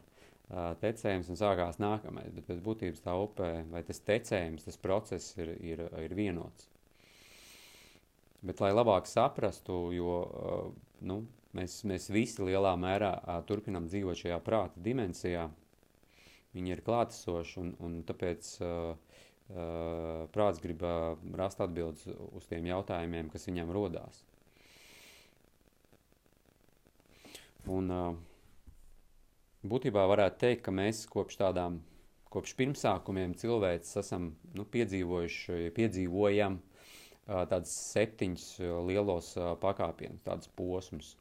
tecējums 0.83 1.31
un 1.31 1.41
sākās 1.41 1.81
nākamais. 1.83 2.31
Bet 2.35 2.47
pēc 2.51 2.63
būtības 2.63 3.03
tā 3.03 3.19
upē 3.19 3.51
vai 3.75 3.83
tas 3.87 4.03
tecējums, 4.07 4.67
tas 4.67 4.79
process 4.79 5.35
ir, 5.39 5.55
ir, 5.63 5.87
ir 6.05 6.15
vienots. 6.15 6.71
Bet, 8.45 8.61
lai 8.61 8.75
labāk 8.75 9.09
saprastu, 9.09 9.79
jo 9.97 10.17
uh, 10.21 10.67
nu, 11.09 11.23
mēs, 11.57 11.79
mēs 11.89 12.11
visi 12.13 12.45
lielā 12.45 12.75
mērā 12.77 13.15
uh, 13.17 13.39
turpinam 13.49 13.87
dzīvot 13.89 14.21
šajā 14.21 14.37
prāta 14.45 14.83
dimensijā, 14.85 15.47
viņi 16.55 16.75
ir 16.75 16.83
klātesoši 16.85 17.57
un, 17.63 17.73
un 17.81 17.97
tāpēc 18.05 18.51
uh, 18.61 18.93
uh, 18.93 20.27
prāts 20.35 20.61
grib 20.61 20.85
uh, 20.85 21.15
rast 21.41 21.65
atbildes 21.65 22.05
uz 22.37 22.47
tiem 22.51 22.69
jautājumiem, 22.69 23.33
kas 23.33 23.49
viņam 23.49 23.73
rodās. 23.75 24.21
Un, 27.65 27.89
būtībā 29.65 30.05
varētu 30.11 30.41
teikt, 30.43 30.63
ka 30.67 30.73
mēs 30.75 31.07
kopš 31.09 31.39
tādām, 31.41 31.79
kopš 32.33 32.53
pirmsākumiem 32.59 33.33
cilvēks 33.41 33.97
esam 34.03 34.35
nu, 34.53 34.67
piedzīvojuši, 34.69 35.71
piedzīvojam 35.77 36.59
tādus 37.27 37.75
septiņus 37.95 38.47
lielos 38.89 39.35
pakāpienus, 39.63 40.25
tādus 40.27 40.51
posmus. 40.57 41.15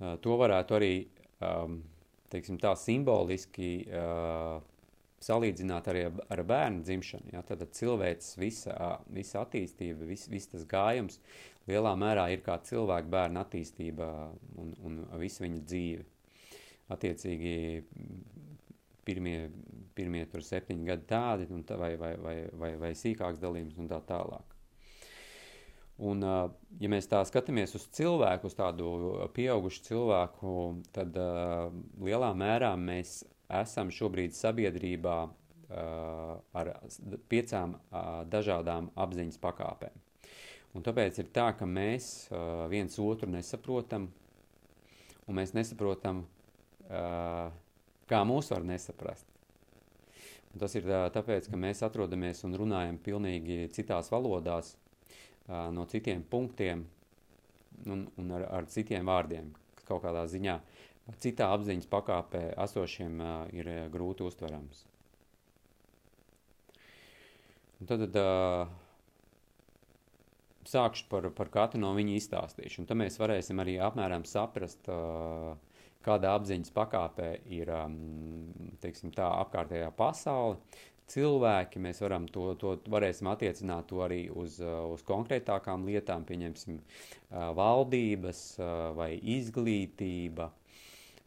To 0.00 0.36
varētu 0.40 0.76
arī, 0.78 0.92
teiksim 2.32 2.58
tā, 2.62 2.72
simboliski 2.78 3.72
salīdzināt 5.22 5.88
arī 5.92 6.06
ar 6.10 6.42
bērnu 6.46 6.82
dzimšanu. 6.86 7.32
Ja? 7.34 7.42
Tad 7.46 7.64
cilvēks, 7.76 8.34
visa, 8.40 8.74
visa 9.12 9.42
attīstība, 9.44 10.08
vis, 10.08 10.26
viss 10.32 10.50
tas 10.50 10.66
gājums 10.68 11.20
lielā 11.70 11.92
mērā 11.98 12.26
ir 12.34 12.42
kā 12.42 12.56
cilvēka 12.66 13.10
bērna 13.10 13.44
attīstība 13.46 14.08
un, 14.58 14.74
un 14.82 14.98
visa 15.22 15.44
viņa 15.44 15.62
dzīve. 15.68 16.06
Attiecīgi, 16.92 17.54
pirmie, 19.06 19.36
pirmie 19.96 20.24
tur 20.30 20.44
septiņi 20.44 20.88
gadi 20.88 21.08
tādi, 21.10 21.48
un 21.52 21.62
tā, 21.66 21.76
vai, 21.80 21.94
vai, 22.00 22.14
vai, 22.20 22.36
vai, 22.58 22.72
vai 22.80 22.92
sīkāks 22.98 23.42
dalījums 23.42 23.78
un 23.80 23.90
tā 23.90 24.00
tālāk. 24.08 24.52
Un, 26.02 26.24
ja 26.80 26.88
mēs 26.90 27.06
tā 27.06 27.20
skatāmies 27.28 27.76
uz 27.78 27.84
cilvēku, 27.94 28.48
uz 28.48 28.56
tādu 28.58 28.88
pieaugušu 29.36 29.84
cilvēku, 29.86 30.54
tad 30.96 31.14
uh, 31.20 31.68
lielā 32.02 32.32
mērā 32.34 32.72
mēs 32.80 33.20
esam 33.60 33.92
šobrīd 33.92 34.34
sabiedrībā 34.34 35.18
uh, 35.28 36.40
ar 36.58 36.72
piecām 37.30 37.76
uh, 37.76 38.22
dažādām 38.32 38.90
apziņas 39.04 39.38
pakāpēm. 39.42 40.00
Un 40.72 40.86
tāpēc 40.86 41.20
ir 41.20 41.28
tā, 41.36 41.50
ka 41.54 41.68
mēs 41.68 42.30
uh, 42.32 42.64
viens 42.72 42.96
otru 42.98 43.28
nesaprotam, 43.30 44.08
un 45.28 45.38
mēs 45.38 45.52
nesaprotam, 45.54 46.24
uh, 46.88 47.52
kā 48.08 48.24
mūs 48.26 48.50
var 48.54 48.64
nesaprast. 48.66 49.31
Tas 50.60 50.74
ir 50.76 50.88
tāpēc, 51.14 51.48
ka 51.48 51.56
mēs 51.56 51.80
atrodamies 51.86 52.42
un 52.44 52.56
runājam 52.60 52.98
pilnīgi 53.00 53.70
citās 53.72 54.10
valodās, 54.12 54.74
no 55.48 55.86
citiem 55.88 56.20
punktiem 56.28 56.84
un, 57.88 58.04
un 58.20 58.34
ar, 58.36 58.44
ar 58.60 58.68
citiem 58.70 59.08
vārdiem, 59.08 59.48
kaut 59.88 60.04
kādā 60.04 60.26
ziņā 60.28 60.58
citā 61.22 61.48
apziņas 61.56 61.88
pakāpē 61.90 62.42
esošiem 62.62 63.20
ir 63.56 63.70
grūti 63.92 64.26
uztverams. 64.26 64.84
Un 67.82 67.88
tad, 67.90 68.04
uh, 68.14 68.68
sākšu 70.70 71.08
par, 71.10 71.26
par 71.34 71.50
katru 71.50 71.80
no 71.82 71.90
viņu 71.96 72.14
izstāstīšu. 72.20 72.84
Tad 72.86 73.00
mēs 73.00 73.18
varēsim 73.18 73.58
arī 73.58 73.74
apmēram 73.82 74.22
saprast, 74.28 74.86
uh, 74.86 75.56
kādā 76.04 76.36
apziņas 76.38 76.72
pakāpē 76.76 77.28
ir 77.52 77.70
um, 77.74 77.98
teiksim, 78.82 79.12
tā 79.14 79.28
apkārtējā 79.42 79.90
pasaule. 79.96 80.58
Cilvēki, 81.12 81.80
mēs 81.82 81.98
varam 82.00 82.28
to, 82.30 82.52
to 82.56 82.76
varēsim 82.92 83.28
attiecināt 83.28 83.90
to 83.90 84.00
arī 84.04 84.24
uz, 84.30 84.60
uh, 84.62 84.86
uz 84.94 85.02
konkrētākām 85.08 85.84
lietām, 85.88 86.24
pieņemsim, 86.28 86.78
uh, 86.78 87.50
valdības 87.58 88.42
uh, 88.60 88.90
vai 88.98 89.14
izglītība 89.18 90.52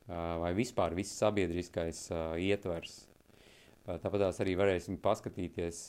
vai 0.06 0.52
vispār 0.54 0.94
viss 0.94 1.18
sabiedriskais 1.18 2.12
ietvers. 2.38 3.08
Tāpat 3.86 4.22
tās 4.22 4.40
arī 4.44 4.56
varēsim 4.58 5.00
paskatīties, 5.02 5.80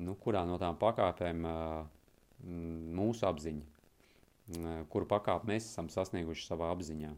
nu, 0.00 0.14
kurā 0.20 0.46
no 0.48 0.56
tām 0.60 0.78
pakāpēm 0.80 1.44
mūsu 2.96 3.28
apziņa, 3.28 4.80
kuru 4.92 5.08
pakāpi 5.12 5.52
mēs 5.52 5.68
esam 5.74 5.92
sasnieguši 5.92 6.46
savā 6.46 6.72
apziņā. 6.72 7.12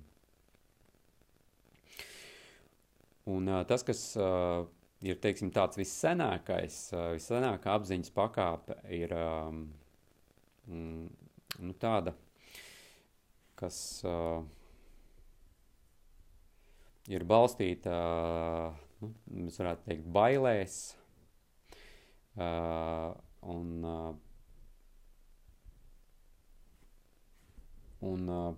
Un 3.30 3.46
uh, 3.46 3.60
tas, 3.68 3.84
kas 3.86 4.00
uh, 4.18 4.64
ir 5.06 5.20
teiksim, 5.22 5.52
tāds 5.54 5.78
vissenākais, 5.78 6.78
uh, 6.96 7.12
vissenākā 7.14 7.76
apziņas 7.76 8.14
pakāpe, 8.16 8.78
ir 8.90 9.14
um, 9.14 9.60
mm, 10.66 11.04
nu, 11.62 11.76
tāda, 11.82 12.16
kas 13.58 13.76
uh, 14.08 14.42
ir 17.12 17.22
balstīta, 17.30 17.94
uh, 17.94 18.82
nu, 19.02 19.14
mēs 19.44 19.62
varētu 19.62 19.86
teikt, 19.86 20.10
bailēs. 20.18 20.82
Uh, 22.32 23.12
un, 23.52 23.72
uh, 23.84 24.12
Un 28.02 28.26
uh, 28.28 28.54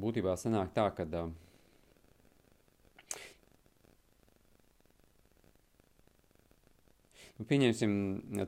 būtībā 0.00 0.36
sanāk 0.40 0.72
tā, 0.76 0.88
ka 0.96 1.04
uh, 1.04 1.32
nu, 7.42 7.48
pieņemsim 7.48 7.94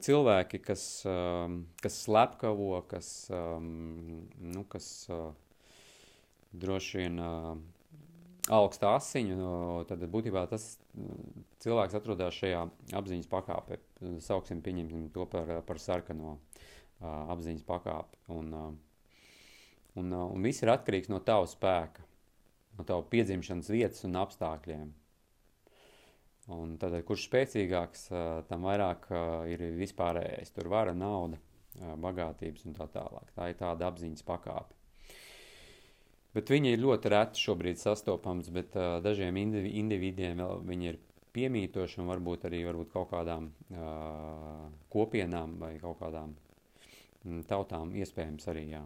cilvēki, 0.05 0.61
kas, 0.63 0.85
uh, 1.09 1.49
kas 1.83 2.01
slepkavo, 2.07 2.79
kas, 2.91 3.11
um, 3.35 4.27
nu, 4.39 4.65
kas 4.71 5.09
uh, 5.11 5.33
droši 6.55 7.03
vien 7.03 7.19
uh, 7.23 7.55
augsta 8.55 8.95
asiņu, 8.99 9.85
tad 9.89 10.05
būtībā 10.13 10.47
tas 10.51 10.75
cilvēks 11.65 11.97
atrodas 11.97 12.37
šajā 12.37 12.65
apziņas 13.01 13.31
pakāpē. 13.33 13.81
Sauksim, 14.21 14.61
pieņemsim 14.65 15.09
to 15.15 15.25
par, 15.33 15.49
par 15.65 15.81
sarkano 15.81 16.37
apziņas 17.01 17.65
pakāpi. 17.67 18.21
Un, 18.37 18.53
un, 20.01 20.13
un 20.13 20.45
viss 20.47 20.63
ir 20.65 20.73
atkarīgs 20.73 21.11
no 21.13 21.21
tava 21.25 21.47
spēka, 21.51 22.05
no 22.79 22.87
tava 22.87 23.05
piedzimšanas 23.11 23.71
vietas 23.73 24.05
un 24.09 24.19
apstākļiem. 24.21 24.93
Un 26.55 26.75
tad, 26.77 26.97
kurš 27.09 27.25
spēcīgāks, 27.31 28.09
tam 28.51 28.67
vairāk 28.69 29.07
ir 29.49 29.63
vispārējais. 29.79 30.53
Tur 30.53 30.69
vara, 30.69 30.93
nauda, 30.93 31.39
bagātības 32.05 32.67
un 32.69 32.77
tā 32.77 32.85
tālāk. 32.93 33.31
Tā 33.33 33.49
ir 33.49 33.57
tāda 33.63 33.89
apziņas 33.89 34.27
pakāpe. 34.29 34.77
Bet 36.37 36.51
viņi 36.53 36.75
ir 36.75 36.83
ļoti 36.83 37.15
reti 37.15 37.41
šobrīd 37.47 37.79
sastopams, 37.79 38.51
bet 38.53 38.75
uh, 38.77 38.99
dažiem 39.01 39.37
indivi, 39.39 39.77
individiem 39.79 40.43
viņi 40.67 40.89
ir 40.91 40.99
piemītoši 41.35 42.01
un 42.03 42.11
varbūt 42.11 42.49
arī 42.51 42.65
varbūt 42.67 42.91
kaut 42.91 43.13
kādām 43.15 43.47
uh, 43.71 44.67
kopienām 44.91 45.55
vai 45.63 45.77
kaut 45.79 46.01
kādām 46.03 46.35
Mm, 47.25 47.45
tautām 47.49 47.95
iespējams 47.97 48.49
arī. 48.53 48.67
Jā. 48.75 48.83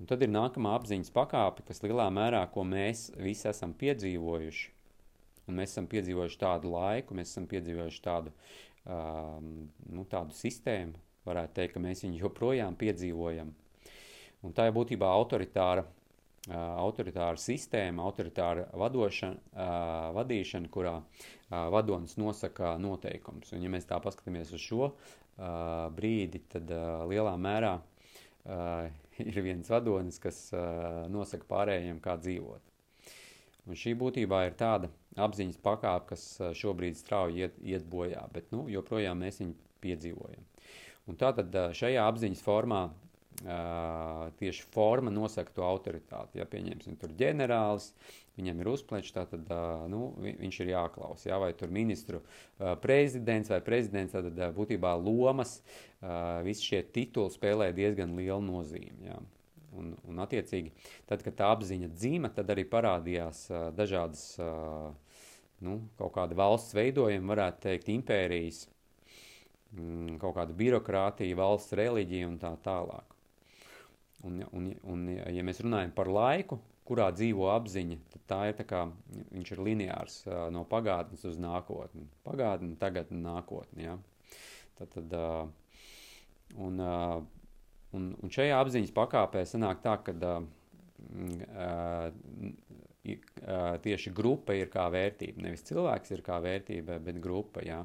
Un 0.00 0.08
tad 0.08 0.22
ir 0.24 0.32
nākamā 0.32 0.72
apziņas 0.78 1.12
pakāpe, 1.12 1.64
kas 1.68 1.82
lielā 1.84 2.06
mērā, 2.14 2.40
ko 2.52 2.64
mēs 2.64 3.10
visi 3.20 3.50
esam 3.50 3.74
piedzīvojuši. 3.76 4.70
Un 5.50 5.58
mēs 5.58 5.74
esam 5.74 5.88
piedzīvojuši 5.90 6.40
tādu 6.40 6.72
laiku, 6.72 7.16
mēs 7.18 7.34
esam 7.34 7.46
piedzīvojuši 7.50 8.02
tādu, 8.04 8.32
um, 8.88 9.50
nu, 9.92 10.06
tādu 10.08 10.36
sistēmu, 10.36 10.96
varētu 11.28 11.58
teikt, 11.58 11.74
ka 11.76 11.84
mēs 11.84 12.04
viņu 12.06 12.22
joprojām 12.22 12.78
piedzīvojam. 12.80 13.52
Un 14.40 14.56
tā 14.56 14.70
ir 14.70 14.76
būtībā 14.76 15.10
autoritāra 15.20 15.84
autoritāra 16.48 17.36
sistēma, 17.36 18.04
autoritāra 18.06 18.64
vadošana, 18.72 19.36
uh, 19.52 20.14
vadīšana, 20.16 20.70
kurā 20.72 20.96
uh, 20.96 21.68
vadonis 21.72 22.16
nosaka 22.16 22.78
noteikumus. 22.80 23.52
Un, 23.52 23.62
ja 23.62 23.72
mēs 23.72 23.84
tā 23.88 24.00
paskatāmies 24.00 24.52
uz 24.56 24.64
šo 24.64 24.88
uh, 24.88 24.94
brīdi, 25.92 26.40
tad 26.48 26.70
uh, 26.72 27.04
lielā 27.10 27.36
mērā 27.36 27.74
uh, 27.76 28.88
ir 29.30 29.40
viens 29.44 29.70
vadonis, 29.70 30.18
kas 30.22 30.48
uh, 30.54 31.06
nosaka 31.12 31.48
pārējiem, 31.50 32.00
kā 32.04 32.16
dzīvot. 32.20 32.66
Un 33.68 33.76
šī 33.76 33.92
būtībā 33.98 34.44
ir 34.48 34.56
tāda 34.58 34.88
apziņas 35.20 35.60
pakāpe, 35.62 36.14
kas 36.14 36.24
šobrīd 36.58 36.96
strauji 36.98 37.44
iet, 37.44 37.58
iet 37.62 37.84
bojā, 37.90 38.22
bet 38.32 38.48
nu, 38.54 38.64
joprojām 38.72 39.20
mēs 39.20 39.42
viņu 39.42 39.54
piedzīvojam. 39.84 40.46
Un 41.10 41.18
tātad 41.20 41.54
šajā 41.76 42.06
apziņas 42.08 42.42
formā 42.44 42.86
tieši 43.40 44.66
forma 44.74 45.10
nosaka 45.10 45.52
to 45.54 45.64
autoritāti. 45.64 46.40
Ja 46.40 46.46
pieņemsim 46.50 46.98
tur 47.00 47.12
ģenerālis, 47.16 47.92
viņam 48.36 48.60
ir 48.60 48.70
uzplečs, 48.72 49.14
tad 49.16 49.52
nu, 49.88 50.10
viņš 50.20 50.60
ir 50.60 50.72
jāklaus. 50.74 51.24
Ja? 51.28 51.38
Vai 51.40 51.52
tur 51.56 51.72
ministru 51.72 52.20
prezidents 52.82 53.52
vai 53.52 53.60
prezidents, 53.64 54.12
tad 54.12 54.36
būtībā 54.56 54.92
lomas, 55.00 55.60
visi 56.44 56.72
šie 56.72 56.82
tituli 56.92 57.32
spēlē 57.32 57.70
diezgan 57.76 58.16
lielu 58.18 58.42
nozīmi. 58.44 59.08
Ja? 59.08 59.20
Un, 59.78 59.94
un 60.10 60.18
attiecīgi, 60.20 60.72
tad, 61.06 61.22
kad 61.22 61.36
tā 61.38 61.52
apziņa 61.54 61.92
dzīva, 61.94 62.32
tad 62.34 62.50
arī 62.50 62.64
parādījās 62.68 63.46
dažādas 63.78 64.24
nu, 65.64 65.76
kaut 66.00 66.12
kāda 66.16 66.36
valsts 66.36 66.74
veidojuma, 66.76 67.32
varētu 67.34 67.64
teikt, 67.68 67.88
impērijas, 67.94 68.64
kaut 70.18 70.34
kāda 70.36 70.56
birokrātija, 70.58 71.38
valsts 71.38 71.76
reliģija 71.78 72.28
un 72.28 72.36
tā 72.42 72.50
tālāk. 72.64 73.16
Un, 74.26 74.42
un, 74.52 74.66
un, 74.92 75.06
ja 75.32 75.44
mēs 75.46 75.62
runājam 75.64 75.94
par 75.96 76.10
laiku, 76.12 76.58
kurā 76.90 77.06
dzīvo 77.14 77.46
apziņa, 77.54 77.96
tad 78.12 78.22
tā 78.28 78.40
ir 78.50 78.56
tā 78.58 78.66
kā 78.68 78.82
viņš 79.14 79.52
ir 79.54 79.62
lineārs 79.64 80.16
no 80.52 80.64
pagātnes 80.68 81.22
uz 81.28 81.38
nākotni. 81.40 82.04
Pagātne, 82.26 82.74
tagad 82.80 83.12
un 83.14 83.22
nākotni. 83.24 83.86
Ja? 83.86 83.94
Tad, 84.80 84.96
tad, 84.96 85.14
un, 86.58 86.82
un, 86.82 88.10
un 88.10 88.34
šajā 88.34 88.58
apziņas 88.60 88.92
pakāpē 88.96 89.44
sanāk 89.48 89.80
tā, 89.86 89.96
ka 90.04 90.12
tieši 93.86 94.12
grupa 94.16 94.58
ir 94.58 94.68
kā 94.72 94.88
vērtība. 94.92 95.46
Nevis 95.46 95.64
cilvēks 95.70 96.12
ir 96.16 96.24
kā 96.26 96.40
vērtība, 96.42 96.98
bet 97.06 97.22
grupa. 97.22 97.64
Ja? 97.64 97.84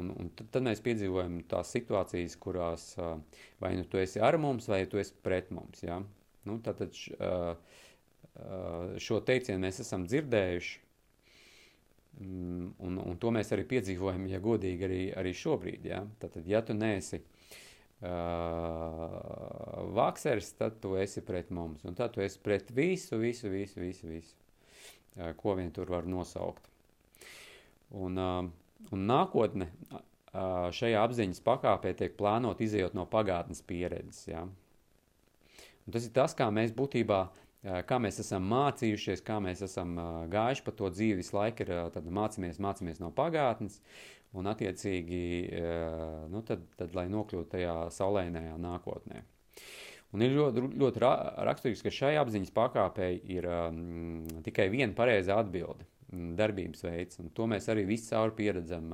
Un, 0.00 0.08
un 0.16 0.30
tad, 0.32 0.48
tad 0.54 0.64
mēs 0.64 0.80
piedzīvojam 0.84 1.42
tās 1.50 1.72
situācijas, 1.74 2.36
kurās 2.40 2.84
uh, 2.96 3.18
vai 3.60 3.74
nu 3.76 3.84
tu 3.84 4.00
esi 4.00 4.22
ar 4.24 4.38
mums, 4.40 4.68
vai 4.72 4.86
tu 4.88 5.00
esi 5.00 5.12
pret 5.24 5.50
mums. 5.52 5.82
Ja? 5.84 5.98
Nu, 6.48 6.56
tātad 6.64 6.96
š, 6.96 7.12
uh, 7.18 7.52
uh, 8.40 8.94
šo 9.02 9.20
teicienu 9.28 9.60
mēs 9.66 9.82
esam 9.84 10.06
dzirdējuši, 10.08 10.78
mm, 12.22 12.70
un, 12.88 12.92
un 13.04 13.20
to 13.20 13.28
mēs 13.36 13.52
arī 13.52 13.64
piedzīvojam, 13.74 14.24
ja 14.32 14.40
godīgi, 14.42 14.88
arī, 14.88 15.02
arī 15.20 15.32
šobrīd. 15.36 15.82
Ja? 15.92 16.00
Tātad, 16.24 16.48
ja 16.48 16.64
tu 16.64 16.72
neesi 16.78 17.20
uh, 17.20 18.08
vakseris, 19.92 20.54
tad 20.56 20.80
tu 20.80 20.96
esi 21.00 21.20
pret 21.26 21.52
mums, 21.52 21.84
un 21.84 21.92
tad 22.00 22.16
tu 22.16 22.24
esi 22.24 22.40
pret 22.40 22.72
visu, 22.72 23.20
visu, 23.20 23.52
visu, 23.52 23.84
visu, 23.84 24.08
visu 24.08 24.34
uh, 25.20 25.32
ko 25.36 25.54
vien 25.60 25.70
tur 25.74 25.90
var 25.92 26.08
nosaukt. 26.08 26.68
Un, 27.92 28.16
uh, 28.16 28.48
Un 28.90 29.06
nākotne 29.08 29.68
šajā 30.72 31.02
apziņas 31.04 31.44
pakāpē 31.44 31.92
tiek 31.96 32.16
plānot 32.16 32.60
izējot 32.64 32.96
no 32.96 33.04
pagātnes 33.08 33.62
pieredzes. 33.68 34.26
Ja? 34.30 34.46
Un 35.86 35.94
tas 35.94 36.06
ir 36.08 36.14
tas, 36.16 36.34
kā 36.38 36.48
mēs 36.54 36.72
būtībā, 36.76 37.20
kā 37.88 37.98
mēs 38.02 38.20
esam 38.22 38.46
mācījušies, 38.50 39.22
kā 39.26 39.38
mēs 39.44 39.62
esam 39.66 39.94
gājuši 40.32 40.64
pa 40.66 40.74
to 40.78 40.90
dzīvi 40.94 41.20
visu 41.20 41.36
laiku, 41.36 41.66
ir 41.66 41.92
tad 41.94 42.08
mācāmies, 42.08 42.60
mācāmies 42.62 43.02
no 43.02 43.12
pagātnes, 43.14 43.80
un 44.32 44.48
attiecīgi, 44.48 45.22
nu 46.32 46.42
tad, 46.48 46.64
tad 46.80 46.96
lai 46.96 47.06
nokļūtu 47.12 47.52
tajā 47.52 47.76
saulēnējā 47.92 48.56
nākotnē. 48.62 49.22
Un 50.12 50.24
ir 50.24 50.34
ļoti, 50.36 50.64
ļoti 50.76 51.00
ra 51.00 51.12
raksturīgs, 51.48 51.82
ka 51.84 51.92
šai 51.92 52.16
apziņas 52.20 52.52
pakāpē 52.52 53.08
ir 53.32 53.46
um, 53.48 54.24
tikai 54.44 54.68
viena 54.72 54.92
pareiza 54.96 55.38
atbilde. 55.40 55.86
Mm, 56.12 56.34
darbības 56.36 56.84
veids. 56.84 57.18
Un 57.22 57.32
to 57.36 57.48
mēs 57.48 57.68
arī 57.72 57.86
viscaur 57.88 58.34
pieredzam 58.36 58.92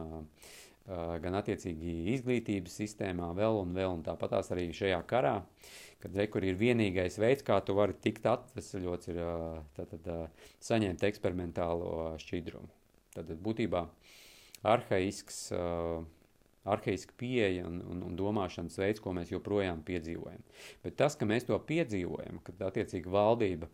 gan 1.23 1.35
attiecīgi 1.37 2.15
izglītības 2.15 2.79
sistēmā, 2.81 3.33
vēl 3.37 3.59
un 3.61 3.75
vēl, 3.77 3.99
un 3.99 4.05
tāpat 4.07 4.33
tās 4.33 4.49
arī 4.55 4.71
šajā 4.73 5.03
karā, 5.11 5.35
kad 6.01 6.15
rekur 6.17 6.47
ir 6.47 6.57
vienīgais 6.57 7.19
veids, 7.21 7.45
kā 7.45 7.59
tu 7.61 7.77
vari 7.77 7.97
tikt 8.01 8.25
atvesaļots, 8.31 9.11
ir 9.13 9.21
tātad 9.77 10.09
saņemt 10.65 11.05
eksperimentālo 11.11 12.15
šķidrumu. 12.23 12.71
Tad 13.19 13.35
būtībā 13.45 13.83
arhaisks 14.69 15.43
uh, 15.53 16.07
arhaiska 16.73 17.15
pieeja 17.19 17.67
un, 17.69 17.81
un, 17.83 18.03
un 18.07 18.17
domāšanas 18.19 18.79
veids, 18.81 19.03
ko 19.05 19.13
mēs 19.17 19.33
joprojām 19.33 19.83
piedzīvojam. 19.87 20.43
Bet 20.85 20.99
tas, 21.01 21.17
ka 21.19 21.29
mēs 21.29 21.49
to 21.49 21.59
piedzīvojam, 21.69 22.41
kad 22.47 22.65
attiecīgi 22.71 23.13
valdība, 23.13 23.71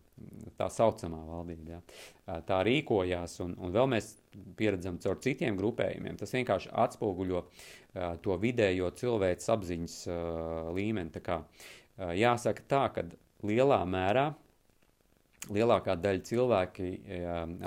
tā 0.59 0.69
saucamā 0.71 1.21
valdība, 1.27 1.77
ja, 1.77 2.39
tā 2.47 2.61
rīkojās, 2.67 3.39
un, 3.45 3.57
un 3.59 3.75
vēl 3.75 3.89
mēs 3.95 4.13
pieredzam 4.59 4.99
caur 5.03 5.19
citiem 5.23 5.59
grupējumiem, 5.59 6.17
tas 6.19 6.33
vienkārši 6.35 6.71
atspoguļo 6.85 7.43
uh, 7.43 8.15
to 8.23 8.39
vidējo 8.41 8.91
cilvēks 8.99 9.51
apziņas 9.55 9.99
uh, 10.09 10.71
līmeni. 10.75 11.13
Tā 11.15 11.23
kā, 11.25 11.41
uh, 11.43 12.15
jāsaka 12.15 12.67
tā, 12.71 12.83
ka 12.95 13.07
lielā 13.45 13.83
mērā 13.89 14.31
lielākā 15.53 15.93
daļa 16.01 16.23
cilvēki 16.25 16.87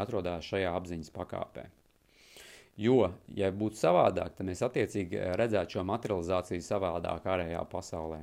atrodas 0.02 0.46
šajā 0.48 0.72
apziņas 0.74 1.12
pakāpē. 1.14 1.68
Jo, 2.78 3.08
ja 3.34 3.48
būtu 3.50 3.74
savādāk, 3.74 4.36
tad 4.38 4.46
mēs 4.46 4.60
attiecīgi 4.62 5.18
eh, 5.18 5.32
redzētu 5.38 5.78
šo 5.78 5.82
materializāciju 5.88 6.62
savādāk 6.62 7.26
ārējā 7.26 7.64
pasaulē. 7.72 8.20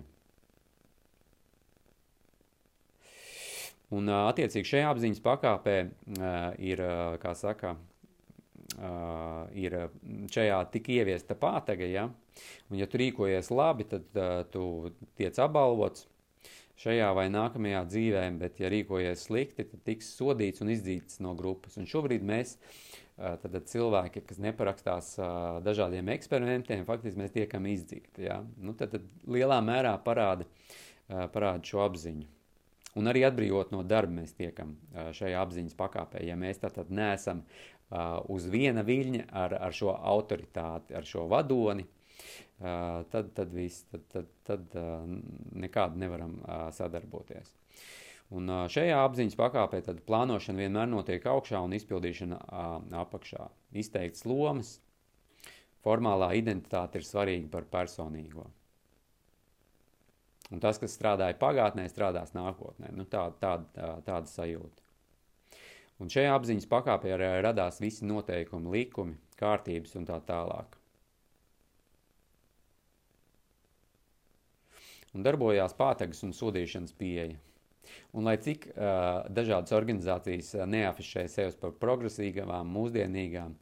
Un, 3.92 4.08
eh, 4.08 4.22
attiecīgi, 4.32 4.70
šajā 4.70 4.94
apziņas 4.94 5.22
pakāpē 5.26 5.76
uh, 5.84 6.32
ir, 6.64 6.82
kā 7.22 7.36
saka, 7.38 7.76
ir 9.56 9.76
šajā 10.34 10.56
tik 10.74 10.88
ieviesta 10.96 11.36
pātega, 11.40 11.86
ja? 11.88 12.08
un 12.72 12.80
ja 12.80 12.88
tu 12.90 13.00
rīkojies 13.00 13.52
labi, 13.54 13.86
tad 13.88 14.18
tu 14.52 14.64
tiec 15.20 15.38
apbalvots 15.40 16.08
šajā 16.82 17.12
vai 17.16 17.28
nākamajā 17.32 17.86
dzīvē, 17.92 18.26
bet 18.42 18.60
ja 18.60 18.72
rīkojies 18.74 19.28
slikti, 19.30 19.68
tad 19.70 19.86
tiks 19.88 20.10
sodīts 20.18 20.66
un 20.66 20.74
izdzīts 20.74 21.22
no 21.24 21.36
grupas. 21.38 21.78
Un 21.80 21.88
šobrīd 21.88 22.26
mēs 22.26 22.58
uh, 22.58 23.05
tad 23.16 23.56
cilvēki, 23.72 24.24
kas 24.28 24.40
neparakstās 24.44 25.14
dažādiem 25.64 26.10
eksperimentiem, 26.16 26.86
faktiski 26.88 27.22
mēs 27.22 27.36
tiekam 27.36 27.68
izdzīti. 27.72 28.26
Ja? 28.28 28.42
Nu, 28.60 28.76
tad, 28.76 28.96
tad 28.96 29.06
lielā 29.32 29.62
mērā 29.64 29.96
parāda, 30.04 30.48
parāda 31.08 31.64
šo 31.64 31.86
apziņu. 31.86 32.28
Un 32.96 33.12
arī 33.12 33.26
atbrīvot 33.28 33.74
no 33.76 33.82
darba 33.84 34.22
mēs 34.22 34.36
tiekam 34.38 34.76
šajā 35.16 35.42
apziņas 35.44 35.76
pakāpē. 35.80 36.22
Ja 36.24 36.38
mēs 36.40 36.62
tātad 36.64 36.92
neesam 36.96 37.44
uz 38.32 38.48
viena 38.52 38.86
viļņa 38.88 39.26
ar, 39.36 39.58
ar 39.68 39.76
šo 39.76 39.92
autoritāti, 39.96 40.96
ar 40.96 41.08
šo 41.08 41.26
vadoni, 41.32 41.84
tad, 42.60 43.34
tad, 43.36 43.52
viss, 43.52 43.84
tad, 43.92 44.08
tad, 44.12 44.32
tad 44.48 44.78
nekādu 45.60 46.00
nevaram 46.00 46.40
sadarboties. 46.76 47.52
Un 48.34 48.50
šajā 48.74 48.98
apziņas 49.06 49.38
pakāpē 49.38 49.84
tad 49.86 50.02
plānošana 50.08 50.64
vienmēr 50.64 50.90
notiek 50.90 51.26
augšā 51.30 51.62
un 51.62 51.76
izpildīšana 51.78 52.40
apakšā. 53.04 53.50
Izteikts 53.78 54.26
lomas, 54.26 54.80
formālā 55.86 56.32
identitāte 56.40 56.98
ir 56.98 57.06
svarīga 57.06 57.52
par 57.54 57.68
personīgo. 57.70 58.48
Un 60.54 60.62
tas, 60.62 60.78
kas 60.82 60.94
strādāja 60.98 61.38
pagātnē, 61.42 61.86
strādās 61.90 62.34
nākotnē. 62.38 62.92
Nu, 62.94 63.06
tā, 63.10 63.28
tā, 63.42 63.58
tā, 63.74 63.94
tāda 64.06 64.30
sajūta. 64.30 64.84
Un 66.02 66.12
šajā 66.12 66.34
apziņas 66.36 66.68
pakāpē 66.70 67.14
arī 67.16 67.30
radās 67.46 67.80
visi 67.82 68.06
noteikumi, 68.06 68.74
likumi, 68.74 69.16
kārtības 69.40 69.96
un 70.00 70.10
tā 70.10 70.20
tālāk. 70.28 70.76
Un 75.16 75.24
darbojās 75.24 75.74
pātagas 75.78 76.26
un 76.28 76.34
sodīšanas 76.36 76.94
pieeja. 77.00 77.40
Un 78.16 78.28
lai 78.28 78.38
cik 78.42 78.70
uh, 78.72 79.26
dažādas 79.34 79.76
organizācijas 79.76 80.54
neafišē 80.70 81.26
sevi 81.32 81.58
par 81.62 81.76
progresīgām, 81.82 82.54
mūsdienīgām, 82.72 83.56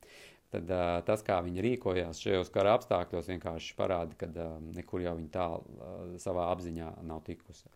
tad 0.53 0.69
uh, 0.69 0.99
tas, 1.07 1.23
kā 1.25 1.39
viņi 1.45 1.63
rīkojās 1.65 2.21
šajos 2.21 2.51
kara 2.53 2.75
apstākļos, 2.77 3.29
vienkārši 3.33 3.75
parāda, 3.79 4.17
ka 4.19 4.29
uh, 4.29 4.55
nekur 4.75 5.03
jau 5.05 5.15
viņi 5.17 5.31
tālu 5.33 5.77
uh, 5.77 6.15
savā 6.21 6.49
apziņā 6.53 6.91
nav 7.09 7.23
tikusi. 7.27 7.69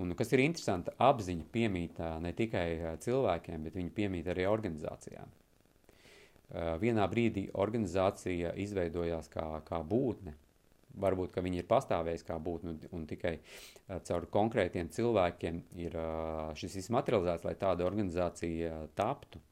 Un, 0.00 0.14
kas 0.18 0.32
ir 0.36 0.44
interesanti, 0.44 0.94
apziņa 1.00 1.48
piemīt 1.52 2.00
uh, 2.00 2.18
ne 2.24 2.34
tikai 2.36 2.68
uh, 2.78 2.96
cilvēkiem, 3.00 3.68
bet 3.68 3.78
viņa 3.80 3.94
piemīt 3.96 4.32
arī 4.32 4.48
organizācijām. 4.50 5.36
Vienā 6.82 7.04
brīdī 7.06 7.44
organizācija 7.62 8.56
izveidojās 8.58 9.28
kā, 9.30 9.44
kā 9.62 9.78
būtne, 9.86 10.32
varbūt, 10.98 11.36
viņi 11.44 11.62
ir 11.62 11.68
pastāvējis 11.70 12.26
kā 12.26 12.38
būtne, 12.42 12.74
un, 12.74 12.80
un 12.96 13.06
tikai 13.10 13.36
uh, 13.38 14.00
caur 14.06 14.26
konkrētiem 14.32 14.90
cilvēkiem 14.92 15.62
ir 15.82 15.96
uh, 15.98 16.50
šis 16.58 16.80
viss 16.80 16.94
materializēts, 16.94 17.46
lai 17.46 17.54
tāda 17.60 17.86
organizācija 17.88 18.74
uh, 18.74 18.90
taptu. 18.98 19.42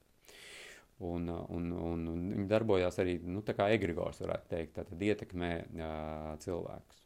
Un, 0.99 1.29
un, 1.31 1.67
un, 1.71 2.07
un 2.11 2.23
viņi 2.35 2.49
darbojās 2.51 2.97
arī 2.99 3.21
nu, 3.23 3.45
tā 3.47 3.55
kā 3.55 3.69
egregors, 3.71 4.19
varētu 4.19 4.51
teikt, 4.51 4.73
tātad 4.81 5.05
ietekmē 5.11 5.53
uh, 5.63 6.33
cilvēkus. 6.43 7.05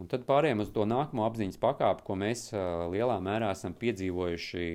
Un 0.00 0.08
tad 0.08 0.22
pārējām 0.28 0.62
uz 0.62 0.70
to 0.72 0.86
nākamo 0.88 1.26
apziņas 1.26 1.58
pakāpi, 1.60 2.06
ko 2.06 2.16
mēs 2.16 2.46
uh, 2.54 2.86
lielā 2.92 3.18
mērā 3.20 3.50
esam 3.52 3.74
piedzīvojuši, 3.76 4.68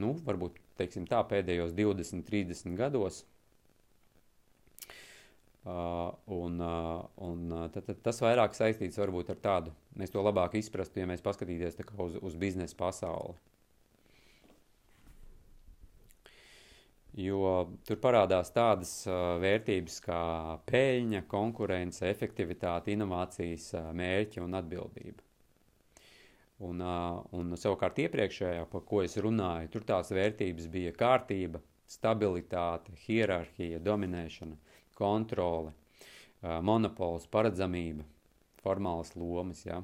nu, 0.00 0.14
varbūt 0.24 0.62
teiksim 0.78 1.08
tā, 1.10 1.20
pēdējos 1.28 1.74
20, 1.76 2.22
30 2.28 2.78
gados. 2.78 3.24
Uh, 5.68 6.14
un 6.32 6.62
uh, 6.64 7.02
un 7.26 7.50
uh, 7.52 7.66
tad, 7.68 7.84
tad 7.84 7.98
tas 8.06 8.22
vairāk 8.24 8.54
saistīts 8.56 8.96
varbūt 8.96 9.34
ar 9.34 9.40
tādu, 9.42 9.74
mēs 10.00 10.14
to 10.14 10.22
labāk 10.24 10.56
izprastu, 10.56 11.02
ja 11.02 11.08
mēs 11.10 11.20
paskatīties 11.20 11.76
uz, 11.92 12.16
uz 12.24 12.38
biznesa 12.40 12.78
pasauli. 12.78 13.36
jo 17.18 17.70
tur 17.86 17.98
parādās 18.02 18.52
tādas 18.54 18.92
uh, 19.08 19.36
vērtības 19.42 19.96
kā 20.04 20.20
peļņa, 20.68 21.24
konkurence, 21.30 22.06
efektivitāte, 22.06 22.92
inovācijas, 22.94 23.72
uh, 23.74 23.88
mērķi 23.96 24.42
un 24.44 24.54
atbildība. 24.58 25.24
Un, 26.68 26.82
uh, 26.82 27.18
un 27.38 27.54
savukārt 27.58 27.98
iepriekšējā, 28.04 28.64
par 28.70 28.84
ko 28.86 29.02
es 29.02 29.16
runāju, 29.22 29.70
tur 29.74 29.86
tās 29.86 30.12
vērtības 30.14 30.70
bija 30.70 30.94
kārtība, 30.94 31.62
stabilitāte, 31.88 32.94
hierarhija, 33.06 33.80
dominēšana, 33.82 34.58
kontrole, 34.98 35.74
monopols, 36.42 37.26
paredzamība, 37.30 38.06
formālas 38.62 39.14
lomas. 39.18 39.64
Ja? 39.66 39.80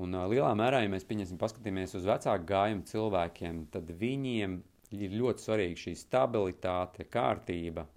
Un 0.00 0.16
lielā 0.32 0.52
mērā, 0.56 0.84
ja 0.84 0.92
mēs 0.92 1.08
paskatāmies 1.40 1.96
uz 1.98 2.06
vecāku 2.08 2.48
gājumu 2.48 2.86
cilvēkiem, 2.88 3.66
tad 3.74 3.90
viņiem 4.00 4.60
ir 4.96 5.18
ļoti 5.18 5.44
svarīga 5.46 5.80
šī 5.86 5.96
stabilitāte, 6.00 7.08
kārtība. 7.12 7.88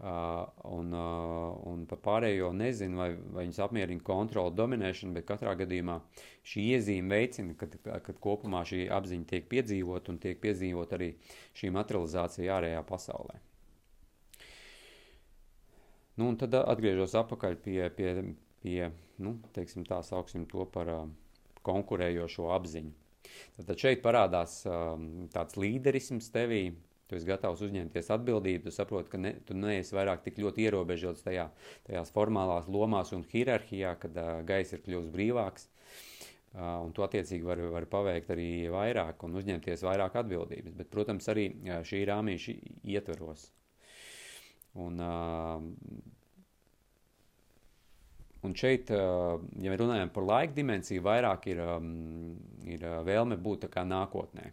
Uh, 0.00 0.46
un, 0.64 0.94
uh, 0.96 1.58
un 1.68 1.82
par 1.84 1.98
pārējo 2.00 2.54
nezinu, 2.56 2.96
vai, 2.96 3.10
vai 3.34 3.42
viņus 3.44 3.58
apmierina 3.60 4.00
kontrola, 4.00 4.48
dominēšana, 4.56 5.12
bet 5.18 5.26
katrā 5.28 5.52
gadījumā 5.60 5.98
šī 6.48 6.64
iezīme 6.78 7.12
veicina, 7.12 7.52
kad, 7.60 7.76
kad 8.06 8.22
kopumā 8.24 8.62
šī 8.64 8.86
apziņa 8.96 9.28
tiek 9.34 9.50
piedzīvot 9.52 10.08
un 10.08 10.22
tiek 10.22 10.40
piedzīvot 10.40 10.96
arī 10.96 11.10
šī 11.60 11.74
materializācija 11.76 12.56
ārējā 12.56 12.80
pasaulē. 12.88 13.36
Nu, 16.20 16.26
un 16.28 16.36
tad 16.36 16.52
atgriežos 16.60 17.14
atpakaļ 17.16 17.54
pie, 17.64 17.78
pie, 17.96 18.10
pie 18.60 18.90
nu, 19.24 19.38
teiksim 19.56 19.86
tā, 19.88 20.02
sauksim 20.04 20.42
to 20.50 20.66
par 20.68 20.90
uh, 20.92 21.06
konkurējošo 21.64 22.50
apziņu. 22.52 22.90
Tad 23.56 23.72
šeit 23.80 24.02
parādās 24.04 24.58
um, 24.68 25.06
tāds 25.32 25.56
līderisms 25.56 26.28
tevī, 26.34 26.74
tu 27.08 27.16
esi 27.16 27.28
gatavs 27.28 27.62
uzņemties 27.64 28.10
atbildību, 28.12 28.66
tu 28.66 28.74
saproti, 28.74 29.08
ka 29.14 29.20
ne, 29.22 29.32
tu 29.46 29.56
neesi 29.56 29.96
vairāk 29.96 30.20
tik 30.26 30.42
ļoti 30.44 30.66
ierobežots 30.66 31.24
tajā, 31.24 31.46
tajās 31.88 32.12
formālās 32.12 32.68
lomās 32.68 33.14
un 33.16 33.24
hierarhijā, 33.30 33.94
kad 34.02 34.20
uh, 34.20 34.32
gaiss 34.44 34.76
ir 34.76 34.84
kļuvis 34.84 35.14
brīvāks. 35.14 35.70
Uh, 36.50 36.82
un 36.82 36.92
tu 36.92 37.06
attiecīgi 37.06 37.46
vari, 37.46 37.64
vari 37.72 37.88
paveikt 37.88 38.34
arī 38.34 38.50
vairāk 38.74 39.24
un 39.24 39.40
uzņemties 39.40 39.86
vairāk 39.88 40.20
atbildības. 40.20 40.76
Bet, 40.82 40.92
protams, 40.92 41.32
arī 41.32 41.48
šī 41.86 42.04
rāmīša 42.12 42.58
ietveros. 42.92 43.48
Un, 44.78 45.00
uh, 45.02 46.10
Un 48.40 48.54
šeit, 48.56 48.88
ja 48.88 49.74
runājam 49.76 50.10
par 50.14 50.24
laika 50.24 50.54
dimensiju, 50.56 51.02
vairāk 51.04 51.50
ir, 51.52 51.58
ir 52.72 52.86
vēlme 53.04 53.36
būt 53.36 53.66
nākotnē. 53.84 54.46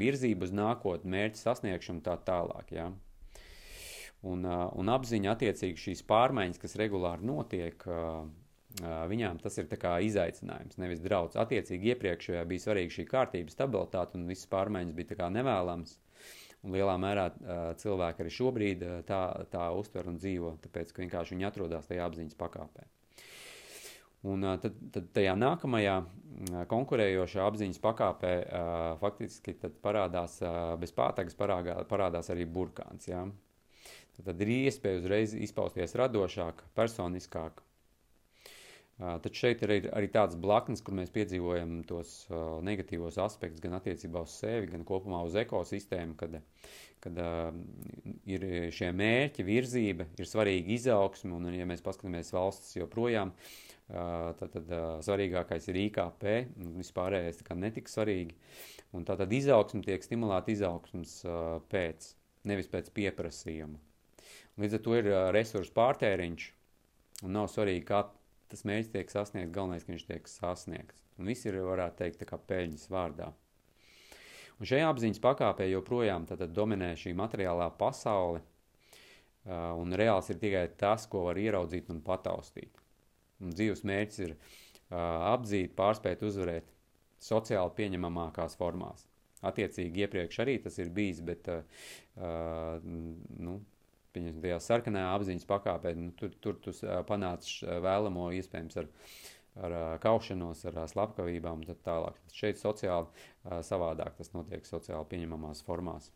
Virzība 0.00 0.48
uz 0.48 0.54
nākotni, 0.54 1.12
mērķa 1.14 1.38
sasniegšanu 1.38 2.02
tā 2.06 2.16
tālāk. 2.26 2.74
Ja? 2.74 2.88
Un, 4.26 4.42
un 4.44 4.92
apziņa 4.96 5.36
attiecīgi 5.36 5.78
šīs 5.78 6.02
pārmaiņas, 6.10 6.58
kas 6.58 6.74
regulāri 6.80 7.26
notiek, 7.30 7.86
viņām 9.10 9.38
tas 9.42 9.58
ir 9.62 9.70
izaicinājums, 10.10 10.78
nevis 10.82 11.02
draudz. 11.04 11.38
Attiecīgi 11.38 11.94
iepriekšējā 11.94 12.42
bija 12.50 12.66
svarīga 12.66 12.96
šī 12.98 13.06
kārtība, 13.10 13.54
stabilitāte 13.54 14.18
un 14.18 14.26
visas 14.30 14.50
pārmaiņas 14.50 14.98
bija 14.98 15.12
nevēlamas. 15.38 15.98
Un 16.60 16.74
lielā 16.76 16.94
mērā 17.00 17.30
cilvēki 17.80 18.20
arī 18.20 18.32
šobrīd 18.36 18.82
tā, 19.08 19.20
tā 19.52 19.68
uztver 19.72 20.10
un 20.10 20.18
dzīvo, 20.20 20.58
tāpēc 20.60 20.92
ka 20.92 21.00
vienkārši 21.00 21.36
viņi 21.36 21.46
atrodas 21.48 21.88
tajā 21.88 22.04
apziņas 22.04 22.36
pakāpē. 22.40 22.84
Un 24.28 24.44
tad, 24.60 24.74
tad 24.92 25.06
tajā 25.16 25.32
nākamajā 25.40 25.94
konkurējošā 26.68 27.46
apziņas 27.48 27.80
pakāpē 27.80 28.32
faktiski 29.00 29.54
parādās 29.80 30.36
bez 30.82 30.92
pātagas 30.92 31.38
parāgā, 31.38 31.78
parādās 31.88 32.28
arī 32.34 32.44
burkāns. 32.44 33.08
Ja? 33.08 33.24
Tad 34.20 34.44
ir 34.44 34.52
iespēja 34.58 35.00
uzreiz 35.00 35.32
izpausties 35.32 35.96
radošāk, 35.96 36.60
personiskāk. 36.76 37.64
Tad 39.00 39.32
šeit 39.32 39.62
ir 39.64 39.70
arī 39.96 40.10
tāds 40.12 40.36
blaknes, 40.36 40.82
kur 40.84 40.92
mēs 40.98 41.12
piedzīvojam 41.14 41.78
tos 41.88 42.26
negatīvos 42.66 43.16
aspektus 43.24 43.62
gan 43.64 43.78
attiecībā 43.78 44.20
uz 44.26 44.34
sevi, 44.42 44.68
gan 44.74 44.84
kopumā 44.84 45.22
uz 45.24 45.38
ekosistēmu, 45.40 46.18
kad, 46.20 46.36
kad 47.00 47.22
ir 48.28 48.44
šie 48.76 48.90
mērķi, 48.92 49.46
virzība, 49.48 50.04
ir 50.20 50.28
svarīga 50.28 50.74
izaugsme, 50.76 51.32
un 51.32 51.48
ja 51.56 51.68
mēs 51.70 51.80
paskatāmies 51.86 52.34
valsts 52.36 52.76
joprojām, 52.76 53.32
Tad, 53.90 54.52
tad 54.54 54.68
svarīgākais 55.02 55.64
ir 55.72 55.78
IKP, 55.88 56.26
vispārējais 56.78 57.40
netik 57.58 57.88
svarīgi. 57.90 58.36
Un 58.94 59.02
tā 59.06 59.16
tad 59.18 59.32
izaugsme 59.34 59.82
tiek 59.82 60.04
stimulēta 60.04 60.52
izaugsmas 60.54 61.16
pēc, 61.72 62.12
nevis 62.46 62.70
pēc 62.70 62.92
pieprasījuma. 62.94 63.80
Līdz 64.62 64.78
ar 64.78 64.84
to 64.84 64.96
ir 64.98 65.10
resursu 65.34 65.74
pārtēriņš, 65.74 66.46
un 67.26 67.34
nav 67.34 67.50
svarīgi, 67.50 67.82
kā 67.88 68.04
tas 68.50 68.66
mērķis 68.68 68.92
tiek 68.92 69.12
sasniegts, 69.12 69.54
galvenais, 69.54 69.86
ka 69.86 69.94
viņš 69.94 70.06
tiek 70.08 70.28
sasniegts. 70.30 71.06
Un 71.20 71.30
viss 71.30 71.46
ir, 71.46 71.60
varētu 71.64 72.00
teikt, 72.00 72.20
tā 72.22 72.28
kā 72.28 72.38
peļņas 72.50 72.88
vārdā. 72.92 73.30
Un 74.60 74.68
šajā 74.68 74.88
apziņas 74.92 75.22
pakāpē 75.24 75.66
joprojām 75.70 76.26
dominē 76.52 76.92
šī 77.00 77.14
materiālā 77.16 77.70
pasaule, 77.80 78.42
un 79.48 79.96
reāls 79.96 80.28
ir 80.32 80.40
tikai 80.40 80.66
tas, 80.80 81.06
ko 81.08 81.24
var 81.30 81.40
ieraudzīt 81.40 81.88
un 81.92 82.02
pataustīt. 82.04 82.82
Un 83.40 83.54
dzīves 83.56 83.86
mērķis 83.88 84.20
ir 84.26 84.34
apdzīt, 84.90 85.72
pārspēt, 85.78 86.26
uzvarēt 86.28 86.68
sociāli 87.20 87.72
pieņemamākās 87.78 88.58
formās. 88.60 89.06
Attiecīgi, 89.40 90.04
iepriekš 90.04 90.42
arī 90.44 90.58
tas 90.60 90.76
ir 90.82 90.90
bijis, 90.92 91.22
bet 91.24 91.48
uh, 91.48 91.62
nu, 92.84 93.54
tajā 94.14 94.60
sarkanajā 94.64 95.10
apziņas 95.16 95.48
pakāpē 95.50 95.94
nu, 95.98 96.12
tur, 96.18 96.32
tur 96.42 96.60
tu 96.62 96.74
panāc 97.08 97.48
vēlamo 97.62 98.30
iespējams 98.38 98.80
ar, 98.82 98.88
ar 99.66 99.76
kaušanos, 100.02 100.64
ar 100.70 100.80
slepkavībām 100.90 101.62
un 101.62 101.68
tā 101.68 101.76
tālāk. 101.86 102.18
Šeit 102.34 102.60
sociāli 102.60 103.60
savādāk 103.66 104.16
tas 104.18 104.32
notiek 104.36 104.66
sociāli 104.68 105.08
pieņemamās 105.14 105.64
formās. 105.66 106.10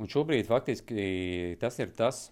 Un 0.00 0.08
šobrīd 0.08 0.48
faktiski 0.48 1.56
tas 1.60 1.76
ir 1.82 1.90
tas, 1.96 2.30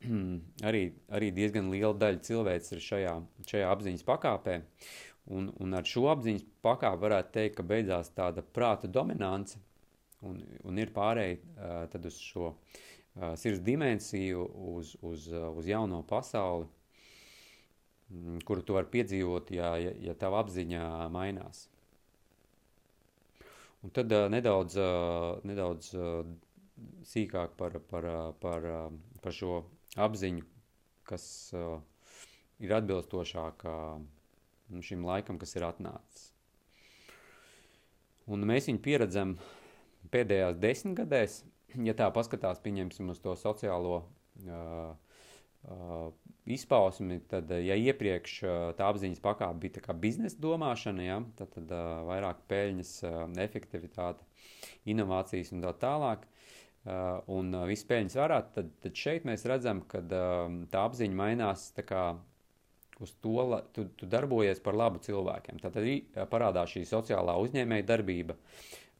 arī, 0.68 0.86
arī 1.12 1.30
diezgan 1.36 1.68
liela 1.72 1.92
daļa 2.00 2.22
cilvēks 2.24 2.72
ir 2.76 2.84
šajā, 2.84 3.14
šajā 3.50 3.72
apziņas 3.74 4.06
pakāpē. 4.08 4.60
Un, 5.30 5.50
un 5.62 5.76
ar 5.76 5.86
šo 5.86 6.06
apziņas 6.10 6.46
pakāpi 6.64 7.04
varētu 7.04 7.34
teikt, 7.34 7.58
ka 7.58 7.66
beidzās 7.66 8.08
tāda 8.16 8.42
prāta 8.42 8.88
dominance 8.90 9.60
un, 10.26 10.40
un 10.68 10.80
ir 10.80 10.92
pārēj 10.94 11.36
uh, 11.38 12.04
uz 12.10 12.20
šo 12.20 12.50
uh, 12.50 13.32
sirds 13.40 13.62
dimensiju, 13.64 14.44
uz, 14.74 14.94
uz, 15.06 15.26
uh, 15.32 15.48
uz 15.56 15.68
jauno 15.68 16.02
pasauli, 16.06 16.68
um, 18.10 18.38
kuru 18.46 18.64
tu 18.66 18.76
vari 18.76 18.90
piedzīvot, 18.92 19.52
ja, 19.56 19.74
ja, 19.80 19.94
ja 20.10 20.16
tava 20.18 20.42
apziņa 20.44 20.84
mainās. 21.14 21.66
Un 23.80 23.92
tad 23.96 24.12
uh, 24.12 24.28
nedaudz, 24.32 24.76
uh, 24.76 25.40
nedaudz 25.48 25.92
uh, 25.96 26.24
sīkāk 27.08 27.56
par, 27.60 27.78
par, 27.90 28.08
par, 28.40 28.66
par 29.20 29.36
šo 29.36 29.62
apziņu, 30.00 30.44
kas 31.08 31.24
uh, 31.56 31.78
ir 32.60 32.74
atbilstošāka 32.76 33.72
nu, 34.70 34.82
šim 34.84 35.04
laikam, 35.08 35.40
kas 35.40 35.56
ir 35.56 35.66
atnācis. 35.66 36.28
Un 38.30 38.44
mēs 38.46 38.68
viņu 38.68 38.82
pieredzam 38.84 39.34
pēdējās 40.14 40.58
desmitgadēs, 40.62 41.36
ja 41.86 41.94
tā 41.98 42.08
paskatās, 42.14 42.62
pieņemsim 42.64 43.12
uz 43.12 43.20
to 43.22 43.36
sociālo 43.38 44.00
uh, 44.00 44.94
uh, 45.68 46.08
izpausmi, 46.50 47.20
tad, 47.30 47.52
ja 47.62 47.76
iepriekš 47.78 48.36
uh, 48.42 48.56
tā 48.78 48.88
apziņas 48.90 49.22
pakāpe 49.24 49.66
bija 49.66 49.84
tā 49.86 49.96
biznesa 49.96 50.40
domāšana, 50.42 51.06
ja, 51.06 51.20
tad, 51.38 51.52
tad 51.56 51.74
uh, 51.76 52.00
vairāk 52.10 52.42
peļņas, 52.50 52.96
uh, 53.06 53.22
efektivitāte, 53.44 54.26
inovācijas 54.88 55.54
un 55.54 55.64
tā 55.64 55.74
tālāk, 55.80 56.26
un 57.28 57.52
viss 57.68 57.84
peļņas 57.84 58.14
varā, 58.16 58.38
tad, 58.54 58.70
tad 58.80 58.96
šeit 58.96 59.26
mēs 59.28 59.44
redzam, 59.44 59.82
ka 59.84 60.00
tā 60.00 60.84
apziņa 60.88 61.16
mainās 61.16 61.66
tā 61.76 61.84
kā 61.84 62.04
uz 63.00 63.12
to, 63.20 63.34
la, 63.50 63.60
tu, 63.74 63.86
tu 63.96 64.08
darbojies 64.08 64.60
par 64.64 64.76
labu 64.76 65.00
cilvēkiem. 65.04 65.60
Tad 65.62 65.76
arī 65.80 65.98
parādās 66.32 66.72
šī 66.74 66.84
sociālā 66.88 67.36
uzņēmēja 67.44 67.86
darbība 67.88 68.36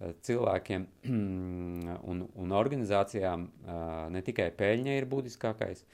cilvēkiem 0.00 0.86
un, 2.10 2.24
un 2.24 2.56
organizācijām. 2.56 3.46
Ne 4.14 4.24
tikai 4.26 4.50
peļņa 4.56 4.96
ir 4.98 5.08
būtiskākais, 5.10 5.84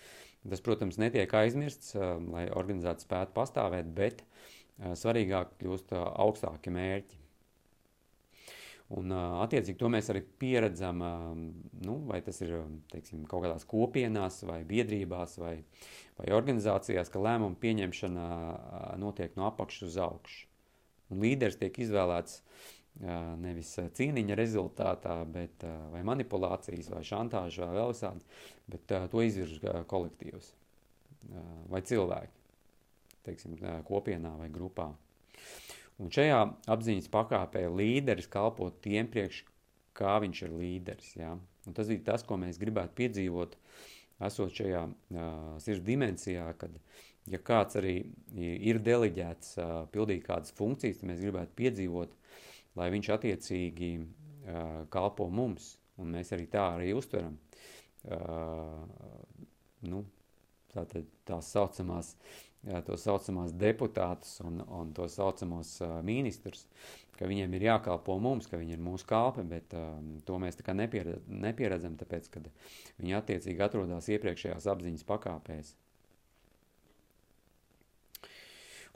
tas, 0.46 0.62
protams, 0.64 1.00
netiek 1.02 1.32
aizmirsts, 1.34 1.94
lai 2.30 2.46
organizācija 2.54 3.08
spētu 3.08 3.36
pastāvēt, 3.36 3.92
bet 3.96 4.24
svarīgāk 4.76 5.56
kļūst 5.60 5.94
augstāki 5.96 6.74
mērķi. 6.74 7.22
Un, 8.94 9.10
attiecīgi, 9.10 9.80
to 9.80 9.88
mēs 9.90 10.12
arī 10.12 10.20
pieredzam, 10.38 11.00
nu, 11.82 11.96
vai 12.06 12.20
tas 12.22 12.38
ir 12.44 12.52
teiksim, 12.92 13.24
kaut 13.26 13.42
kādās 13.42 13.66
kopienās, 13.66 14.44
vai 14.46 14.60
biedrībās, 14.68 15.40
vai, 15.42 15.56
vai 16.20 16.28
organizācijās, 16.36 17.10
ka 17.10 17.22
lēmumu 17.24 17.58
pieņemšana 17.64 18.26
notiek 19.02 19.34
no 19.34 19.48
apakšas 19.48 19.88
uz 19.88 19.98
augšu. 20.06 20.46
Un 21.10 21.22
līderis 21.22 21.58
tiek 21.58 21.74
izvēlēts 21.82 22.38
nevis 23.42 23.74
cīniņa 23.98 24.36
rezultātā, 24.38 25.18
bet, 25.28 25.64
vai 25.92 26.02
manipulācijas, 26.06 26.88
vai 26.94 27.02
šantāža, 27.04 27.66
vai 27.66 27.80
vēl 27.80 27.92
visādi, 27.92 28.24
bet 28.72 28.94
to 29.12 29.24
izvirz 29.24 29.60
kolektīvs 29.90 30.52
vai 31.68 31.82
cilvēki, 31.84 32.32
teiksim, 33.26 33.58
kopienā 33.88 34.32
vai 34.38 34.48
grupā. 34.52 34.88
Un 36.02 36.12
šajā 36.12 36.40
apziņas 36.72 37.08
pakāpē 37.12 37.64
līderis 37.72 38.28
kalpo 38.28 38.68
tiem 38.84 39.08
priekš, 39.12 39.42
kā 39.96 40.18
viņš 40.22 40.42
ir 40.44 40.56
līderis. 40.60 41.12
Ja? 41.16 41.32
Un 41.66 41.76
tas 41.76 41.90
ir 41.92 42.02
tas, 42.04 42.24
ko 42.26 42.36
mēs 42.40 42.60
gribētu 42.60 42.94
piedzīvot, 43.00 43.56
esot 44.26 44.52
šajā 44.60 44.82
uh, 44.86 45.30
sirds 45.62 45.84
dimensijā, 45.86 46.50
kad, 46.60 46.74
ja 47.32 47.40
kāds 47.42 47.78
arī 47.80 47.96
ir 48.36 48.80
deliģēts 48.84 49.56
uh, 49.58 49.72
pildīt 49.92 50.24
kādas 50.28 50.52
funkcijas, 50.56 51.00
tad 51.00 51.10
mēs 51.10 51.24
gribētu 51.24 51.56
piedzīvot, 51.58 52.12
lai 52.76 52.90
viņš 52.94 53.12
attiecīgi 53.16 53.92
uh, 54.00 54.84
kalpo 54.92 55.28
mums, 55.32 55.74
un 56.00 56.12
mēs 56.16 56.32
arī 56.36 56.48
tā 56.52 56.68
arī 56.74 56.92
uztveram. 56.96 57.38
Uh, 58.06 58.84
nu, 59.90 60.04
tātad 60.72 61.08
tās 61.26 61.48
saucamās 61.54 62.14
tos 62.86 63.04
saucamās 63.06 63.54
deputātus 63.54 64.40
un, 64.44 64.60
un 64.60 64.92
tos 64.96 65.16
saucamos 65.18 65.76
uh, 65.84 65.98
ministrus, 66.06 66.66
ka 67.16 67.28
viņiem 67.28 67.54
ir 67.56 67.66
jākalpo 67.68 68.18
mums, 68.20 68.48
ka 68.50 68.58
viņi 68.60 68.76
ir 68.76 68.82
mūsu 68.82 69.06
kalpi, 69.08 69.44
bet 69.46 69.74
uh, 69.76 69.94
to 70.26 70.38
mēs 70.42 70.58
tā 70.58 70.66
kā 70.66 70.74
nepieredz, 70.76 71.22
nepieredzam, 71.30 71.96
tāpēc, 72.00 72.28
kad 72.34 72.48
viņi 72.98 73.16
attiecīgi 73.20 73.62
atrodas 73.62 74.10
iepriekšējās 74.16 74.66
apziņas 74.72 75.06
pakāpēs. 75.06 75.74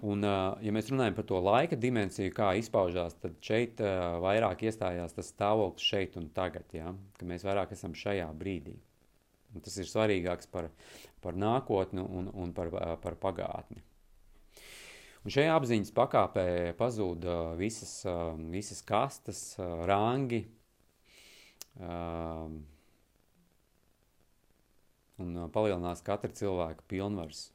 Un, 0.00 0.24
ja 0.24 0.72
mēs 0.72 0.88
runājam 0.88 1.16
par 1.18 1.26
to 1.28 1.40
laika 1.44 1.76
dimensiju, 1.76 2.32
kā 2.32 2.54
izpaužās, 2.56 3.18
tad 3.20 3.34
šeit 3.44 3.82
vairāk 4.22 4.64
iestājās 4.64 5.12
tas 5.12 5.28
stāvoklis 5.34 5.84
šeit 5.84 6.16
un 6.16 6.30
tagad, 6.32 6.64
ja? 6.72 6.94
ka 7.18 7.28
mēs 7.28 7.44
vairāk 7.44 7.74
esam 7.76 7.92
šajā 7.92 8.30
brīdī. 8.40 8.78
Un 9.52 9.64
tas 9.66 9.76
ir 9.76 9.88
svarīgāks 9.90 10.48
par, 10.48 10.70
par 11.20 11.36
nākotni 11.36 12.00
un, 12.00 12.30
un 12.32 12.54
par, 12.56 12.72
par 13.02 13.18
pagātni. 13.20 13.82
Un 15.20 15.34
šajā 15.34 15.52
apziņas 15.52 15.92
pakāpē 15.92 16.46
pazūd 16.78 17.26
visas, 17.60 17.92
visas 18.54 18.80
kastes, 18.88 19.42
rangi 19.90 20.46
un 25.20 25.36
palielinās 25.52 26.00
katra 26.06 26.32
cilvēka 26.32 26.86
pilnvars. 26.88 27.50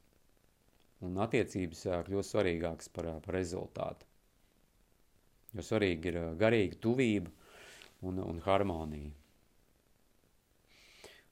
Un 1.04 1.18
attiecības 1.20 1.82
kļūst 2.06 2.32
svarīgākas 2.32 2.88
par, 2.94 3.10
par 3.24 3.36
rezultātu. 3.36 4.08
Jo 5.56 5.64
svarīgi 5.64 6.12
ir 6.12 6.18
garīga 6.40 6.78
tuvība 6.80 7.32
un, 8.06 8.20
un 8.22 8.40
harmonija. 8.44 9.12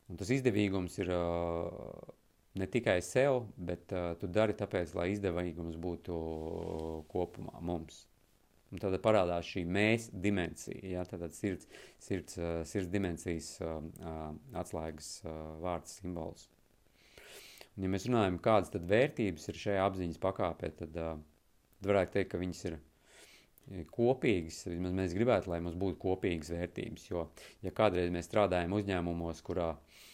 Un 0.08 0.20
tas 0.20 0.28
izdevīgums 0.34 0.98
ir 1.00 1.10
ne 2.60 2.66
tikai 2.70 2.98
sev, 3.02 3.46
bet 3.56 3.92
tu 4.20 4.28
dari 4.28 4.56
tāpēc, 4.56 4.92
lai 4.98 5.10
izdevīgums 5.14 5.78
būtu 5.80 6.18
kopumā 7.12 7.62
mums. 7.64 8.04
Un 8.74 8.82
tad 8.82 8.96
parādās 9.04 9.46
šī 9.46 9.62
mēs 9.70 10.08
dimensija, 10.10 10.80
ja, 10.96 11.04
tātad 11.06 11.32
sirds, 11.36 11.68
sirds, 12.02 12.36
sirds 12.66 12.90
dimensijas 12.90 13.52
atslēgas 14.60 15.10
vārds 15.62 16.00
simbols. 16.00 16.48
Un 17.74 17.86
ja 17.86 17.90
mēs 17.90 18.06
runājam, 18.06 18.40
kādas 18.42 18.70
tad 18.74 18.86
vērtības 18.90 19.48
ir 19.50 19.60
šajā 19.60 19.86
apziņas 19.88 20.20
pakāpē, 20.22 20.70
tad, 20.80 20.98
uh, 21.00 21.16
varētu 21.86 22.18
teikt, 22.18 22.30
ka 22.32 22.40
viņas 22.42 22.64
ir 22.70 22.78
kopīgas, 23.94 24.60
vismaz 24.68 24.92
mēs 24.94 25.14
gribētu, 25.16 25.50
lai 25.50 25.60
mums 25.64 25.78
būtu 25.80 25.98
kopīgas 26.02 26.52
vērtības, 26.52 27.08
jo, 27.10 27.28
ja 27.64 27.72
kādreiz 27.74 28.12
mēs 28.14 28.28
strādājam 28.28 28.76
uzņēmumos, 28.76 29.40
kurā 29.46 29.72
uh, 29.74 30.04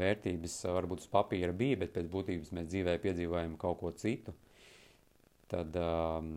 vērtības 0.00 0.56
varbūt 0.72 1.04
uz 1.04 1.10
papīra 1.12 1.52
bija, 1.52 1.82
bet 1.84 1.92
pēc 1.94 2.08
būtības 2.10 2.54
mēs 2.56 2.70
dzīvē 2.72 2.96
piedzīvojam 3.02 3.58
kaut 3.60 3.80
ko 3.82 3.92
citu, 3.92 4.34
tad, 5.48 5.76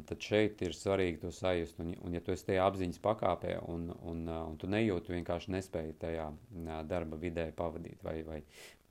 tad 0.08 0.22
šeit 0.24 0.62
ir 0.66 0.76
svarīgi 0.76 1.22
to 1.22 1.32
sajust. 1.34 1.80
Un, 1.84 1.94
un 2.04 2.16
ja 2.16 2.22
tu 2.24 2.34
esi 2.34 2.50
tajā 2.50 2.66
apziņas 2.68 3.02
pakāpē 3.04 3.56
un, 3.72 3.88
un, 4.10 4.26
un 4.28 4.58
tu 4.60 4.70
nejūti, 4.72 5.16
vienkārši 5.16 5.54
nespēji 5.56 5.96
tajā 6.02 6.28
darba 6.90 7.20
vidē 7.22 7.50
pavadīt 7.56 8.04
vai, 8.06 8.20
vai, 8.28 8.42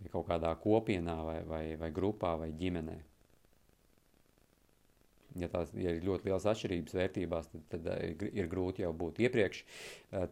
vai 0.01 0.12
kaut 0.12 0.26
kādā 0.28 0.53
kopienā 0.61 1.16
vai, 1.26 1.36
vai, 1.49 1.64
vai 1.80 1.92
grupā 1.94 2.36
vai 2.40 2.51
ģimenē. 2.57 2.97
Ja 5.36 5.51
tās 5.53 5.72
ja 5.76 5.92
ir 5.92 6.05
ļoti 6.07 6.30
liels 6.30 6.47
atšķirības 6.49 6.97
vērtībās, 6.97 7.51
tad, 7.53 7.64
tad 7.74 7.88
ir, 8.01 8.28
ir 8.40 8.49
grūti 8.49 8.84
jau 8.86 8.92
būt 8.97 9.20
iepriekš. 9.26 9.62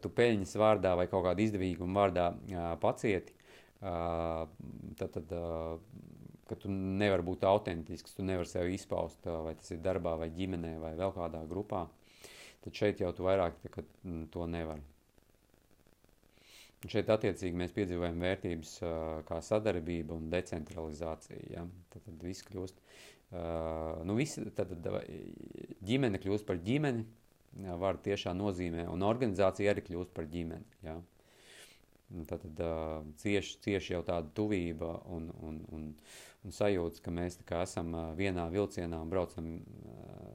Tu 0.01 0.13
peļņas 0.21 0.55
vārdā 0.61 0.95
vai 0.97 1.09
kaut 1.13 1.27
kāda 1.27 1.45
izdevīguma 1.45 2.07
vārdā 2.07 2.31
pacieti, 2.81 3.37
tad, 3.83 5.19
tad 5.19 5.35
ka 6.49 6.57
tu 6.61 6.71
nevari 6.73 7.25
būt 7.25 7.45
autentisks, 7.49 8.17
tu 8.17 8.25
nevari 8.25 8.49
sevi 8.49 8.79
izpaust, 8.79 9.25
vai 9.25 9.55
tas 9.59 9.71
ir 9.75 9.85
darbā, 9.85 10.17
vai 10.21 10.31
ģimenē, 10.33 10.77
vai 10.81 10.95
vēl 10.99 11.13
kādā 11.17 11.45
grupā, 11.51 11.85
tad 12.65 12.81
šeit 12.81 13.05
jau 13.05 13.13
tu 13.17 13.29
vairāk 13.29 13.61
tā, 13.65 13.85
to 14.33 14.49
nevari. 14.49 14.94
Un 16.85 16.93
šeit 16.93 17.09
attiecīgi 17.09 17.57
mēs 17.57 17.73
piedzīvojam 17.73 18.21
vērtības 18.21 18.75
uh, 18.85 18.97
kā 19.25 19.39
sadarbība 19.41 20.13
un 20.19 20.27
decentralizācija. 20.33 21.41
Ja? 21.55 21.63
Tad, 21.95 22.05
tad 22.05 22.27
viss 22.27 22.45
kļūst, 22.45 22.83
uh, 23.33 24.03
nu 24.05 24.17
visi, 24.19 24.45
tad, 24.59 24.75
tad 24.85 24.99
ģimene 25.89 26.21
kļūst 26.21 26.45
par 26.45 26.61
ģimeni, 26.67 27.07
jā, 27.65 27.79
var 27.81 27.97
tiešā 28.05 28.37
nozīmē, 28.37 28.85
un 28.93 29.07
organizācija 29.09 29.73
arī 29.73 29.87
kļūst 29.89 30.13
par 30.13 30.29
ģimeni. 30.29 30.79
Ja? 30.85 30.99
Tad 32.29 32.45
uh, 32.53 33.01
cieši, 33.23 33.57
cieši 33.65 33.97
jau 33.97 34.05
tāda 34.05 34.29
tuvība 34.37 34.93
un, 35.17 35.33
un, 35.41 35.65
un, 35.73 35.89
un 36.45 36.59
sajūta, 36.61 37.01
ka 37.07 37.17
mēs 37.17 37.41
esam 37.65 37.97
uh, 37.97 38.11
vienā 38.19 38.45
vilcienā 38.53 39.01
un 39.01 39.17
braucam 39.17 39.55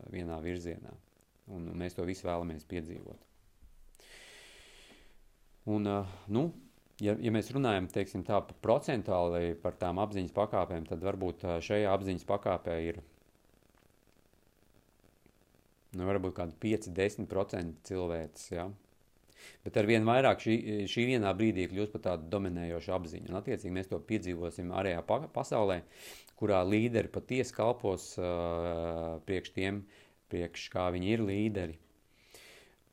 vienā 0.09 0.41
virzienā. 0.41 0.97
Un 1.53 1.69
mēs 1.77 1.93
to 1.97 2.09
visu 2.09 2.25
vēlamies 2.25 2.65
piedzīvot. 2.69 3.28
Un, 5.67 5.89
nu, 6.31 6.43
ja, 7.03 7.15
ja 7.19 7.31
mēs 7.35 7.51
runājam 7.55 7.89
teiksim, 7.91 8.23
tā, 8.27 8.39
procentuāli 8.63 9.55
par 9.59 9.75
tām 9.81 9.99
apziņas 10.01 10.35
pakāpēm, 10.35 10.87
tad 10.89 11.03
varbūt 11.05 11.45
šajā 11.65 11.91
apziņas 11.93 12.27
pakāpē 12.29 12.77
ir 12.87 13.01
nu, 15.97 16.05
varbūt 16.05 16.37
kādi 16.37 16.57
5-10% 16.63 17.83
cilvēks. 17.89 18.47
Ja? 18.53 18.69
Bet 19.65 19.77
ar 19.79 19.87
vien 19.89 20.05
vairāk 20.07 20.41
šī, 20.43 20.55
šī 20.91 21.05
vienā 21.13 21.31
brīdī 21.37 21.67
kļūst 21.71 21.93
par 21.95 22.05
tādu 22.09 22.29
dominējošu 22.33 22.95
apziņu. 22.95 23.29
Un, 23.31 23.39
attiecīgi, 23.39 23.75
mēs 23.75 23.91
to 23.91 23.99
piedzīvosim 24.09 24.73
ārējā 24.75 25.03
pa 25.07 25.21
pasaulē, 25.33 25.81
kurā 26.39 26.61
līderi 26.67 27.11
patiesi 27.11 27.55
kalpos 27.55 28.11
uh, 28.19 29.19
priekš 29.27 29.53
tiem, 29.55 29.83
priekš 30.31 30.69
kā 30.73 30.89
viņi 30.95 31.15
ir 31.15 31.25
līderi. 31.25 31.79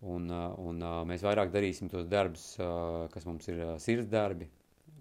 Un, 0.04 0.28
uh, 0.28 0.52
un 0.60 0.82
uh, 0.84 1.00
mēs 1.08 1.24
vairāk 1.24 1.50
darīsim 1.54 1.88
tos 1.88 2.08
darbus, 2.10 2.50
uh, 2.60 3.06
kas 3.12 3.24
mums 3.24 3.48
ir 3.48 3.62
uh, 3.62 3.74
sirds 3.80 4.10
darbi. 4.12 4.48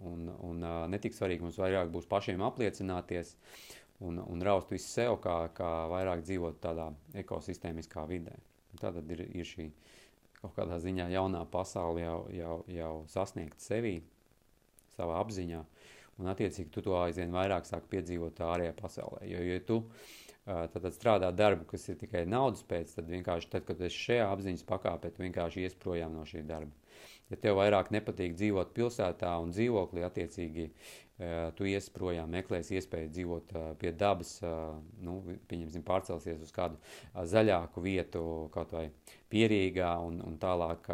Un, 0.06 0.30
un 0.48 0.64
uh, 0.64 0.86
netik 0.92 1.16
svarīgi 1.16 1.44
mums 1.44 1.60
vairāk 1.60 1.92
būs 1.92 2.08
pašiem 2.08 2.44
apliecināties 2.46 3.36
un, 4.06 4.22
un 4.24 4.44
raust 4.44 4.72
visu 4.72 4.88
sev, 4.88 5.18
kā, 5.24 5.38
kā 5.56 5.72
vairāk 5.92 6.24
dzīvot 6.24 6.62
tādā 6.64 6.90
ekosistēmiskā 7.24 8.08
vidē. 8.08 8.36
Tā 8.80 8.92
tad 8.92 9.12
ir, 9.12 9.24
ir 9.36 9.48
šī 9.48 9.68
uh, 9.68 9.94
kaut 10.46 10.56
kādā 10.60 10.78
ziņā 10.82 11.10
jaunā 11.14 11.44
pasaule 11.50 12.04
jau, 12.04 12.20
jau, 12.34 12.58
jau 12.70 12.94
sasniegt 13.10 13.64
sevi, 13.64 13.98
savā 14.96 15.18
apziņā, 15.24 15.62
un 16.22 16.32
attiecīgi 16.32 16.72
tu 16.72 16.84
to 16.86 16.96
aizvien 17.00 17.34
vairāk 17.34 17.68
sāk 17.68 17.88
piedzīvot 17.92 18.40
ārējā 18.46 18.76
pasaulē. 18.78 19.26
Jo, 19.28 19.42
ja 19.44 19.58
tu 19.66 19.82
tad, 19.90 19.98
tad 20.46 20.88
strādā 20.94 21.32
darbu, 21.34 21.66
kas 21.72 21.88
ir 21.90 21.98
tikai 22.02 22.26
naudas 22.30 22.64
pēc, 22.70 22.96
tad 23.00 23.10
vienkārši 23.10 23.52
tad, 23.52 23.66
kad 23.66 23.82
esi 23.82 24.04
šajā 24.10 24.28
apziņas 24.30 24.68
pakāpē, 24.70 25.12
tu 25.14 25.26
vienkārši 25.26 25.66
ies 25.66 25.78
projām 25.82 26.14
no 26.18 26.26
šī 26.30 26.46
darba. 26.46 26.74
Ja 27.32 27.40
tev 27.42 27.58
vairāk 27.58 27.90
nepatīk 27.90 28.36
dzīvot 28.38 28.76
pilsētā 28.76 29.32
un 29.42 29.50
dzīvoklī, 29.50 30.04
attiecīgi 30.06 30.68
tu 31.56 31.66
ies 31.66 31.88
projām, 31.96 32.30
meklēs 32.30 32.70
iespēju 32.76 33.10
dzīvot 33.16 33.54
pie 33.82 33.92
dabas, 33.96 34.36
nu, 35.02 35.16
pieņemsim, 35.50 35.84
pārcelsies 35.88 36.44
uz 36.44 36.52
kādu 36.54 36.78
zaļāku 37.16 37.82
vietu, 37.82 38.24
kaut 38.54 38.76
vai 38.76 38.90
pierīgā, 39.32 39.94
un, 40.06 40.20
un 40.28 40.36
tālāk, 40.38 40.90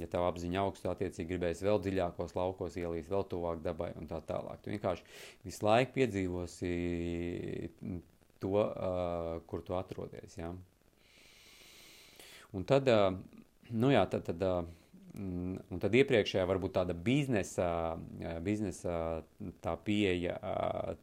ja 0.00 0.08
tev 0.10 0.26
apziņa 0.30 0.64
augstu, 0.64 0.90
attiecīgi 0.90 1.28
gribēs 1.34 1.62
vēl 1.62 1.78
dziļākos 1.84 2.34
laukos 2.40 2.80
ielīs, 2.80 3.10
vēl 3.12 3.28
tuvāk 3.30 3.62
dabai 3.62 3.92
un 4.00 4.08
tā 4.10 4.18
tālāk. 4.26 4.64
Tu 4.64 4.74
vienkārši 4.74 5.06
visu 5.44 5.68
laiku 5.68 6.00
piedzīvosi 6.00 6.72
to, 8.42 8.56
uh, 8.56 9.38
kur 9.46 9.64
tu 9.66 9.76
atrodies, 9.78 10.36
jā. 10.40 10.50
Un 12.56 12.66
tad, 12.66 12.88
uh, 12.90 13.14
nu 13.70 13.92
jā, 13.94 14.04
tad, 14.10 14.26
tad 14.26 14.46
uh, 14.46 14.62
Mm, 15.10 15.56
un 15.74 15.80
tad 15.82 15.94
iepriekšējā 15.98 16.44
varbūt 16.46 16.76
tāda 16.76 16.94
biznesa, 16.94 17.66
biznesa 18.46 18.92
tā 19.64 19.72
pieeja, 19.82 20.36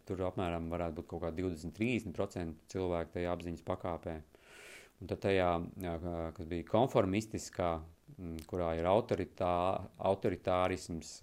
tur 0.07 0.23
apmēram 0.29 0.69
varētu 0.71 1.01
būt 1.01 1.09
kaut 1.11 1.25
kā 1.25 1.31
20-30% 1.35 2.71
cilvēku 2.71 3.17
tajā 3.17 3.33
apziņas 3.35 3.65
pakāpē. 3.67 4.15
Un 5.01 5.11
tad 5.11 5.21
tajā, 5.27 5.49
kas 6.37 6.47
bija 6.49 6.69
konformistiskā, 6.71 7.73
mm, 8.15 8.47
kurā 8.49 8.71
ir 8.79 8.87
autoritā, 8.89 9.51
autoritārisms, 10.09 11.19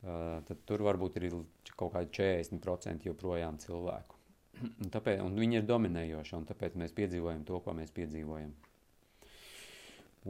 tad 0.00 0.64
tur 0.66 0.88
varbūt 0.88 1.20
ir 1.20 1.30
kaut 1.76 1.92
kādi 1.94 2.16
40% 2.16 3.06
joprojām 3.10 3.60
cilvēku. 3.60 4.13
Un, 4.62 4.90
tāpēc, 4.92 5.20
un 5.24 5.34
viņi 5.38 5.58
ir 5.60 5.66
dominējoši, 5.68 6.36
un 6.38 6.46
tāpēc 6.48 6.76
mēs 6.80 6.94
piedzīvojam 6.96 7.42
to, 7.48 7.58
ko 7.64 7.74
mēs 7.76 7.90
piedzīvojam. 7.94 8.52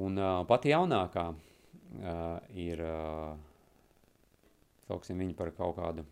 Un 0.05 0.19
uh, 0.19 0.41
pati 0.49 0.73
jaunākā 0.73 1.29
uh, 1.31 1.39
ir, 2.59 2.81
uh, 2.83 3.37
sauksim 4.89 5.21
viņu 5.23 5.37
par 5.39 5.53
kaut 5.55 5.77
kādu, 5.79 6.07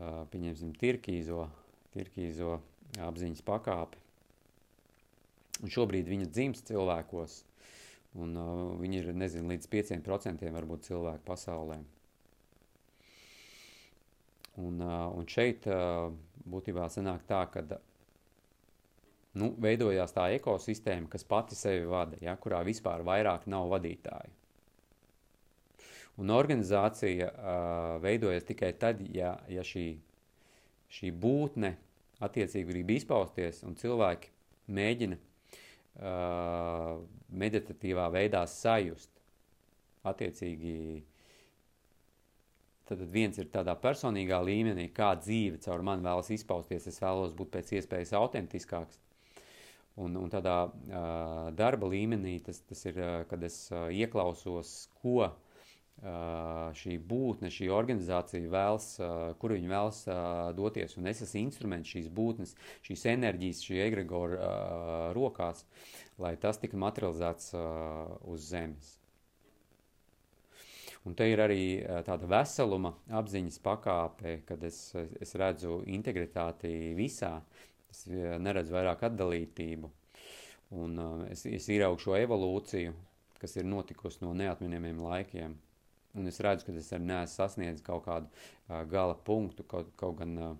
uh, 0.00 0.24
pieņemsim, 0.32 0.72
tirkīzo, 0.80 1.44
tirkīzo 1.94 2.56
apziņas 2.98 3.46
pakāpi. 3.46 4.02
Un 5.60 5.70
šobrīd 5.70 6.08
viņa 6.08 6.26
dzimst 6.32 6.72
cilvēkos, 6.72 7.42
un 8.18 8.34
uh, 8.40 8.66
viņi 8.80 9.02
ir, 9.04 9.14
nezinu, 9.14 9.52
līdz 9.52 9.70
5% 9.70 10.52
varbūt 10.56 10.88
cilvēku 10.88 11.26
pasaulē. 11.28 11.82
Un, 14.60 14.82
uh, 14.84 15.06
un 15.16 15.28
šeit 15.30 15.66
uh, 15.70 16.10
būtībā 16.50 16.88
sanāk 16.92 17.24
tā, 17.28 17.44
ka 17.52 17.62
nu, 19.38 19.52
veidojās 19.62 20.12
tā 20.16 20.28
ekosistēma, 20.36 21.08
kas 21.10 21.24
pati 21.24 21.56
sevi 21.58 21.86
vada, 21.88 22.18
ja, 22.20 22.36
kurā 22.36 22.62
vispār 22.66 23.04
vairāk 23.06 23.46
nav 23.50 23.70
vadītāju. 23.72 24.36
Un 26.20 26.32
organizācija 26.34 27.30
uh, 27.30 27.94
veidojas 28.02 28.44
tikai 28.48 28.74
tad, 28.76 29.00
ja, 29.14 29.36
ja 29.48 29.64
šī, 29.64 29.86
šī 30.92 31.12
būtne 31.16 31.76
attiecīgi 32.20 32.68
grib 32.68 32.90
izpausties 32.92 33.62
un 33.64 33.78
cilvēki 33.80 34.32
mēģina 34.76 35.16
uh, 35.16 36.98
meditatīvā 37.30 38.10
veidā 38.12 38.42
sajust. 38.50 39.08
Attiecīgi, 40.10 41.00
tad 42.90 43.04
viens 43.14 43.38
ir 43.38 43.50
tādā 43.54 43.76
personīgā 43.78 44.40
līmenī, 44.46 44.88
kā 44.94 45.12
dzīve 45.22 45.60
caur 45.64 45.84
mani 45.86 46.04
vēlas 46.06 46.32
izpausties, 46.34 46.88
es 46.90 46.98
vēlos 47.02 47.36
būt 47.38 47.52
pēc 47.54 47.76
iespējas 47.78 48.16
autentiskāks. 48.18 48.98
Un, 50.00 50.16
un 50.16 50.30
tādā 50.32 50.56
uh, 50.70 51.50
darba 51.56 51.90
līmenī 51.92 52.38
tas, 52.44 52.62
tas 52.68 52.84
ir, 52.88 52.98
uh, 53.00 53.22
kad 53.30 53.42
es 53.44 53.66
uh, 53.72 53.88
ieklausos, 53.92 54.88
ko 55.02 55.26
uh, 55.26 56.70
šī 56.80 56.96
būtne, 57.10 57.50
šī 57.52 57.68
organizācija 57.74 58.48
vēlas, 58.52 58.86
kur 59.42 59.52
viņi 59.52 59.68
vēlas 59.68 59.98
doties. 60.56 60.96
Un 60.96 61.10
es 61.10 61.20
esmu 61.26 61.42
instruments 61.42 61.92
šīs 61.92 62.08
būtnes, 62.16 62.54
šīs 62.86 63.04
enerģijas, 63.12 63.60
šī 63.66 63.82
egregora 63.84 64.54
rokās, 65.16 65.66
lai 66.22 66.36
tas 66.40 66.62
tika 66.62 66.80
materializēts 66.80 67.52
uz 68.32 68.48
zemes. 68.48 68.99
Un 71.08 71.14
te 71.16 71.24
ir 71.30 71.40
arī 71.40 71.62
uh, 71.80 72.02
tāda 72.04 72.28
veseluma 72.28 72.92
apziņas 73.20 73.58
pakāpe, 73.64 74.40
kad 74.48 74.62
es, 74.68 74.82
es 75.20 75.34
redzu 75.40 75.80
integritāti 75.88 76.92
visā, 76.98 77.38
Es 77.90 78.04
neredzu 78.40 78.74
vairāk 78.74 79.02
atdalītību. 79.08 79.90
Un 80.78 81.00
es, 81.26 81.42
es 81.50 81.66
ieraugu 81.72 81.98
šo 82.04 82.14
evolūciju, 82.20 82.94
kas 83.42 83.56
ir 83.58 83.66
notikusi 83.66 84.22
no 84.22 84.32
neatminamiem 84.38 85.00
laikiem. 85.02 85.56
Un 86.18 86.26
es 86.30 86.40
redzu, 86.42 86.66
ka 86.66 86.74
es 86.78 86.90
arī 86.94 87.06
neesmu 87.08 87.34
sasniedzis 87.34 87.86
kaut 87.86 88.04
kādu 88.06 88.30
uh, 88.30 88.82
gala 88.90 89.16
punktu, 89.26 89.66
kaut, 89.70 89.90
kaut 89.98 90.16
gan 90.18 90.38
uh, 90.42 90.54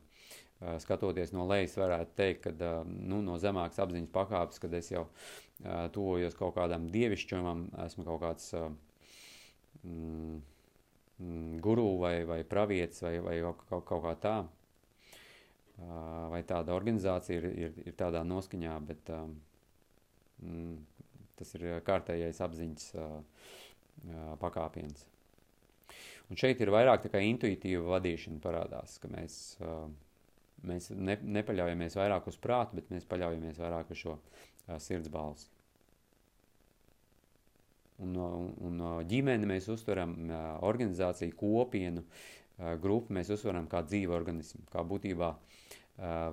skatoties 0.82 1.32
no 1.34 1.46
lejas, 1.50 1.74
varētu 1.78 2.14
teikt, 2.18 2.44
ka 2.44 2.52
uh, 2.54 2.84
nu, 2.86 3.18
no 3.26 3.38
zemākas 3.42 3.82
apziņas 3.82 4.12
pakāpes, 4.14 4.62
kad 4.62 4.74
es 4.78 4.92
jau 4.92 5.06
uh, 5.06 5.86
tuvojos 5.94 6.38
kaut 6.38 6.54
kādam 6.58 6.86
dievišķumam, 6.94 7.66
esmu 7.86 8.06
kaut 8.06 8.22
kāds 8.22 8.52
uh, 8.58 8.70
mm, 9.84 11.60
guru 11.64 11.90
vai, 12.00 12.16
vai 12.28 12.40
pravietis 12.48 13.02
vai, 13.04 13.18
vai 13.24 13.36
kaut, 13.44 13.84
kaut 13.88 14.04
kā 14.06 14.16
tā 14.20 14.38
vai 16.30 16.42
tāda 16.44 16.74
organizācija 16.76 17.40
ir, 17.40 17.46
ir, 17.66 17.76
ir 17.88 17.94
tādā 17.98 18.22
noskaņā, 18.26 18.74
bet 18.84 19.12
mm, 19.12 20.74
tas 21.40 21.54
ir 21.56 21.66
kārtējais 21.86 22.42
apziņas 22.44 22.90
pakāpiens. 24.40 25.06
Un 26.30 26.38
šeit 26.38 26.60
ir 26.62 26.70
vairāk 26.70 27.02
tā 27.04 27.10
kā 27.10 27.22
intuitīva 27.26 27.96
vadīšana 27.96 28.38
parādās, 28.44 28.98
ka 29.02 29.10
mēs, 29.10 29.38
mēs 30.68 30.90
ne, 30.94 31.16
nepaļaujamies 31.40 31.96
vairāk 31.98 32.28
uz 32.30 32.38
prātu, 32.38 32.78
bet 32.78 32.92
mēs 32.92 33.08
paļaujamies 33.10 33.58
vairāk 33.58 33.90
uz 33.90 34.04
šo 34.04 34.18
sirds 34.78 35.10
balsi. 35.10 35.48
Un, 38.00 38.16
un, 38.16 38.50
un 38.64 38.82
ģimeni 39.04 39.48
mēs 39.48 39.68
uztveram 39.72 40.14
organizāciju, 40.64 41.36
kopienu, 41.36 42.04
grupu 42.80 43.12
mēs 43.12 43.28
uztveram 43.34 43.66
kā 43.68 43.82
dzīvu 43.84 44.14
organismu, 44.16 44.62
kā 44.72 44.84
būtībā 44.88 45.28
uh, 45.34 45.40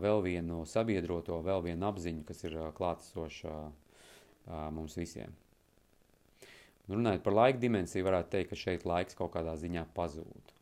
vēl 0.02 0.22
vienu 0.24 0.62
sabiedroto, 0.66 1.42
vēl 1.44 1.64
vienu 1.66 1.88
apziņu, 1.90 2.24
kas 2.28 2.44
ir 2.48 2.56
klātesoša 2.78 3.56
mums 4.72 4.96
visiem. 4.98 5.34
Runājot 6.88 7.24
par 7.24 7.36
laika 7.36 7.60
dimensiju, 7.60 8.06
varētu 8.08 8.32
teikt, 8.32 8.50
ka 8.54 8.60
šeit 8.60 8.86
laiks 8.88 9.18
kaut 9.18 9.34
kādā 9.34 9.58
ziņā 9.60 9.84
pazūd. 9.96 10.54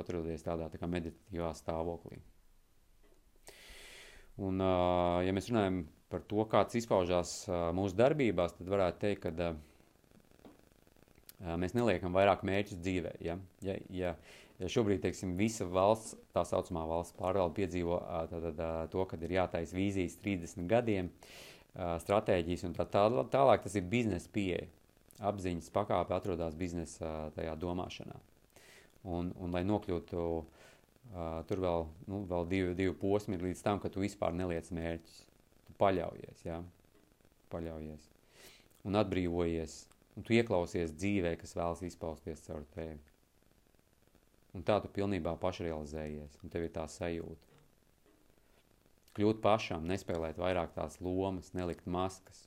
Atrodoties 0.00 0.44
tādā 0.44 0.68
tā 0.72 0.78
kā 0.80 0.88
meditatīvā 0.88 1.50
stāvoklī. 1.56 2.20
Un, 4.40 4.60
ja 4.60 5.32
mēs 5.36 5.50
runājam 5.50 5.82
par 6.10 6.20
to, 6.28 6.44
kāds 6.50 6.76
izpaužās 6.80 7.30
mūsu 7.76 7.94
darbībās, 7.98 8.56
tad 8.58 8.66
varētu 8.70 9.02
teikt, 9.06 9.22
ka 9.26 9.30
mēs 11.60 11.72
neliekam 11.78 12.12
vairāk 12.16 12.44
mērķus 12.46 12.82
dzīvē. 12.82 13.12
Ja? 13.24 13.38
Ja, 13.64 13.74
ja, 13.94 14.14
Ja 14.60 14.68
šobrīd 14.68 15.00
teiksim, 15.00 15.38
visa 15.40 15.64
valsts, 15.64 16.12
tā 16.34 16.42
saucamā 16.44 16.82
valsts 16.88 17.16
pārvalde 17.16 17.56
piedzīvo 17.56 17.96
tātad, 18.28 18.58
to, 18.92 19.06
ka 19.08 19.16
ir 19.24 19.32
jātaisa 19.38 19.76
vīzijas 19.76 20.18
30 20.20 20.66
gadiem, 20.68 21.08
stratēģijas 22.04 22.66
un 22.68 22.74
tā 22.76 22.84
tālāk, 22.92 23.30
tā, 23.32 23.46
tas 23.64 23.78
ir 23.80 23.88
biznesa 23.88 24.28
pieeja. 24.34 24.66
Apziņas 25.30 25.72
pakāpe 25.72 26.12
atrodas 26.16 26.56
biznesa 26.56 27.30
tajā 27.36 27.54
domāšanā. 27.60 28.18
Un, 29.08 29.32
un 29.40 29.56
lai 29.56 29.64
nokļūtu, 29.64 30.26
tur 31.48 31.64
vēl, 31.64 31.88
nu, 32.12 32.20
vēl 32.28 32.48
divi, 32.52 32.76
divi 32.76 32.94
posmi 33.00 33.40
līdz 33.40 33.64
tam, 33.64 33.80
ka 33.80 33.88
tu 33.92 34.04
vispār 34.04 34.36
neliec 34.36 34.68
mērķus. 34.76 35.18
Paļaujies, 35.80 36.42
jā, 36.44 36.58
paļaujies. 37.52 38.08
Un 38.88 38.98
atbrīvojies, 39.00 39.76
un 40.16 40.26
tu 40.26 40.36
ieklausies 40.36 40.92
dzīvē, 40.96 41.34
kas 41.40 41.56
vēlas 41.56 41.84
izpausties 41.88 42.44
caur 42.46 42.66
tevi. 42.74 42.98
Un 44.56 44.64
tā 44.66 44.80
tu 44.82 44.90
pilnībā 44.92 45.36
pašrealizējies, 45.40 46.40
un 46.42 46.52
tev 46.52 46.66
ir 46.66 46.74
tā 46.74 46.86
sajūta. 46.90 47.50
Kļūt 49.16 49.40
pašam, 49.42 49.86
nespēlēt 49.90 50.38
vairāk 50.38 50.72
tās 50.76 51.00
lomas, 51.02 51.52
nelikt 51.54 51.86
maskas. 51.90 52.46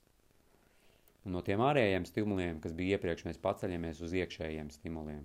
Un 1.24 1.36
no 1.36 1.40
tiem 1.44 1.62
ārējiem 1.64 2.04
stimuliem, 2.08 2.60
kas 2.60 2.74
bija 2.76 2.98
iepriekš, 2.98 3.24
mēs 3.28 3.40
paceļamies 3.40 4.02
uz 4.04 4.12
iekšējiem 4.20 4.70
stimuliem. 4.72 5.24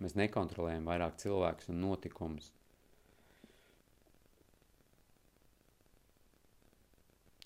Mēs 0.00 0.16
nekontrolējam 0.16 0.86
vairāk 0.88 1.18
cilvēkus 1.20 1.68
un 1.72 1.82
notikumus. 1.84 2.52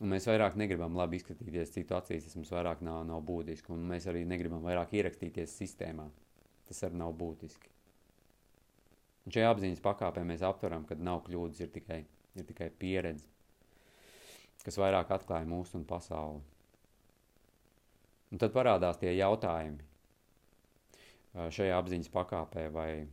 Un 0.04 0.12
mēs 0.12 0.28
vairāk 0.28 0.58
negribam 0.60 0.98
labi 0.98 1.16
izskatīties 1.16 1.72
citu 1.72 1.96
acīs, 1.96 2.26
tas 2.26 2.36
mums 2.36 2.52
vairāk 2.52 2.82
nav, 2.84 3.06
nav 3.08 3.22
būtiski, 3.24 3.72
un 3.72 3.86
mēs 3.88 4.04
arī 4.10 4.26
negribam 4.28 4.60
vairāk 4.66 4.92
ierakstīties 4.98 5.56
sistēmā 5.62 6.10
tas 6.68 6.82
arī 6.86 6.98
nav 7.00 7.14
būtiski. 7.20 7.70
Un 9.24 9.34
šajā 9.34 9.52
apziņas 9.52 9.82
pakāpē 9.84 10.24
mēs 10.28 10.44
aptveram, 10.44 10.84
ka 10.88 10.96
nav 11.00 11.22
kļūdas, 11.26 11.62
ir 11.64 11.72
tikai, 11.72 12.02
ir 12.36 12.48
tikai 12.48 12.70
pieredze. 12.78 13.28
kas 14.64 14.78
vairāk 14.80 15.10
atklāja 15.12 15.44
mūsu 15.44 15.76
un 15.76 15.84
pasauli. 15.84 16.40
Un 18.32 18.40
tad 18.40 18.52
parādās 18.54 18.96
tie 18.96 19.10
jautājumi 19.12 19.82
šajā 21.52 21.76
apziņas 21.76 22.08
pakāpē, 22.14 22.70
vai, 22.72 23.04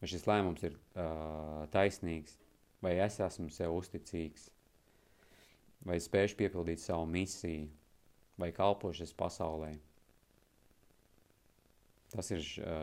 vai 0.00 0.08
šis 0.08 0.24
lēmums 0.24 0.64
ir 0.64 0.78
uh, 0.78 1.68
taisnīgs, 1.74 2.38
vai 2.80 2.94
es 3.04 3.20
esmu 3.20 3.50
sev 3.52 3.76
uzticīgs, 3.76 4.48
vai 5.86 5.98
spēšu 6.00 6.38
piepildīt 6.38 6.82
savu 6.82 7.06
misiju, 7.10 7.68
vai 8.38 8.50
kalpošas 8.54 9.14
pasaulē. 9.18 9.74
Tas 12.12 12.28
ir 12.34 12.42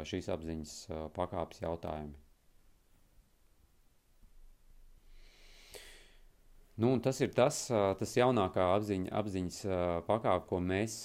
šīs 0.09 0.29
apziņas 0.33 0.73
pakāpes 1.13 1.61
jautājumi. 1.61 2.15
Nu, 6.79 6.93
tas 7.03 7.19
ir 7.19 7.33
tas, 7.35 7.65
tas 7.99 8.15
jaunākā 8.15 8.63
apziņa, 8.77 9.11
apziņas 9.19 9.59
pakāpe, 10.07 10.45
ko 10.47 10.61
mēs, 10.63 11.01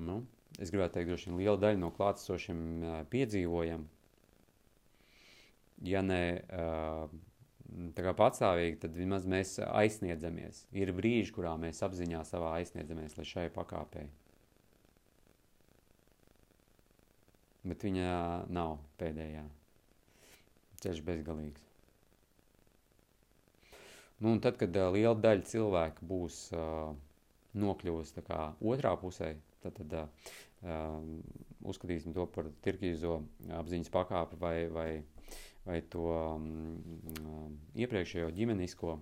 nu, 0.00 0.22
es 0.56 0.72
gribētu 0.72 0.96
teikt, 0.96 1.10
droši 1.12 1.28
vien 1.28 1.40
liela 1.42 1.60
daļa 1.60 1.80
no 1.82 1.90
klātesošiem 1.92 2.62
piedzīvojam. 3.12 3.84
Ja 5.86 6.00
ne 6.02 6.22
kā 6.48 7.27
patstāvīgi, 8.18 8.80
tad 8.84 8.96
vismaz 8.96 9.26
mēs 9.28 9.58
aizsniedzamies. 9.66 10.64
Ir 10.72 10.92
brīži, 10.96 11.34
kurā 11.36 11.54
mēs 11.60 11.82
apziņā 11.84 12.24
savā 12.24 12.54
aizsniedzamies 12.58 13.18
līdz 13.18 13.32
šai 13.34 13.46
pakāpei. 13.54 14.08
Bet 17.68 17.84
viņa 17.84 18.10
nav 18.54 18.78
pēdējā. 19.00 19.44
Ceļš 20.78 21.02
bezgalīgs. 21.04 21.64
Nu, 24.18 24.32
un 24.32 24.40
tad, 24.42 24.56
kad 24.58 24.74
uh, 24.74 24.88
liela 24.94 25.14
daļa 25.14 25.44
cilvēku 25.46 26.06
būs 26.10 26.38
uh, 26.56 26.90
nokļuvusi 27.58 28.24
otrā 28.72 28.94
pusē, 28.98 29.34
tad, 29.62 29.78
tad 29.78 29.94
uh, 29.98 30.32
uzskatīsim 31.70 32.14
to 32.16 32.26
par 32.34 32.48
tirkīzo 32.64 33.20
apziņas 33.60 33.92
pakāpi 33.94 34.38
vai, 34.42 34.56
vai, 34.74 34.88
vai 35.68 35.82
to 35.92 36.04
um, 36.08 37.58
iepriekšējo 37.76 38.30
ģimenisko. 38.36 38.96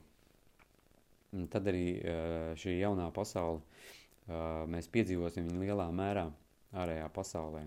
Tad 1.52 1.68
arī 1.70 1.84
uh, 2.00 2.54
šī 2.58 2.76
jaunā 2.80 3.06
pasaule 3.14 3.60
uh, 3.60 4.64
mēs 4.70 4.90
piedzīvosim 4.94 5.46
viņu 5.50 5.62
lielā 5.66 5.86
mērā 5.94 6.26
ārējā 6.82 7.06
pasaulē. 7.14 7.66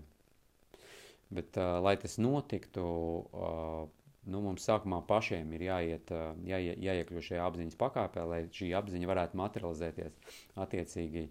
Bet, 1.30 1.56
uh, 1.56 1.78
lai 1.84 1.94
tas 2.02 2.18
notiktu, 2.20 2.84
uh, 2.84 3.86
nu, 4.28 4.42
mums 4.44 4.66
sākumā 4.68 5.00
pašiem 5.08 5.54
ir 5.56 5.64
jāiet, 5.70 6.12
jāie, 6.46 6.74
jāiekļūt 6.84 7.28
šajā 7.30 7.46
apziņas 7.46 7.78
pakāpē, 7.80 8.26
lai 8.28 8.42
šī 8.52 8.72
apziņa 8.76 9.08
varētu 9.08 9.40
materializēties 9.40 10.36
attiecīgi 10.60 11.24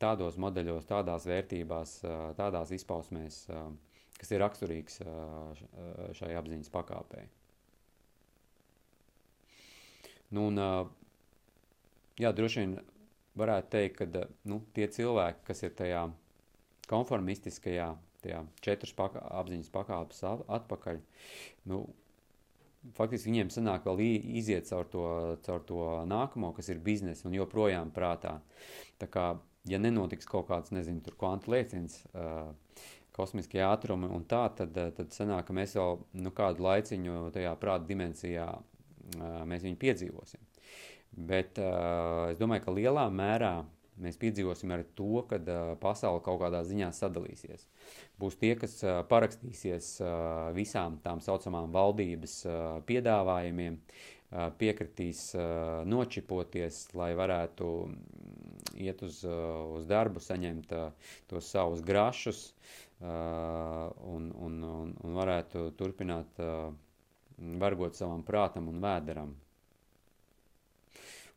tādos 0.00 0.38
modeļos, 0.40 0.86
tādās 0.88 1.26
vērtībās, 1.28 1.98
tādās 2.38 2.72
izpausmēs, 2.72 3.42
kas 4.22 4.32
ir 4.32 4.42
raksturīgs 4.44 5.00
šai 6.18 6.32
apziņas 6.38 6.72
pakāpē. 6.72 7.26
Nu, 10.32 10.46
un, 10.48 10.62
jā, 12.22 12.30
droši 12.32 12.62
vien 12.62 12.78
varētu 13.36 13.72
teikt, 13.74 13.98
ka 13.98 14.26
nu, 14.48 14.62
tie 14.76 14.86
cilvēki, 14.88 15.44
kas 15.50 15.66
ir 15.66 15.74
tajā 15.76 16.06
konformistiskajā 16.88 17.90
tajā 18.22 18.44
četras 18.62 18.94
paka, 18.96 19.22
apziņas 19.40 19.70
pakāpes 19.74 20.22
atpakaļ, 20.28 21.00
nu, 21.70 21.82
faktiski 22.96 23.30
viņiem 23.30 23.52
sanāk 23.54 23.86
vēl 23.86 24.02
iziet 24.38 24.68
caur 24.70 24.88
to, 24.90 25.06
caur 25.46 25.64
to 25.66 25.86
nākamo, 26.10 26.52
kas 26.56 26.70
ir 26.72 26.82
biznesa 26.82 27.28
un 27.28 27.36
joprojām 27.36 27.92
prātā. 27.94 28.38
Tā 29.02 29.10
kā, 29.10 29.26
ja 29.68 29.80
nenotiks 29.82 30.28
kaut 30.28 30.48
kāds, 30.50 30.74
nezinu, 30.74 31.02
tur 31.04 31.18
kvantu 31.18 31.54
lēciens, 31.54 32.00
uh, 32.14 32.52
kosmiskie 33.16 33.62
ātrumi 33.66 34.08
un 34.12 34.24
tā, 34.28 34.46
tad, 34.56 34.76
tad 34.96 35.12
sanāk, 35.14 35.46
ka 35.48 35.56
mēs 35.56 35.76
vēl 35.78 36.00
nu, 36.22 36.32
kādu 36.36 36.64
laiciņu 36.66 37.28
tajā 37.34 37.52
prāta 37.60 37.88
dimensijā 37.88 38.48
uh, 38.56 39.44
mēs 39.48 39.66
viņu 39.66 39.78
piedzīvosim. 39.82 40.42
Bet 41.12 41.60
uh, 41.60 42.30
es 42.32 42.40
domāju, 42.40 42.66
ka 42.66 42.76
lielā 42.76 43.06
mērā 43.12 43.54
mēs 44.02 44.16
piedzīvosim 44.20 44.72
arī 44.72 44.86
to, 44.96 45.24
ka 45.28 45.38
pasaule 45.82 46.22
kaut 46.24 46.40
kādā 46.42 46.62
ziņā 46.66 46.88
sadalīsies. 46.96 47.66
Būs 48.20 48.38
tie, 48.40 48.54
kas 48.58 48.78
parakstīsies 49.10 49.94
visām 50.56 50.98
tām 51.04 51.20
saucamām 51.24 51.72
valdības 51.74 52.38
piedāvājumiem, 52.88 53.78
piekritīs 54.58 55.26
nočipoties, 55.88 56.86
lai 56.96 57.10
varētu 57.18 57.68
iet 58.80 59.02
uz, 59.04 59.20
uz 59.28 59.88
darbu, 59.90 60.22
saņemt 60.24 60.72
tos 61.28 61.50
savus 61.52 61.84
grašus 61.84 62.46
un, 63.02 64.28
un, 64.46 64.58
un, 64.62 64.94
un 65.02 65.16
varētu 65.16 65.70
turpināt 65.78 66.38
uh, 66.42 66.70
vargot 67.38 67.96
savam 67.96 68.22
prātam 68.26 68.68
un 68.70 68.80
vēderam. 68.82 69.32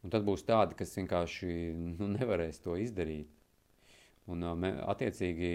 Un 0.06 0.14
tad 0.14 0.26
būs 0.28 0.46
tādi, 0.46 0.78
kas 0.78 0.94
vienkārši 1.00 1.50
nu, 1.98 2.10
nevarēs 2.14 2.62
to 2.62 2.76
izdarīt. 2.78 3.32
Un, 4.30 4.42
attiecīgi, 4.46 5.50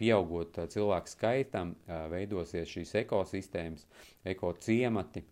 pieaugot 0.00 0.60
cilvēku 0.72 1.12
skaitam, 1.12 1.74
veidosies 2.12 2.68
šīs 2.70 2.94
ekosistēmas, 3.02 3.84
ekociemati, 4.32 5.24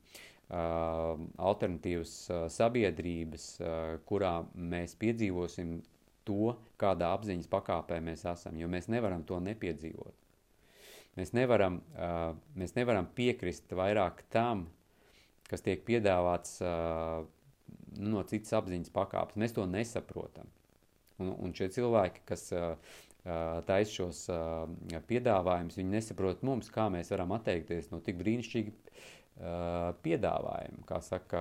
alternatīvas 0.53 2.15
sabiedrības, 2.57 3.47
kurā 4.09 4.35
mēs 4.55 4.97
piedzīvosim 5.01 5.79
to, 6.27 6.55
kādā 6.81 7.13
apziņas 7.17 7.51
pakāpē 7.51 8.01
mēs 8.05 8.27
esam, 8.29 8.59
jo 8.59 8.69
mēs 8.71 8.91
nevaram 8.93 9.25
to 9.27 9.39
nepiedzīvot. 9.43 10.15
Mēs 11.17 11.33
nevaram, 11.33 11.81
mēs 12.61 12.75
nevaram 12.77 13.07
piekrist 13.17 13.73
vairāk 13.73 14.21
tam, 14.33 14.67
kas 15.49 15.65
tiek 15.65 15.81
piedāvāts 15.87 16.59
nu, 16.61 18.11
no 18.13 18.25
citas 18.29 18.53
apziņas 18.59 18.93
pakāpes. 18.93 19.39
Mēs 19.41 19.57
to 19.57 19.65
nesaprotam. 19.71 20.51
Un, 21.17 21.33
un 21.33 21.55
šie 21.57 21.71
cilvēki, 21.73 22.21
kas 22.29 22.51
uh, 22.53 22.75
taisa 23.65 23.95
šos 23.95 24.27
uh, 24.29 24.99
piedāvājumus, 25.09 25.79
viņi 25.81 25.95
nesaprot 25.95 26.45
mums, 26.45 26.69
kā 26.73 26.91
mēs 26.93 27.09
varam 27.15 27.33
atteikties 27.39 27.89
no 27.95 28.03
tik 28.05 28.19
brīnišķīga 28.21 28.75
uh, 29.41 29.93
piedāvājuma, 30.05 30.85
kā 30.89 31.01
saka, 31.05 31.41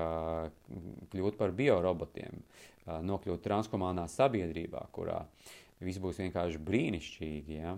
kļūt 1.13 1.37
par 1.39 1.53
biorobotiem, 1.55 2.41
uh, 2.41 2.99
nokļūt 3.05 3.43
transkomānā 3.45 4.07
sabiedrībā, 4.11 4.87
kurā 4.95 5.21
viss 5.83 6.01
būs 6.01 6.21
vienkārši 6.23 6.61
brīnišķīgi. 6.65 7.59
Ja? 7.59 7.75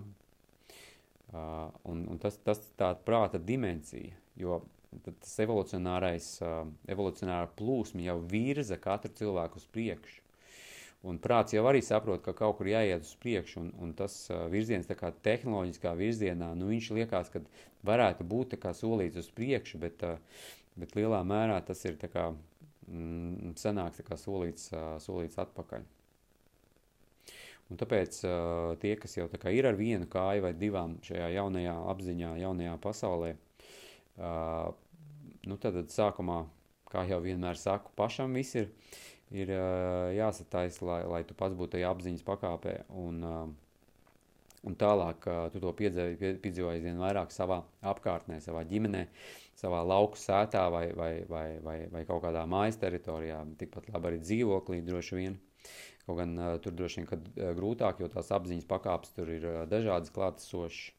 Uh, 1.28 1.68
un, 1.90 2.06
un 2.08 2.20
tas, 2.22 2.38
tas 2.44 2.62
tā 2.78 2.94
prāta 3.04 3.40
dimensija, 3.40 4.16
jo 4.38 4.62
tas 5.04 5.34
evolucionārais, 5.44 6.28
evolucionāra 6.88 7.50
plūsma 7.58 8.06
jau 8.06 8.16
virza 8.24 8.78
katru 8.80 9.12
cilvēku 9.18 9.60
uz 9.60 9.66
priekšu. 9.74 10.22
Un 11.06 11.20
prāts 11.22 11.54
jau 11.54 11.62
arī 11.70 11.78
saprot, 11.84 12.24
ka 12.24 12.34
kaut 12.34 12.56
kur 12.58 12.66
jāiet 12.66 13.04
uz 13.06 13.12
priekšu, 13.22 13.60
un, 13.60 13.68
un 13.78 13.92
tas 13.94 14.16
virziens 14.50 14.88
tā 14.88 14.96
kā 14.98 15.12
tehnoloģiskā 15.22 15.92
virzienā, 15.94 16.50
nu 16.58 16.72
viņš 16.72 16.90
liekas, 16.96 17.30
ka 17.30 17.44
varētu 17.86 18.26
būt 18.26 18.56
tā 18.56 18.58
kā 18.64 18.72
solīts 18.74 19.20
uz 19.20 19.28
priekšu, 19.30 19.78
bet, 19.84 20.02
bet 20.74 20.96
lielā 20.98 21.22
mērā 21.22 21.60
tas 21.62 21.84
ir 21.86 22.00
tā 22.02 22.10
kā 22.10 22.32
mm, 22.32 23.54
sanāks 23.62 24.02
tā 24.02 24.08
kā 24.08 24.18
solīts, 24.18 24.72
solīts 25.06 25.38
atpakaļ. 25.38 25.86
Un 27.68 27.78
tāpēc 27.78 28.22
uh, 28.24 28.74
tie, 28.80 28.96
kas 28.98 29.14
jau 29.20 29.28
kā 29.30 29.52
ir 29.54 29.68
ar 29.68 29.76
vienu 29.78 30.08
kāju 30.10 30.46
vai 30.46 30.54
divām 30.56 30.96
šajā 31.04 31.28
jaunajā 31.36 31.74
apziņā, 31.92 32.30
jaunajā 32.40 32.78
pasaulē, 32.82 33.34
Uh, 34.18 34.72
nu, 35.46 35.54
tad 35.62 35.76
sākumā, 35.94 36.40
kā 36.90 37.04
jau 37.06 37.20
vienmēr 37.22 37.58
saku, 37.58 37.92
pašam 37.94 38.32
viss 38.34 38.56
ir, 38.58 38.72
ir 39.34 39.52
uh, 39.52 40.10
jāsatais, 40.16 40.80
lai, 40.84 41.02
lai 41.08 41.22
tu 41.26 41.36
pats 41.38 41.56
būtu 41.56 41.76
tajā 41.76 41.90
apziņas 41.92 42.24
pakāpē. 42.26 42.74
Un, 43.00 43.18
uh, 43.24 44.22
un 44.68 44.78
tālāk 44.78 45.28
uh, 45.28 45.46
tu 45.52 45.62
to 45.62 45.72
piedzīvoji, 45.80 46.38
piedzīvoji 46.44 46.80
aizvien 46.80 47.00
vairāk 47.02 47.34
savā 47.34 47.60
apkārtnē, 47.92 48.40
savā 48.44 48.64
ģimenē, 48.68 49.06
savā 49.58 49.82
lauku 49.86 50.20
sētā 50.20 50.64
vai, 50.72 50.86
vai, 50.96 51.12
vai, 51.28 51.46
vai, 51.64 51.78
vai 51.92 52.04
kaut 52.08 52.24
kādā 52.24 52.46
mājas 52.48 52.80
teritorijā, 52.80 53.42
tikpat 53.60 53.90
labi 53.94 54.12
arī 54.12 54.22
dzīvoklī 54.24 54.82
droši 54.86 55.20
vien. 55.20 55.40
Kaut 56.06 56.22
gan 56.22 56.36
uh, 56.40 56.54
tur 56.64 56.76
droši 56.76 57.02
vien, 57.02 57.10
kad 57.10 57.26
uh, 57.34 57.50
grūtāk, 57.58 58.00
jo 58.00 58.08
tās 58.12 58.32
apziņas 58.32 58.68
pakāpes 58.70 59.12
tur 59.16 59.32
ir 59.34 59.44
uh, 59.44 59.64
dažādas 59.68 60.14
klātesošas. 60.14 60.94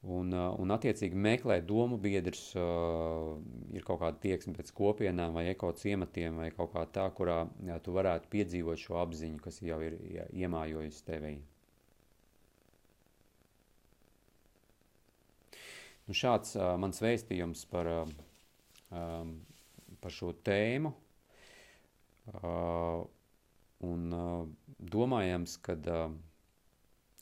Un, 0.00 0.30
uh, 0.32 0.54
un 0.56 0.72
attiecīgi 0.72 1.18
meklēt 1.20 1.66
domu 1.68 1.98
biedrus, 2.00 2.54
uh, 2.56 3.34
ir 3.76 3.84
kaut 3.84 4.00
kāda 4.00 4.16
tieksme 4.22 4.54
pēc 4.56 4.70
kopienām 4.72 5.34
vai 5.36 5.44
ekociematiem 5.50 6.38
vai 6.40 6.48
kaut 6.56 6.72
kā 6.72 6.86
tā, 6.88 7.04
kurā 7.18 7.42
jā, 7.66 7.76
tu 7.84 7.92
varētu 7.92 8.30
piedzīvot 8.32 8.80
šo 8.80 8.96
apziņu, 9.02 9.42
kas 9.44 9.60
jau 9.60 9.76
ir 9.84 9.98
jā, 10.14 10.24
iemājojusi 10.40 11.04
tevī. 11.04 11.34
Nu, 16.08 16.16
šāds 16.16 16.56
uh, 16.56 16.72
mans 16.80 17.02
vēstījums 17.04 17.66
par, 17.68 17.92
uh, 17.92 19.28
par 20.00 20.16
šo 20.16 20.32
tēmu. 20.48 20.94
Uh, 22.40 23.04
un 23.84 24.16
uh, 24.16 24.48
domājams, 24.96 25.60
ka 25.60 25.76
uh, 25.76 26.16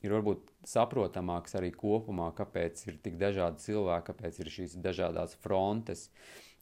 ir 0.03 0.13
varbūt 0.15 0.51
saprotamāks 0.67 1.55
arī 1.59 1.71
kopumā, 1.75 2.29
kāpēc 2.37 2.85
ir 2.87 2.99
tik 3.03 3.17
dažādi 3.19 3.63
cilvēki, 3.65 4.07
kāpēc 4.11 4.39
ir 4.39 4.51
šīs 4.53 4.77
dažādas 4.83 5.35
frontes, 5.43 6.07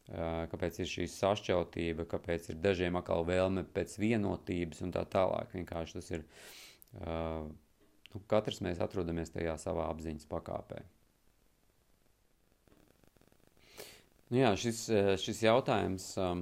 kāpēc 0.07 0.81
ir 0.81 0.89
šī 0.89 1.07
sašķeltība, 1.11 2.07
kāpēc 2.09 2.51
ir 2.51 2.59
dažiem 2.63 2.99
atkal 2.99 3.25
vēlme 3.27 3.65
pēc 3.75 3.97
vienotības 4.01 4.83
un 4.87 4.93
tā 4.95 5.03
tālāk. 5.11 5.51
Vienkārši 5.53 5.99
tas 5.99 6.11
ir, 6.15 6.27
nu, 7.01 8.21
katrs 8.31 8.61
mēs 8.65 8.81
atrodamies 8.83 9.33
tajā 9.35 9.57
savā 9.61 9.89
apziņas 9.91 10.29
pakāpē. 10.31 10.83
Nu 14.27 14.41
jā, 14.41 14.49
šis, 14.59 14.79
šis 15.23 15.37
jautājums 15.45 16.09
um, 16.19 16.41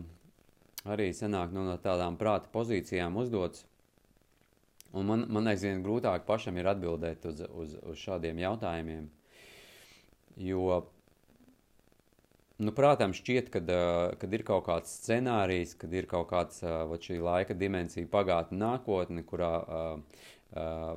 arī 0.90 1.12
sanāk 1.14 1.52
nu, 1.54 1.68
no 1.68 1.76
tādām 1.82 2.18
prāta 2.18 2.50
pozīcijām 2.54 3.18
uzdots. 3.22 3.66
Un 4.96 5.08
man, 5.10 5.26
man 5.32 5.52
aizvien 5.52 5.84
grūtāk 5.84 6.26
pašam 6.28 6.58
ir 6.60 6.70
atbildēt 6.72 7.26
uz, 7.28 7.42
uz, 7.52 7.78
uz 7.84 8.00
šādiem 8.00 8.40
jautājumiem. 8.40 9.10
Jo, 10.40 10.82
nu, 12.64 12.74
prātams, 12.76 13.20
šķiet, 13.20 13.52
ka 13.54 13.62
kad 14.22 14.36
ir 14.36 14.44
kaut 14.48 14.66
kāds 14.68 14.98
scenārijs, 15.02 15.76
kad 15.80 15.94
ir 15.96 16.08
kaut 16.12 16.30
kāds 16.32 16.64
uh, 16.64 16.88
šī 17.08 17.20
laika 17.24 17.56
dimensija, 17.56 18.08
pagātne, 18.12 18.60
nākotne, 18.64 19.24
kurā 19.28 19.54
uh, 19.62 20.22
uh, 20.56 20.94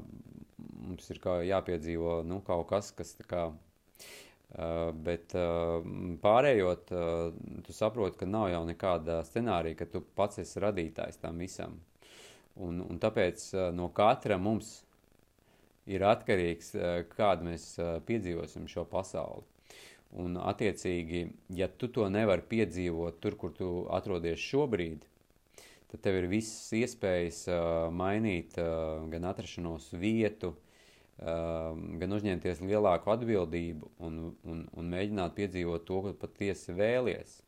mums 0.58 1.10
ir 1.14 1.22
jāpiedzīvo 1.52 2.20
nu, 2.26 2.42
kaut 2.46 2.68
kas, 2.70 2.92
kas 2.98 3.16
kā, 3.26 3.48
Uh, 4.48 4.94
bet 5.04 5.34
uh, 5.36 5.84
pārējot, 6.24 6.92
uh, 6.96 7.58
tu 7.66 7.74
saproti, 7.76 8.16
ka 8.22 8.26
nav 8.26 8.46
jau 8.48 8.62
nekāda 8.64 9.18
scenārija, 9.28 9.76
ka 9.82 9.86
tu 9.92 10.00
pats 10.16 10.40
esi 10.40 10.62
radītājs 10.64 11.20
tam 11.20 11.42
visam. 11.44 11.74
Un, 12.58 12.80
un 12.82 12.98
tāpēc 12.98 13.44
no 13.76 13.86
katra 13.94 14.38
mums 14.40 14.80
ir 15.88 16.04
atkarīgs, 16.04 16.72
kādu 17.14 17.46
mēs 17.48 17.70
piedzīvosim 18.08 18.66
šo 18.70 18.84
pasauli. 18.88 19.46
Un, 20.18 20.38
attiecīgi, 20.40 21.26
ja 21.52 21.68
tu 21.68 21.90
to 21.92 22.06
nevari 22.08 22.44
piedzīvot 22.48 23.20
tur, 23.20 23.36
kur 23.40 23.52
tu 23.56 23.68
atrodies 23.92 24.40
šobrīd, 24.40 25.04
tad 25.92 26.02
tev 26.04 26.16
ir 26.22 26.28
visas 26.30 26.72
iespējas 26.76 27.42
mainīt 27.92 28.56
gan 28.56 29.28
atrašanos 29.28 29.90
vietu, 30.00 30.54
gan 31.18 32.16
uzņemties 32.16 32.62
lielāku 32.64 33.12
atbildību 33.12 33.92
un, 34.06 34.18
un, 34.48 34.64
un 34.72 34.90
mēģināt 34.94 35.36
piedzīvot 35.36 35.84
to, 35.88 36.00
ko 36.06 36.14
patiesi 36.24 36.72
vēlies. 36.76 37.40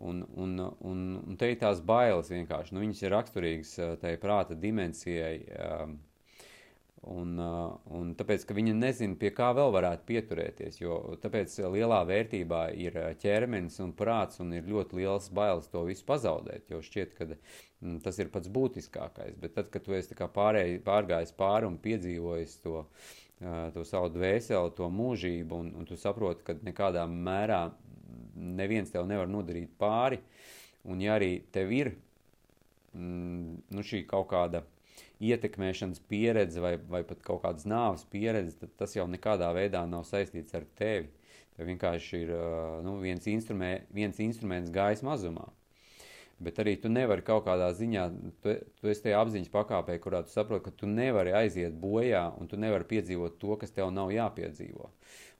Un, 0.00 0.22
un, 0.40 0.54
un, 0.88 1.00
un 1.20 1.36
te 1.36 1.50
ir 1.52 1.58
tās 1.60 1.82
bailes 1.84 2.30
vienkārši. 2.32 2.72
Nu, 2.72 2.84
viņas 2.84 3.02
ir 3.04 3.12
raksturīgas 3.16 3.74
uh, 3.80 3.96
tai 4.00 4.14
prāta 4.22 4.56
dimensijai. 4.56 5.34
Um, 5.56 5.98
Un, 7.08 7.38
uh, 7.40 7.78
un 7.96 8.10
tāpēc, 8.12 8.42
ka 8.44 8.52
viņi 8.52 8.74
nezina, 8.76 9.16
pie 9.16 9.30
kā 9.32 9.46
vēl 9.56 9.70
varētu 9.72 10.04
pieturēties, 10.04 10.82
jo 10.82 10.98
tāpēc 11.22 11.54
lielā 11.72 12.02
vērtībā 12.04 12.58
ir 12.76 12.98
uh, 13.00 13.06
ķermenis 13.22 13.78
un 13.80 13.94
prāts, 13.96 14.42
un 14.44 14.52
ir 14.52 14.68
ļoti 14.68 14.98
liels 14.98 15.30
bailes 15.32 15.70
to 15.72 15.86
visu 15.88 16.04
pazaudēt, 16.04 16.68
jo 16.68 16.82
šķiet, 16.84 17.14
ka 17.16 17.30
mm, 17.30 18.02
tas 18.04 18.20
ir 18.20 18.28
pats 18.34 18.52
būtiskākais. 18.52 19.38
Bet 19.40 19.56
tad, 19.56 19.70
kad 19.72 19.86
tu 19.86 19.96
esi 19.96 20.18
pārēj, 20.20 20.76
pārgājis 20.84 21.32
pāri 21.40 21.70
un 21.70 21.80
piedzīvojis 21.80 22.58
to, 22.66 22.84
to 23.72 23.86
savu 23.88 24.12
dvēseli, 24.12 24.76
to 24.76 24.92
mūžību, 24.92 25.56
un, 25.64 25.72
un 25.80 25.88
tu 25.88 25.96
saproti, 25.96 26.44
ka 26.50 26.58
nekādā 26.60 27.08
mērā 27.08 27.62
neviens 28.34 28.92
tev 28.92 29.08
nevar 29.08 29.30
nodarīt 29.30 29.72
pāri, 29.80 30.20
un 30.88 31.00
ja 31.02 31.16
arī 31.18 31.36
tev 31.52 31.72
ir 31.74 31.92
mm, 32.94 33.56
nu, 33.70 33.86
šī 33.86 34.04
kaut 34.10 34.30
kāda 34.32 34.64
ietekmēšanas 35.20 36.00
pieredze 36.08 36.62
vai, 36.64 36.74
vai 36.90 37.02
pat 37.06 37.20
kaut 37.24 37.42
kādas 37.44 37.66
nāves 37.68 38.06
pieredze, 38.10 38.56
tad 38.62 38.72
tas 38.80 38.96
jau 38.96 39.06
nekādā 39.10 39.50
veidā 39.56 39.84
nav 39.88 40.06
saistīts 40.08 40.56
ar 40.56 40.66
tevi. 40.80 41.10
Tev 41.56 41.68
vienkārši 41.68 42.20
ir 42.24 42.30
nu, 42.86 42.96
viens, 43.02 43.26
instrumē, 43.28 43.82
viens 43.92 44.20
instruments 44.22 44.72
gaisa 44.72 45.04
mazumā. 45.04 45.50
Bet 46.40 46.56
arī 46.62 46.72
tu 46.80 46.88
nevari 46.88 47.20
kaut 47.20 47.44
kādā 47.44 47.66
ziņā, 47.76 48.06
tu, 48.40 48.54
tu 48.80 48.88
esi 48.88 49.04
tajā 49.04 49.18
apziņas 49.20 49.50
pakāpē, 49.52 49.98
kurā 50.00 50.22
tu 50.24 50.32
saproti, 50.32 50.70
ka 50.70 50.72
tu 50.72 50.88
nevari 50.88 51.34
aiziet 51.36 51.74
bojā 51.82 52.22
un 52.40 52.48
tu 52.48 52.56
nevari 52.56 52.88
piedzīvot 52.88 53.36
to, 53.42 53.58
kas 53.60 53.76
tev 53.76 53.90
nav 53.92 54.08
jāpiedzīvo. 54.14 54.88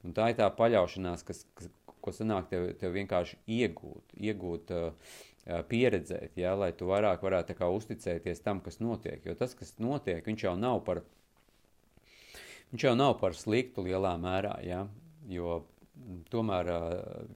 Un 0.05 0.17
tā 0.17 0.29
ir 0.33 0.37
tā 0.37 0.51
paļaušanās, 0.59 1.25
kas, 1.25 1.41
kas, 1.57 1.71
ko 2.03 2.15
sanāk 2.15 2.51
tev, 2.51 2.71
tev 2.81 2.95
vienkārši 2.97 3.39
iegūt, 3.61 4.17
iegūt 4.19 4.73
uh, 4.77 5.17
pieredzēt, 5.71 6.37
ja, 6.39 6.55
lai 6.59 6.71
tu 6.77 6.91
vairāk 6.91 7.23
varētu 7.25 7.57
kā, 7.59 7.69
uzticēties 7.73 8.43
tam, 8.45 8.61
kas 8.65 8.81
notiek. 8.83 9.25
Jo 9.27 9.35
tas, 9.39 9.55
kas 9.59 9.75
notiek, 9.83 10.25
viņš 10.27 10.47
jau 10.47 10.55
nav 10.59 10.83
par, 10.87 11.03
viņš 12.73 12.87
jau 12.89 12.95
nav 12.99 13.17
par 13.23 13.37
sliktu 13.39 13.87
lielā 13.87 14.15
mērā, 14.21 14.57
ja, 14.67 14.85
jo 15.31 15.63
tomēr 16.33 16.71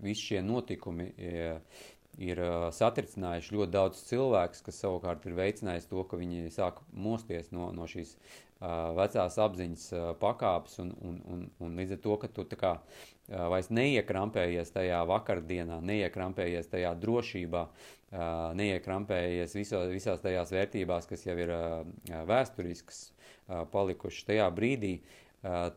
visi 0.03 0.31
šie 0.31 0.43
notikumi 0.45 1.11
ir 2.23 2.41
satricinājuši 2.75 3.55
ļoti 3.57 3.75
daudz 3.75 4.03
cilvēkus, 4.09 4.63
kas 4.67 4.81
savukārt 4.83 5.27
ir 5.27 5.37
veicinājis 5.39 5.89
to, 5.91 6.05
ka 6.09 6.19
viņi 6.21 6.51
sāk 6.55 6.81
mosties 6.93 7.51
no, 7.55 7.71
no 7.75 7.89
šīs 7.91 8.17
vecās 8.97 9.39
apziņas 9.45 9.89
pakāpes 10.21 10.79
un, 10.85 10.95
un, 11.05 11.19
un, 11.31 11.43
un 11.61 11.75
līdz 11.81 11.97
ar 11.97 12.01
to, 12.05 12.17
ka 12.23 12.31
tu 12.33 12.47
kā 12.61 12.77
vairs 13.29 13.71
neiekrampējies 13.73 14.73
tajā 14.75 15.03
vakardienā, 15.09 15.81
neiekrampējies 15.85 16.71
tajā 16.73 16.95
drošībā, 17.01 17.65
neiekrampējies 18.61 19.57
viso, 19.59 19.83
visās 19.91 20.23
tajās 20.23 20.53
vērtībās, 20.55 21.09
kas 21.11 21.27
jau 21.27 21.37
ir 21.41 21.53
vēsturiskas 22.31 23.09
palikušas 23.73 24.29
tajā 24.31 24.49
brīdī, 24.55 24.99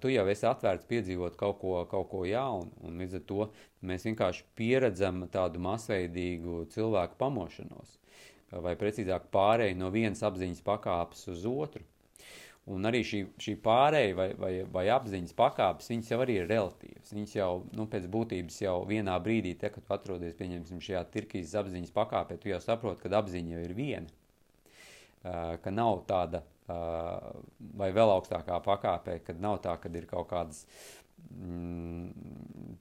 tu 0.01 0.11
jau 0.11 0.23
esi 0.31 0.47
atvērts 0.47 0.87
piedzīvot 0.87 1.35
kaut 1.39 1.59
ko, 1.59 1.73
kaut 1.91 2.07
ko 2.11 2.23
jaunu, 2.27 2.71
un 2.87 3.01
līdz 3.01 3.19
ar 3.19 3.23
to 3.27 3.47
mēs 3.87 4.07
vienkārši 4.07 4.45
pieredzam 4.55 5.25
tādu 5.33 5.59
masveidīgu 5.63 6.63
cilvēku 6.71 7.19
pamošanos, 7.19 7.97
vai 8.63 8.77
precīzāk 8.79 9.27
pārēju 9.33 9.79
no 9.81 9.91
vienas 9.91 10.23
apziņas 10.23 10.63
pakāpes 10.67 11.27
uz 11.33 11.45
otru. 11.51 11.83
Un 12.67 12.83
arī 12.83 12.99
šī, 13.07 13.21
šī 13.39 13.53
pārēja 13.63 14.15
vai, 14.15 14.27
vai, 14.35 14.51
vai 14.71 14.83
apziņas 14.91 15.35
pakāpes, 15.39 15.87
viņas 15.87 16.09
jau 16.11 16.17
arī 16.19 16.33
ir 16.41 16.49
relatīvas. 16.51 17.13
Viņas 17.15 17.35
jau 17.37 17.51
nu, 17.79 17.85
pēc 17.87 18.09
būtības 18.11 18.57
jau 18.59 18.81
vienā 18.89 19.15
brīdī, 19.23 19.53
te, 19.55 19.71
kad 19.71 19.85
tu 19.87 19.95
atrodies 19.95 20.35
pieņemsim, 20.35 20.81
šajā 20.83 21.05
tirkīs 21.13 21.55
apziņas 21.61 21.95
pakāpē, 21.95 22.35
tu 22.35 22.51
jau 22.51 22.59
saproti, 22.63 23.05
ka 23.05 23.13
apziņa 23.21 23.55
jau 23.55 23.63
ir 23.63 23.75
viena. 23.77 24.11
Ka 25.63 25.73
nav 25.73 26.03
tāda, 26.09 26.43
vai 26.67 27.91
vēl 27.95 28.13
augstākā 28.17 28.59
pakāpē, 28.65 29.19
kad 29.25 29.39
nav 29.43 29.61
tā, 29.63 29.77
kad 29.81 29.95
ir 29.95 30.07
kaut 30.09 30.29
kādas 30.31 30.65
mm, 31.31 32.75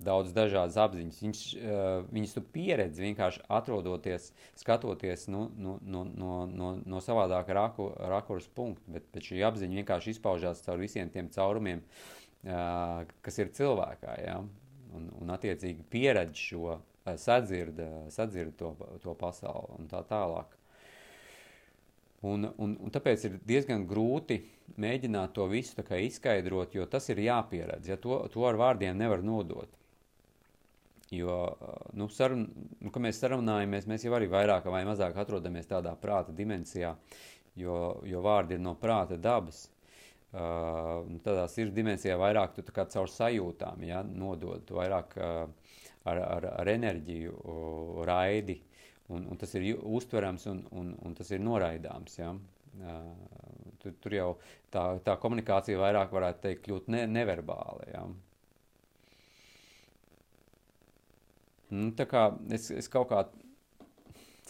daudz 0.00 0.32
dažādas 0.36 0.78
apziņas. 0.80 1.18
Viņš, 1.24 1.42
viņas 2.12 2.36
tu 2.36 2.44
pieredzi 2.54 3.04
vienkārši 3.04 3.44
atrodoties, 3.52 4.30
skatoties 4.58 5.26
nu, 5.32 5.46
nu, 5.56 5.76
no, 5.82 6.04
no, 6.08 6.38
no, 6.48 6.70
no 6.80 7.02
savādāka 7.04 7.56
raku, 7.56 7.90
rakurs 8.12 8.48
punkta, 8.56 8.96
bet, 8.96 9.10
bet 9.14 9.28
šī 9.28 9.42
apziņa 9.50 9.82
vienkārši 9.82 10.16
izpaužās 10.16 10.64
caur 10.64 10.80
visiem 10.80 11.12
tiem 11.12 11.28
caurumiem, 11.34 11.84
kas 12.40 13.42
ir 13.42 13.52
cilvēkā, 13.56 14.16
ja? 14.24 14.40
un, 14.96 15.10
un 15.20 15.34
attiecīgi 15.34 15.84
pieredz 15.90 16.38
šo, 16.40 16.78
sadzird, 17.20 17.80
sadzird 18.12 18.56
to, 18.58 18.72
to 19.02 19.14
pasauli 19.18 19.78
un 19.78 19.90
tā 19.90 20.02
tālāk. 20.08 20.56
Un, 22.20 22.44
un, 22.60 22.74
un 22.76 22.92
tāpēc 22.92 23.22
ir 23.24 23.36
diezgan 23.48 23.86
grūti 23.88 24.42
mēģināt 24.80 25.32
to 25.32 25.46
visu 25.48 25.80
izskaidrot, 25.80 26.74
jo 26.76 26.84
tas 26.86 27.08
ir 27.08 27.22
jāpieredz. 27.24 27.88
Ja 27.88 27.96
to, 27.96 28.18
to 28.32 28.44
ar 28.44 28.60
vārdiem 28.60 28.98
nevar 28.98 29.22
nodot. 29.24 29.72
Jo, 31.10 31.56
nu, 31.98 32.06
sarun, 32.12 32.44
nu, 32.78 32.92
mēs 33.02 33.18
sarunājamies, 33.18 33.88
mēs 33.90 34.04
jau 34.04 34.12
arī 34.14 34.28
vairāk 34.30 34.68
vai 34.70 34.84
mazāk 34.86 35.16
atrodamies 35.18 35.66
tādā 35.66 35.96
prāta 35.98 36.30
dimensijā, 36.30 36.92
jo, 37.58 37.78
jo 38.06 38.20
vārdi 38.22 38.54
ir 38.54 38.62
no 38.62 38.76
prāta 38.78 39.18
dabas. 39.18 39.64
Uh, 40.30 41.08
tādā 41.24 41.48
sirds 41.50 41.74
dimensijā 41.74 42.14
vairāk 42.20 42.52
tu 42.54 42.62
caur 42.70 43.10
sajūtām 43.10 43.82
ja, 43.82 44.04
nodod, 44.06 44.68
vairāk 44.70 45.16
uh, 45.18 45.72
ar, 46.06 46.20
ar, 46.20 46.46
ar 46.60 46.70
enerģiju 46.70 47.34
uh, 47.34 48.04
raidi, 48.06 48.60
un, 49.10 49.26
un 49.30 49.40
tas 49.40 49.52
ir 49.58 49.74
uztverams 49.76 50.46
un, 50.50 50.64
un, 50.76 50.94
un 51.06 51.14
tas 51.18 51.30
ir 51.34 51.42
noraidāms. 51.42 52.18
Ja. 52.20 52.32
Tur, 53.80 53.94
tur 54.02 54.14
jau 54.14 54.30
tā, 54.70 54.84
tā 55.04 55.16
komunikācija 55.20 55.80
vairāk 55.80 56.12
varētu 56.14 56.44
teikt 56.44 56.66
kļūt 56.66 56.90
ne, 56.94 57.04
neverbāla. 57.10 57.86
Ja. 57.90 58.04
Nu, 61.70 61.90
tā 61.98 62.06
kā 62.10 62.28
es, 62.54 62.70
es 62.74 62.90
kaut 62.90 63.10
kā 63.10 63.24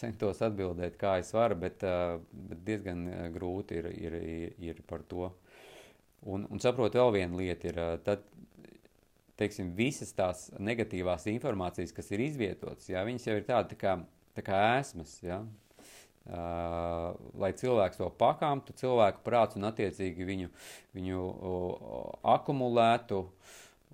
centos 0.01 0.41
atbildēt, 0.45 0.97
kā 1.01 1.19
es 1.21 1.33
varu, 1.37 1.59
bet, 1.61 1.85
bet 2.33 2.63
diezgan 2.65 3.05
grūti 3.35 3.81
ir, 3.81 3.91
ir, 3.93 4.17
ir 4.71 4.85
par 4.89 5.05
to. 5.09 5.29
Un, 6.29 6.47
un 6.53 6.61
saprotu, 6.61 7.01
vēl 7.01 7.13
viena 7.19 7.41
lieta 7.41 7.69
ir, 7.69 7.81
tad, 8.05 8.25
teiksim, 9.41 9.73
visas 9.77 10.13
tās 10.17 10.49
negatīvās 10.61 11.27
informācijas, 11.33 11.95
kas 11.97 12.11
ir 12.13 12.25
izvietotas, 12.27 12.89
jā, 12.93 13.05
viņas 13.09 13.29
jau 13.29 13.37
ir 13.39 13.47
tāda 13.49 13.71
tā 13.73 13.79
kā, 13.81 13.95
tā 14.01 14.01
kā 14.01 14.20
ēsmas, 14.39 15.19
jā. 15.25 15.41
Uh, 16.31 17.17
lai 17.41 17.51
cilvēks 17.57 17.99
to 17.99 18.07
pakāptu, 18.21 18.75
cilvēku 18.77 19.23
prāts 19.25 19.57
un 19.57 19.65
attiecīgi 19.67 20.27
viņu, 20.29 20.51
viņu 20.95 21.23
uh, 21.27 22.05
akumulētu. 22.37 23.25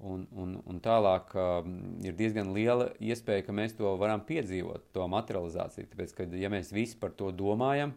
Un, 0.05 0.26
un, 0.37 0.51
un 0.68 0.80
tālāk 0.84 1.30
uh, 1.41 1.62
ir 2.05 2.12
diezgan 2.18 2.51
liela 2.53 2.91
iespēja, 3.01 3.47
ka 3.47 3.55
mēs 3.57 3.78
to 3.78 3.95
varam 3.97 4.20
piedzīvot, 4.28 4.91
to 4.93 5.07
materializāciju. 5.09 5.89
Tāpēc, 5.95 6.12
ka 6.18 6.26
ja 6.37 6.51
mēs 6.53 6.74
visi 6.76 6.99
par 7.01 7.14
to 7.16 7.30
domājam, 7.32 7.95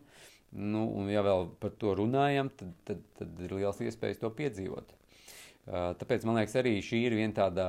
nu, 0.56 0.86
un 0.96 1.12
ja 1.12 1.26
vēl 1.26 1.50
par 1.60 1.76
to 1.82 1.98
runājam, 2.00 2.54
tad, 2.56 2.72
tad, 2.88 3.04
tad 3.20 3.44
ir 3.44 3.58
liels 3.58 3.84
iespējas 3.84 4.24
to 4.24 4.32
piedzīvot. 4.38 4.96
Uh, 5.70 5.92
tāpēc 6.00 6.24
man 6.26 6.40
liekas, 6.40 6.56
arī 6.58 6.80
šī 6.82 7.04
ir 7.06 7.14
viena 7.20 7.36
tāda 7.44 7.66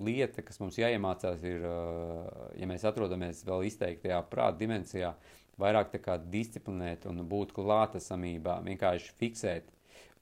lieta, 0.00 0.44
kas 0.46 0.60
mums 0.62 0.78
jāiemācās, 0.80 1.42
ir, 1.44 1.66
uh, 1.68 2.48
ja 2.56 2.68
mēs 2.70 2.86
atrodamies 2.88 3.42
vēl 3.44 3.66
izteiktajā 3.68 4.22
prāta 4.30 4.62
dimensijā, 4.62 5.10
uh, 5.12 5.42
vairāk 5.60 5.92
disciplinēt 6.30 7.06
un 7.10 7.22
būt 7.28 7.52
klātesamībā, 7.56 8.60
vienkārši 8.66 9.14
fiksēt 9.20 9.68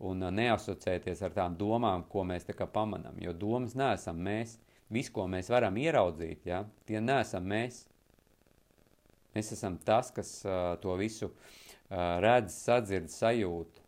un 0.01 0.23
uh, 0.25 0.33
neasociēties 0.33 1.23
ar 1.23 1.37
tām 1.37 1.57
domām, 1.57 2.05
ko 2.09 2.25
mēs 2.25 2.47
pamanām. 2.73 3.19
Jo 3.21 3.33
domas 3.33 3.75
neesam 3.75 4.17
mēs. 4.17 4.59
Viss, 4.91 5.11
ko 5.11 5.29
mēs 5.31 5.49
varam 5.49 5.77
ieraudzīt, 5.79 6.47
ja, 6.47 6.65
tie 6.87 7.01
neesam 7.01 7.45
mēs. 7.47 7.85
Mēs 9.35 9.53
esam 9.53 9.79
tas, 9.79 10.11
kas 10.11 10.41
uh, 10.45 10.75
to 10.83 10.97
visu 10.99 11.29
uh, 11.31 12.19
redz, 12.19 12.57
sadzird, 12.65 13.07
sajūt, 13.09 13.79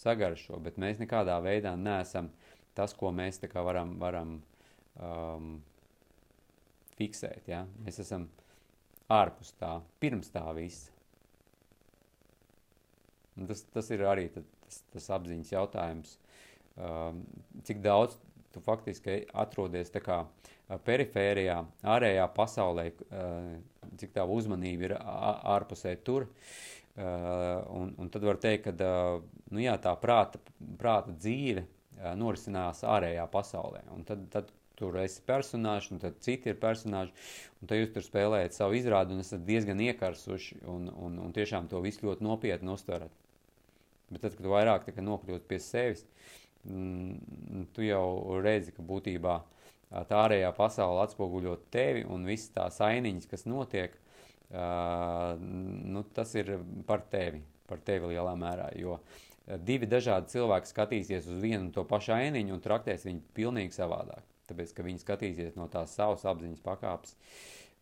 sagaršo, 0.00 0.56
bet 0.64 0.78
mēs 0.80 0.96
nekādā 1.02 1.36
veidā 1.44 1.74
neesam 1.76 2.30
tas, 2.76 2.94
ko 2.96 3.10
mēs 3.16 3.40
varam, 3.54 3.96
varam 3.98 4.36
um, 5.00 5.54
fiksēt. 6.96 7.48
Ja? 7.48 7.64
Mēs 7.84 8.00
esam 8.04 8.28
uh, 8.28 8.46
ārpus 9.12 9.54
tā, 9.60 9.78
pirms 10.02 10.30
tā 10.34 10.44
visa. 10.56 10.90
Un 13.36 13.48
tas, 13.48 13.62
tas 13.72 13.90
ir 13.92 14.04
arī 14.08 14.28
tas, 14.32 14.80
tas 14.94 15.08
apziņas 15.18 15.52
jautājums, 15.52 16.16
um, 16.80 17.22
cik 17.68 17.82
daudz 17.84 18.16
tu 18.54 18.62
faktiski 18.64 19.20
atrodies 19.36 19.92
kā 20.00 20.22
perifērijā, 20.86 21.60
ārējā 21.86 22.24
pasaulē, 22.34 22.88
uh, 23.10 23.52
cik 24.00 24.16
tā 24.16 24.24
uzmanība 24.24 24.88
ir 24.88 24.96
ārpusē 24.96 25.94
tur. 26.02 26.30
Uh, 26.96 27.60
un, 27.76 27.92
un 28.00 28.08
tad 28.08 28.24
var 28.24 28.40
teikt, 28.40 28.70
ka 28.70 28.72
uh, 28.72 29.20
nu 29.52 29.60
jā, 29.60 29.76
tā 29.84 29.92
prāta, 30.00 30.40
prāta 30.80 31.12
dzīve 31.12 31.66
uh, 31.66 31.75
norisinās 32.18 32.84
ārējā 32.86 33.26
pasaulē. 33.32 33.82
Un 33.94 34.04
tad, 34.08 34.24
tad 34.32 34.52
tur 34.76 34.96
esi 35.00 35.22
personāžs, 35.26 35.90
un 35.94 36.00
tad 36.02 36.18
citi 36.24 36.52
ir 36.52 36.58
personāži, 36.60 37.14
un 37.60 37.70
tad 37.70 37.80
jūs 37.80 37.92
tur 37.94 38.04
spēlējat 38.04 38.56
savu 38.56 38.76
izrādi, 38.78 39.16
un 39.16 39.24
esat 39.24 39.44
diezgan 39.48 39.80
iekarsuši, 39.88 40.60
un, 40.72 40.90
un, 40.92 41.20
un 41.24 41.36
tiešām 41.36 41.70
to 41.70 41.80
visu 41.84 42.06
ļoti 42.08 42.26
nopietni 42.26 42.72
uztverat. 42.74 43.12
Bet 44.12 44.22
tad, 44.22 44.36
kad 44.38 44.46
vairāk 44.52 44.90
nokļūst 45.02 45.46
pie 45.48 45.58
sevis, 45.62 46.04
mm, 46.68 47.66
tu 47.74 47.86
jau 47.86 48.38
redzi, 48.44 48.74
ka 48.76 48.84
būtībā 48.86 49.36
tā 50.06 50.22
ārējā 50.26 50.52
pasaule 50.54 51.02
atspoguļo 51.06 51.56
tevi, 51.74 52.04
un 52.10 52.26
viss 52.28 52.52
tās 52.54 52.78
ainiņas, 52.84 53.28
kas 53.30 53.46
notiek, 53.48 53.96
uh, 54.52 55.34
nu, 55.40 56.04
tas 56.14 56.34
ir 56.38 56.56
par 56.86 57.02
tevi, 57.10 57.42
par 57.66 57.82
tevi 57.86 58.12
lielā 58.12 58.34
mērā, 58.38 58.70
jo 58.78 59.00
divi 59.46 59.86
dažādi 59.86 60.32
cilvēki 60.34 60.72
skatīsies 60.72 61.28
uz 61.30 61.42
vienu 61.42 61.68
un 61.68 61.74
to 61.74 61.84
pašu 61.86 62.16
ainiņu 62.16 62.56
un 62.56 62.64
traktēs 62.64 63.06
viņu 63.06 63.22
pilnīgi 63.36 63.76
savādāk 63.76 64.24
tāpēc, 64.50 64.72
ka 64.74 64.84
viņi 64.86 65.02
skatīsies 65.02 65.56
no 65.58 65.66
tās 65.72 65.94
savas 65.96 66.24
apziņas 66.28 66.62
pakāpes, 66.64 67.16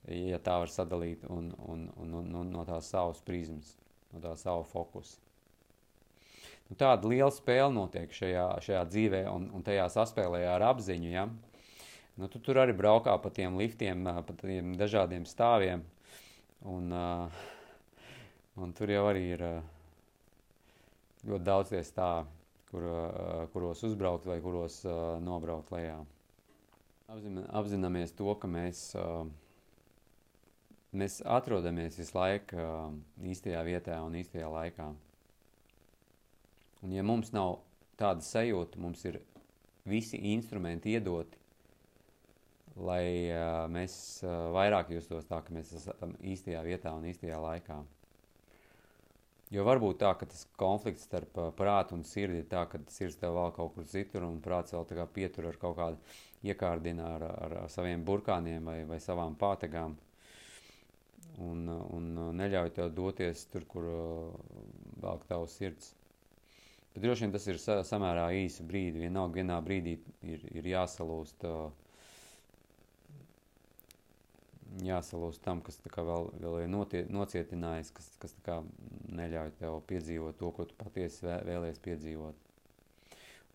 ja 0.09 0.41
tā 0.45 0.59
var 0.63 0.73
sadalīt, 0.73 1.25
un, 1.31 1.53
un, 1.65 1.87
un, 2.01 2.17
un, 2.21 2.33
un 2.41 2.53
no 2.53 2.65
tās 2.69 2.89
savas 2.93 3.21
prizmas, 3.25 3.75
no 4.13 4.23
tā 4.25 4.35
savu 4.41 4.67
fokusu. 4.69 5.21
Nu, 6.71 6.77
tāda 6.81 7.09
liela 7.11 7.33
spēle 7.33 7.73
notiek 7.75 8.13
šajā, 8.17 8.47
šajā 8.65 8.85
dzīvē, 8.89 9.25
un, 9.33 9.51
un 9.53 9.65
tajā 9.65 9.85
saspēlē 9.93 10.47
ar 10.49 10.65
apziņu. 10.71 11.11
Ja? 11.13 11.27
Nu, 12.17 12.31
tu 12.33 12.41
tur 12.41 12.63
arī 12.63 12.73
braukā 12.77 13.19
pa 13.21 13.33
tiem 13.35 13.59
liftiem, 13.61 14.07
pa 14.25 14.37
tiem 14.41 14.73
dažādiem 14.81 15.27
stāviem, 15.29 15.85
un, 16.65 16.89
uh, 16.89 17.45
un 18.57 18.73
tur 18.73 18.95
jau 18.95 19.05
arī 19.11 19.27
ir 19.35 19.45
uh, 19.45 19.74
ļoti 21.29 21.45
daudz 21.47 21.73
tie 21.73 21.81
stāvi, 21.87 22.29
kur, 22.71 22.85
uh, 22.89 23.45
kuros 23.53 23.83
uzbraukt 23.87 24.27
vai 24.29 24.41
kuros 24.45 24.83
uh, 24.89 25.17
nobraukt 25.23 25.73
lejā. 25.75 25.99
Apzināmies 27.15 28.15
to, 28.17 28.33
ka 28.41 28.49
mēs, 28.49 28.79
mēs 30.97 31.19
atrodamies 31.29 31.99
visu 32.01 32.17
laiku 32.17 32.65
īstajā 33.29 33.61
vietā 33.67 33.99
un 34.03 34.17
īstajā 34.17 34.49
laikā. 34.49 34.87
Un 36.81 36.95
ja 36.97 37.05
mums 37.05 37.31
nav 37.37 37.59
tāda 38.01 38.25
sajūta, 38.25 38.81
mums 38.81 39.05
ir 39.05 39.21
visi 39.85 40.17
instrumenti 40.33 40.97
iedoti, 40.97 41.37
lai 42.89 43.05
mēs 43.71 44.25
vairāk 44.57 44.97
justos 44.97 45.29
tā, 45.29 45.43
ka 45.45 45.55
mēs 45.55 45.77
esam 45.77 46.17
īstajā 46.25 46.65
vietā 46.65 46.97
un 46.97 47.05
īstajā 47.13 47.37
laikā. 47.45 47.83
Jo 49.55 49.63
varbūt 49.63 50.01
tā, 50.03 50.11
ka 50.19 50.27
tas 50.27 50.47
konflikts 50.59 51.05
starp 51.07 51.37
prātu 51.55 51.95
un 51.95 52.03
sirdi 52.09 52.41
ir 52.43 52.47
tā, 52.51 52.65
ka 52.71 52.81
sirds 52.91 53.21
tev 53.21 53.37
vēl 53.37 53.53
kaut 53.55 53.75
kur 53.77 53.87
citur 53.87 54.25
un 54.27 54.41
prāts 54.43 54.75
vēl 54.75 54.87
tā 54.89 54.97
kā 54.99 55.05
pietur 55.19 55.47
ar 55.51 55.59
kaut 55.63 55.77
kādu 55.79 56.01
iekārdina 56.51 57.13
ar, 57.17 57.27
ar, 57.29 57.55
ar 57.63 57.71
saviem 57.71 58.03
burkāniem 58.05 58.67
vai, 58.67 58.81
vai 58.89 58.99
savām 59.03 59.37
pātegām. 59.39 59.95
Un, 61.45 61.69
un 61.71 62.11
neļauj 62.39 62.73
tev 62.75 62.91
doties 62.95 63.47
tur, 63.53 63.67
kur 63.71 63.87
velk 65.03 65.25
tavs 65.31 65.55
sirds. 65.61 65.95
Bet 66.95 67.03
droši 67.03 67.27
vien 67.27 67.35
tas 67.35 67.47
ir 67.51 67.59
sa 67.59 67.81
samērā 67.87 68.29
īsa 68.39 68.67
brīdi. 68.67 69.03
Vienalga 69.03 69.41
vienā 69.41 69.57
brīdī 69.67 69.97
ir, 70.31 70.45
ir 70.55 70.69
jāsalūst, 70.75 71.47
uh, 71.47 71.84
jāsalūst 74.83 75.43
tam, 75.45 75.61
kas 75.65 75.79
vēl, 75.85 76.31
vēl 76.41 76.57
ir 76.65 76.71
notie, 76.73 77.05
nocietinājis, 77.13 77.93
kas, 77.95 78.09
kas 78.23 78.35
neļauj 79.15 79.55
tev 79.61 79.79
piedzīvot 79.91 80.39
to, 80.41 80.51
ko 80.57 80.67
tu 80.69 80.77
patiesi 80.81 81.27
vēlies 81.27 81.79
piedzīvot. 81.85 82.41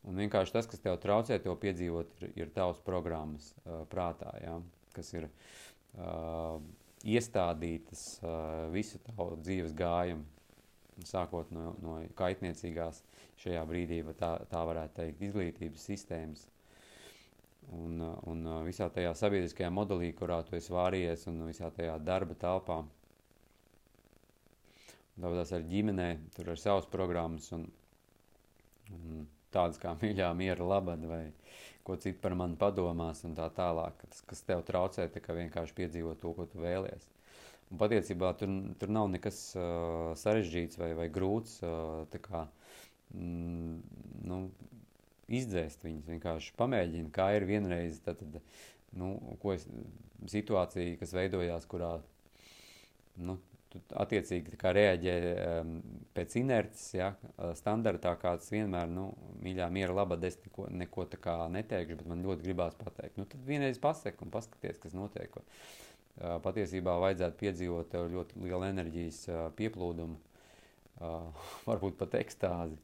Un 0.07 0.20
vienkārši 0.22 0.55
tas, 0.55 0.67
kas 0.70 0.80
tev 0.80 0.95
traucē 1.03 1.39
to 1.43 1.53
piedzīvot, 1.59 2.11
ir, 2.24 2.34
ir 2.45 2.51
tavs 2.55 2.80
programmas 2.86 3.51
uh, 3.65 3.84
prātā, 3.91 4.32
ja? 4.39 4.55
kas 4.95 5.11
ir 5.13 5.28
uh, 5.28 6.61
iestādītas 7.03 8.03
uh, 8.24 8.70
visu 8.74 9.01
tavu 9.03 9.36
dzīves 9.43 9.76
gājumu, 9.78 10.24
sākot 11.07 11.51
no, 11.55 11.74
no 11.84 11.97
kaitniecīgās 12.20 13.03
šajā 13.39 13.61
brīdī, 13.67 14.01
tā, 14.20 14.34
tā 14.51 14.63
varētu 14.67 15.01
teikt, 15.01 15.22
izglītības 15.30 15.86
sistēmas. 15.91 16.47
Un, 17.78 18.01
un 18.32 18.45
visā 18.65 18.88
tajā 18.89 19.11
sabiedriskajā 19.13 19.70
modelī, 19.70 20.09
kurā 20.17 20.39
tu 20.47 20.55
esi 20.57 20.74
vārījies, 20.74 21.28
un 21.30 21.43
visā 21.45 21.70
tajā 21.76 21.99
darba 22.01 22.34
telpā. 22.41 22.80
Tāpēc 25.20 25.51
ar 25.57 25.67
ģimenē, 25.70 26.07
tur 26.36 26.49
ir 26.53 26.61
savas 26.61 26.88
programmas, 26.89 27.51
un, 27.53 27.67
un 28.95 29.28
tādas 29.53 29.78
kā 29.82 29.93
mīļā 30.01 30.32
miera 30.39 30.65
labada 30.65 31.09
vai 31.11 31.24
ko 31.88 31.97
citu 31.97 32.22
par 32.22 32.36
mani 32.38 32.57
padomās 32.59 33.24
un 33.26 33.36
tā 33.38 33.47
tālāk, 33.55 34.01
kas, 34.03 34.24
kas 34.30 34.43
tev 34.47 34.63
traucē 34.67 35.07
tā 35.13 35.22
kā 35.24 35.36
vienkārši 35.38 35.76
piedzīvot 35.80 36.20
to, 36.22 36.34
ko 36.38 36.45
tu 36.51 36.61
vēlies. 36.61 37.07
Un 37.70 37.78
patiecībā 37.82 38.32
tur, 38.38 38.51
tur 38.82 38.91
nav 38.93 39.09
nekas 39.13 39.39
uh, 39.57 40.11
sarežģīts 40.17 40.80
vai, 40.82 40.91
vai 40.97 41.07
grūts 41.13 41.59
uh, 41.65 42.20
kā, 42.26 42.43
mm, 43.13 43.76
nu, 44.30 44.39
izdzēst 45.39 45.86
viņus, 45.86 46.07
vienkārši 46.09 46.55
pamēģini, 46.59 47.11
kā 47.15 47.30
ir 47.38 47.45
vienreiz, 47.49 47.99
tad, 48.05 48.23
nu, 48.97 49.13
ko 49.41 49.53
es, 49.55 49.67
situācija, 50.30 50.97
kas 50.99 51.13
veidojās, 51.15 51.67
kurā, 51.69 51.95
nu, 53.21 53.38
attiecīgi 54.01 54.57
reaģē 54.59 55.15
um, 55.61 55.73
pēc 56.17 56.36
inerces, 56.41 56.86
ja, 56.97 57.11
standartā, 57.59 58.15
kāds 58.21 58.49
vienmēr, 58.53 58.89
nu, 58.89 59.09
mīļā, 59.45 59.67
miera 59.73 59.93
labad, 59.93 60.23
es 60.25 60.39
neko, 60.41 60.65
neko 60.73 61.05
tā 61.11 61.19
kā 61.21 61.36
neteikšu, 61.53 61.99
bet 61.99 62.09
man 62.09 62.25
ļoti 62.25 62.47
gribās 62.47 62.77
pateikt. 62.80 63.19
Nu, 63.19 63.27
tad 63.30 63.45
vienreiz 63.45 63.77
pasek 63.82 64.21
un 64.25 64.34
paskaties, 64.34 64.82
kas 64.82 64.97
notiek. 64.97 65.38
Uh, 65.38 66.39
patiesībā 66.43 66.97
vajadzētu 67.05 67.39
piedzīvot 67.43 67.95
ļoti 68.15 68.41
lielu 68.43 68.65
enerģijas 68.71 69.21
uh, 69.30 69.45
pieplūdumu, 69.59 70.17
uh, 70.17 71.45
varbūt 71.69 71.99
pat 72.01 72.17
ekstāzi, 72.23 72.80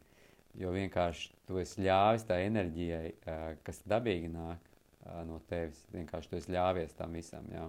jo 0.60 0.72
vienkārši 0.76 1.34
tu 1.48 1.60
esi 1.62 1.84
ļāvis 1.86 2.28
tā 2.30 2.40
enerģijai, 2.46 3.10
uh, 3.16 3.50
kas 3.66 3.82
dabīgi 3.88 4.32
nāk 4.34 4.62
uh, 4.62 5.24
no 5.28 5.42
tevis, 5.50 5.84
vienkārši 5.96 6.32
tu 6.32 6.40
esi 6.40 6.56
ļāvies 6.56 6.96
tam 7.00 7.18
visam, 7.18 7.52
jā. 7.54 7.68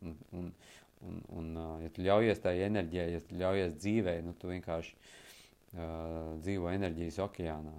Un, 0.00 0.20
un, 0.36 0.52
Un, 1.00 1.14
un 1.32 1.46
ja 1.80 1.88
tu 1.96 2.02
ļaujies 2.04 2.42
tai 2.44 2.58
enerģijai, 2.66 3.06
ja 3.14 3.20
tu 3.24 3.36
ļaujies 3.40 3.78
dzīvē, 3.80 4.18
nu, 4.20 4.34
tu 4.36 4.50
vienkārši 4.50 4.90
uh, 4.92 6.34
dzīvo 6.44 6.68
enerģijas 6.74 7.16
okeānā. 7.24 7.72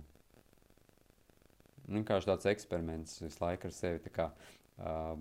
Vienkārši 1.92 2.32
tāds 2.32 2.50
eksperiments 2.50 3.20
visu 3.22 3.44
laiku 3.44 3.70
ar 3.70 3.76
sevi 3.78 4.14
kā, 4.16 4.32
uh, 4.82 5.14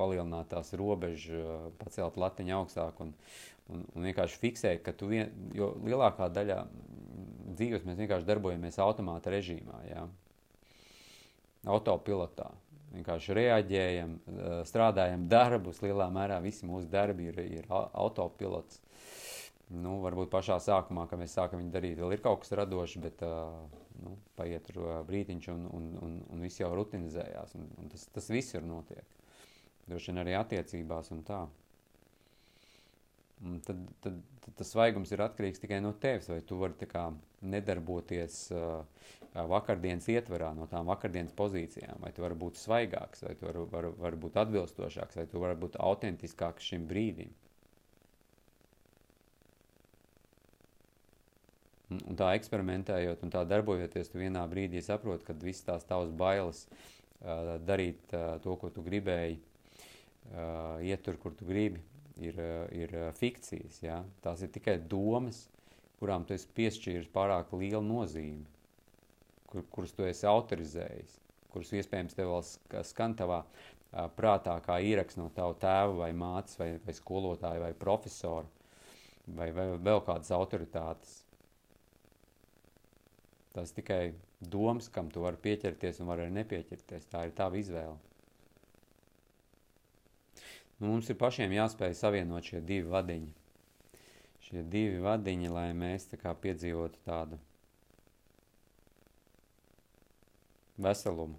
palielināt 0.00 0.50
tās 0.52 0.72
robežas, 0.76 1.72
pacelt 1.80 2.16
latiņu 2.20 2.56
augstāk 2.56 3.00
un, 3.04 3.14
un, 3.72 3.84
un 3.94 4.08
vienkārši 4.08 4.40
fiksēt, 4.44 4.84
ka 4.84 4.94
tu 4.96 5.10
vien, 5.10 5.32
jo 5.56 5.72
lielākā 5.84 6.30
daļā 6.32 6.60
dzīves 7.56 7.86
mēs 7.86 8.00
vienkārši 8.00 8.28
darbojamies 8.28 8.80
automāta 8.82 9.32
režīmā, 9.34 9.80
jā. 9.90 10.04
autopilotā. 11.68 12.50
Vienkārši 12.90 13.34
reaģējam, 13.38 14.14
strādājam 14.66 15.28
darbus, 15.30 15.78
lielā 15.84 16.08
mērā 16.10 16.40
visi 16.42 16.66
mūsu 16.66 16.90
darbi 16.90 17.28
ir, 17.30 17.38
ir 17.60 17.68
autopilots. 17.70 18.80
Nu, 19.70 20.00
varbūt 20.02 20.32
pašā 20.32 20.56
sākumā, 20.58 21.04
kad 21.06 21.20
mēs 21.20 21.36
sākam 21.36 21.60
viņu 21.60 21.70
darīt, 21.70 22.00
vēl 22.00 22.16
ir 22.16 22.22
kaut 22.24 22.40
kas 22.42 22.50
radošs, 22.58 22.96
bet 23.04 23.22
uh, 23.22 23.52
nu, 24.02 24.16
paiet 24.38 24.66
tur 24.66 25.04
brītiņš 25.06 25.46
un, 25.52 25.66
un, 25.76 25.86
un, 26.02 26.16
un 26.34 26.42
viss 26.42 26.58
jau 26.58 26.72
rutinizējās. 26.74 27.54
Un, 27.58 27.68
un 27.78 27.92
tas, 27.92 28.08
tas 28.10 28.26
viss 28.32 28.56
ir 28.56 28.66
notiek. 28.66 29.16
Droši 29.86 30.10
vien 30.10 30.22
arī 30.24 30.34
attiecībās 30.38 31.12
un 31.14 31.22
tā. 31.26 31.44
Tad, 33.40 33.76
tad, 34.04 34.16
tad 34.44 34.56
tas 34.58 34.70
svaigums 34.74 35.14
ir 35.14 35.22
atkarīgs 35.24 35.62
tikai 35.62 35.78
no 35.80 35.94
tevis, 35.96 36.28
vai 36.28 36.42
tu 36.44 36.58
vari 36.60 36.88
kā, 36.88 37.06
nedarboties 37.40 38.34
uh, 38.52 38.82
vakardienas 39.48 40.08
ietverā 40.12 40.50
no 40.56 40.66
tām 40.68 40.90
vakardienas 40.90 41.32
pozīcijām, 41.38 42.02
vai 42.04 42.10
tu 42.12 42.20
vari 42.20 42.36
būt 42.36 42.60
svaigāks, 42.60 43.24
vai 43.24 43.32
tu 43.40 43.48
vari 43.48 43.64
var, 43.72 43.88
var 44.02 44.16
būt 44.20 44.36
atbilstošāks, 44.42 45.16
vai 45.16 45.26
tu 45.30 45.40
vari 45.40 45.56
būt 45.62 45.78
autentiskāks 45.80 46.68
šim 46.68 46.84
brīdim. 46.90 47.32
Un, 51.90 52.04
un 52.12 52.18
tā 52.20 52.34
eksperimentējot 52.38 53.24
un 53.24 53.32
tā 53.32 53.46
darbojoties, 53.48 54.12
tu 54.12 54.20
vienā 54.20 54.44
brīdī 54.52 54.82
saproti, 54.84 55.26
ka 55.26 55.38
visas 55.40 55.64
tās 55.66 55.88
tavas 55.88 56.12
bailes 56.12 56.66
uh, 56.68 57.56
darīt 57.64 58.12
uh, 58.12 58.36
to, 58.44 58.58
ko 58.60 58.68
tu 58.74 58.84
gribēji, 58.84 59.40
uh, 60.34 60.76
iet 60.84 61.02
tur, 61.06 61.16
kur 61.22 61.34
tu 61.38 61.48
gribi, 61.48 61.82
ir, 62.20 62.38
ir 62.76 62.94
fikcijas. 63.18 63.80
Ja? 63.84 64.00
Tās 64.24 64.44
ir 64.44 64.52
tikai 64.54 64.78
domas, 64.92 65.46
kurām 66.00 66.24
tu 66.26 66.36
esi 66.36 66.48
piešķīris 66.56 67.10
pārāk 67.14 67.52
lielu 67.56 67.82
nozīmi, 67.84 68.46
kur, 69.50 69.66
kuras 69.74 69.92
tu 69.96 70.06
esi 70.08 70.28
autorizējis, 70.28 71.18
kuras 71.52 71.74
iespējams 71.80 72.16
tev 72.16 72.32
vēl 72.32 72.84
skan 72.88 73.16
tavā 73.18 73.42
prātā 74.16 74.54
kā 74.64 74.78
ieraksts 74.86 75.18
no 75.18 75.28
tava 75.34 75.56
tēva 75.58 75.96
vai 76.04 76.12
mātes 76.14 76.56
vai, 76.60 76.72
vai 76.84 76.94
skolotāja 76.94 77.62
vai 77.64 77.72
profesora 77.74 78.46
vai, 79.36 79.50
vai 79.54 79.66
vēl 79.78 80.02
kādas 80.06 80.30
autoritātes. 80.34 81.16
Tas 83.54 83.74
tikai 83.74 84.12
domas, 84.40 84.88
kam 84.92 85.10
tu 85.10 85.24
vari 85.24 85.40
pieķerties 85.42 85.98
un 86.00 86.10
vari 86.12 86.26
arī 86.26 86.36
nepieķerties. 86.38 87.08
Tā 87.10 87.26
ir 87.26 87.34
tava 87.36 87.58
izvēle. 87.58 87.98
Nu, 90.80 90.88
mums 90.88 91.10
ir 91.12 91.18
pašiem 91.20 91.52
jāspēj 91.52 91.92
savienot 91.98 92.46
šie 92.48 92.62
divi 92.64 92.88
vadiņi. 92.88 93.34
Šie 94.46 94.64
divi 94.64 95.02
vadiņi, 95.04 95.50
lai 95.52 95.68
mēs 95.76 96.08
tā 96.08 96.16
kā 96.20 96.32
piedzīvotu 96.32 97.02
tādu 97.04 97.36
veselumu. 100.80 101.36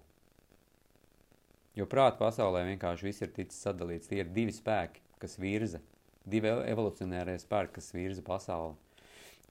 Jo 1.74 1.88
prāta 1.90 2.20
pasaulē 2.20 2.62
vienkārši 2.68 3.08
viss 3.08 3.24
ir 3.24 3.32
ticis 3.34 3.58
sadalīts. 3.64 4.06
Tie 4.10 4.20
ir 4.22 4.30
divi 4.30 4.54
spēki, 4.54 5.02
kas 5.18 5.34
virza, 5.40 5.80
divi 6.28 6.52
evolucionārie 6.70 7.34
spēki, 7.42 7.74
kas 7.80 7.90
virza 7.96 8.22
pasauli. 8.22 8.76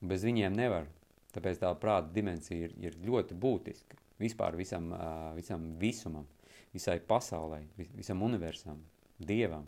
Bez 0.02 0.24
viņiem 0.26 0.56
nevar. 0.56 0.88
Tāpēc 1.36 1.60
tā 1.62 1.74
prāta 1.80 2.12
dimensija 2.16 2.70
ir, 2.70 2.78
ir 2.80 2.98
ļoti 3.04 3.36
būtiska. 3.40 4.00
Vispār 4.22 4.56
visam, 4.56 4.92
visam 5.36 5.68
visumam, 5.82 6.28
visai 6.76 7.00
pasaulē, 7.04 7.64
visam 7.98 8.22
universam, 8.24 8.80
dievam. 9.20 9.66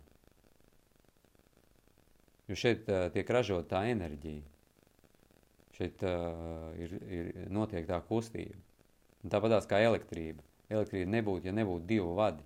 Jo 2.48 2.58
šeit 2.60 2.88
uh, 2.92 3.06
tiek 3.12 3.30
ražota 3.32 3.76
tā 3.76 3.84
enerģija. 3.92 4.42
Šeit 5.74 6.02
uh, 6.06 6.74
ir, 6.78 6.92
ir 7.08 7.30
notiek 7.52 7.86
tā 7.88 7.98
kustība. 8.08 8.58
Un 9.24 9.32
tāpatās 9.32 9.66
kā 9.68 9.80
elektrība. 9.82 10.44
Elektrība 10.68 11.10
nebūtu, 11.16 11.48
ja 11.48 11.54
nebūtu 11.56 11.88
divu 11.88 12.12
vadi. 12.18 12.44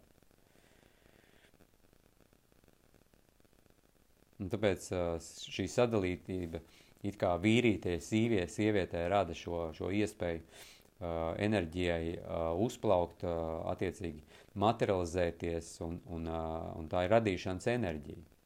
Un 4.38 4.50
tāpēc 4.52 4.86
uh, 4.94 5.30
šī 5.50 5.66
sadalītība 5.70 6.62
it 7.06 7.18
kā 7.18 7.34
vīrītē, 7.42 7.98
sīvie, 8.02 8.44
sievietē 8.50 9.04
rada 9.10 9.34
šo, 9.34 9.68
šo 9.74 9.90
iespēju 9.94 10.40
uh, 10.40 11.34
enerģijai 11.42 12.14
uh, 12.14 12.48
uzplaukt, 12.62 13.26
uh, 13.26 13.66
attiecīgi 13.74 14.22
materializēties, 14.58 15.74
un, 15.86 15.98
un, 16.06 16.30
uh, 16.30 16.72
un 16.78 16.90
tā 16.90 17.04
ir 17.06 17.14
radīšanas 17.18 17.70
enerģija. 17.74 18.37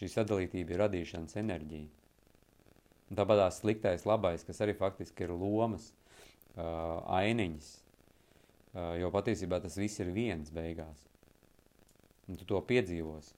Šī 0.00 0.08
sadalītība 0.08 0.72
ir 0.72 0.80
radīšanas 0.80 1.36
enerģija. 1.36 1.90
Tāpat 3.18 3.40
tās 3.42 3.58
sliktais, 3.60 4.06
labais, 4.08 4.46
kas 4.48 4.62
arī 4.64 4.72
faktiski 4.78 5.26
ir 5.26 5.34
lomas, 5.36 5.90
uh, 6.54 7.02
ainiņas, 7.18 7.68
uh, 7.74 8.94
jo 8.96 9.10
patiesībā 9.12 9.58
tas 9.60 9.76
viss 9.76 10.00
ir 10.00 10.08
viens 10.14 10.48
beigās. 10.56 11.04
Un 12.32 12.40
tu 12.40 12.48
to 12.48 12.62
piedzīvos. 12.64 13.34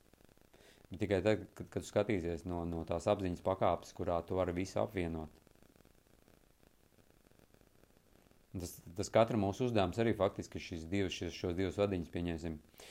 Bet 0.93 1.03
tikai 1.03 1.19
tad, 1.25 1.43
kad, 1.59 1.67
kad 1.73 1.83
tu 1.83 1.89
skatīsies 1.89 2.47
no, 2.47 2.63
no 2.69 2.85
tās 2.87 3.11
apziņas 3.11 3.43
pakāpes, 3.43 3.97
kurā 3.99 4.21
tu 4.29 4.39
vari 4.39 4.55
visu 4.55 4.79
apvienot. 4.85 5.43
Tas, 8.53 8.79
tas 9.01 9.11
katra 9.11 9.41
mūsu 9.41 9.67
uzdevums 9.67 9.99
arī 9.99 10.15
faktiski 10.15 10.63
šis 10.63 10.87
divs, 10.87 11.17
šis, 11.17 11.35
šos 11.35 11.59
divus 11.59 11.81
vadiņus 11.81 12.13
pieņemsim. 12.13 12.61
Uh, 12.61 12.91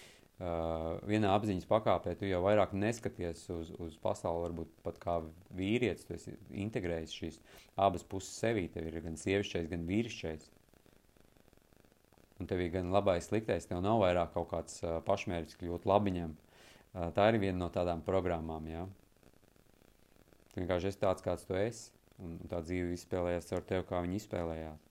vienā 1.06 1.36
apziņas 1.36 1.68
pakāpē 1.70 2.16
tu 2.18 2.26
jau 2.26 2.40
vairāk 2.42 2.72
neskaties 2.74 3.44
uz, 3.54 3.70
uz 3.78 3.98
pasauli, 4.02 4.48
varbūt 4.48 4.72
pat 4.86 4.98
kā 5.02 5.18
vīrietis, 5.58 6.08
tu 6.08 6.16
esi 6.16 6.34
integrējis 6.64 7.14
šīs 7.14 7.38
abas 7.78 8.06
puses 8.08 8.40
sevī, 8.42 8.66
tev 8.72 8.88
ir 8.90 9.04
gan 9.06 9.20
sievišķais, 9.22 9.70
gan 9.70 9.86
vīrišķais. 9.90 10.48
Un 12.42 12.50
tev 12.50 12.64
ir 12.64 12.72
gan 12.74 12.90
labais, 12.90 13.28
sliktais, 13.28 13.68
tev 13.70 13.84
nav 13.86 14.00
vairāk 14.02 14.32
kaut 14.34 14.50
kāds 14.50 14.80
uh, 14.82 14.98
pašmērķis 15.06 15.60
kļūt 15.60 15.86
labiņam. 15.86 16.34
Uh, 16.34 17.12
tā 17.14 17.28
ir 17.30 17.38
viena 17.44 17.60
no 17.60 17.70
tādām 17.70 18.02
programmām, 18.08 18.66
jā. 18.72 18.88
Tu 20.52 20.64
vienkārši 20.64 20.90
esi 20.90 21.04
tāds, 21.04 21.22
kāds 21.22 21.46
tu 21.46 21.60
esi, 21.60 21.92
un, 22.18 22.40
un 22.42 22.50
tā 22.50 22.64
dzīve 22.66 22.96
izspēlējās 22.96 23.54
ar 23.54 23.70
tevi, 23.70 23.86
kā 23.92 24.02
viņi 24.02 24.18
izspēlējās. 24.24 24.90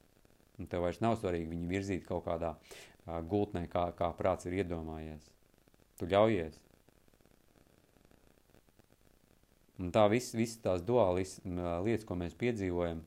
Un 0.60 0.70
tev 0.70 0.86
vairs 0.86 1.02
nav 1.02 1.18
svarīgi 1.18 1.50
viņu 1.50 1.68
virzīt 1.74 2.06
kaut 2.06 2.22
kādā 2.28 2.54
uh, 2.54 3.18
gultnē, 3.26 3.66
kā, 3.72 3.88
kā 3.98 4.12
prāts 4.14 4.46
ir 4.46 4.60
iedomājies. 4.62 5.26
Tu 6.00 6.08
ļaujies. 6.08 6.56
Un 9.80 9.90
tā 9.96 10.02
viss, 10.12 10.34
viss 10.36 10.58
tās 10.64 10.82
duālis 10.84 11.38
lietas, 11.44 12.04
ko 12.08 12.16
mēs 12.20 12.34
piedzīvojam, 12.40 12.98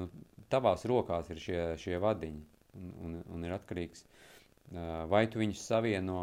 nu, 0.00 0.08
tavās 0.54 0.86
rokās 0.90 1.30
ir 1.34 1.40
šie, 1.42 1.60
šie 1.82 1.98
vadiņi. 2.02 2.42
Un, 2.80 2.92
un, 3.06 3.16
un 3.36 3.42
ir 3.44 3.52
atkarīgs, 3.52 4.06
vai 5.12 5.26
tu 5.30 5.42
viņus 5.42 5.60
savieno 5.68 6.20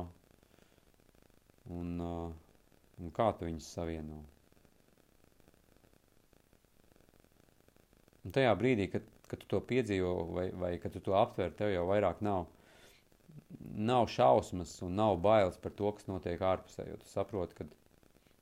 un, 1.76 1.92
un 2.02 3.12
kā 3.20 3.28
tu 3.38 3.46
viņus 3.46 3.68
savieno. 3.78 4.24
Un 8.26 8.34
tajā 8.36 8.56
brīdī, 8.60 8.90
kad, 8.96 9.06
kad 9.30 9.44
tu 9.44 9.52
to 9.54 9.62
piedzīvo 9.70 10.14
vai, 10.36 10.48
vai 10.64 10.72
kad 10.84 10.96
tu 10.98 11.04
to 11.06 11.16
aptver, 11.22 11.54
tev 11.62 11.72
jau 11.76 11.86
vairāk 11.92 12.24
nav 12.26 12.48
nav 13.58 14.08
šausmas 14.08 14.82
un 14.82 14.96
nav 14.96 15.18
bailes 15.18 15.58
par 15.58 15.72
to, 15.72 15.92
kas 15.96 16.08
notiek 16.08 16.42
ārpusē, 16.42 16.86
jo 16.90 16.98
tu 17.02 17.10
saproti, 17.10 17.56
ka 17.58 17.66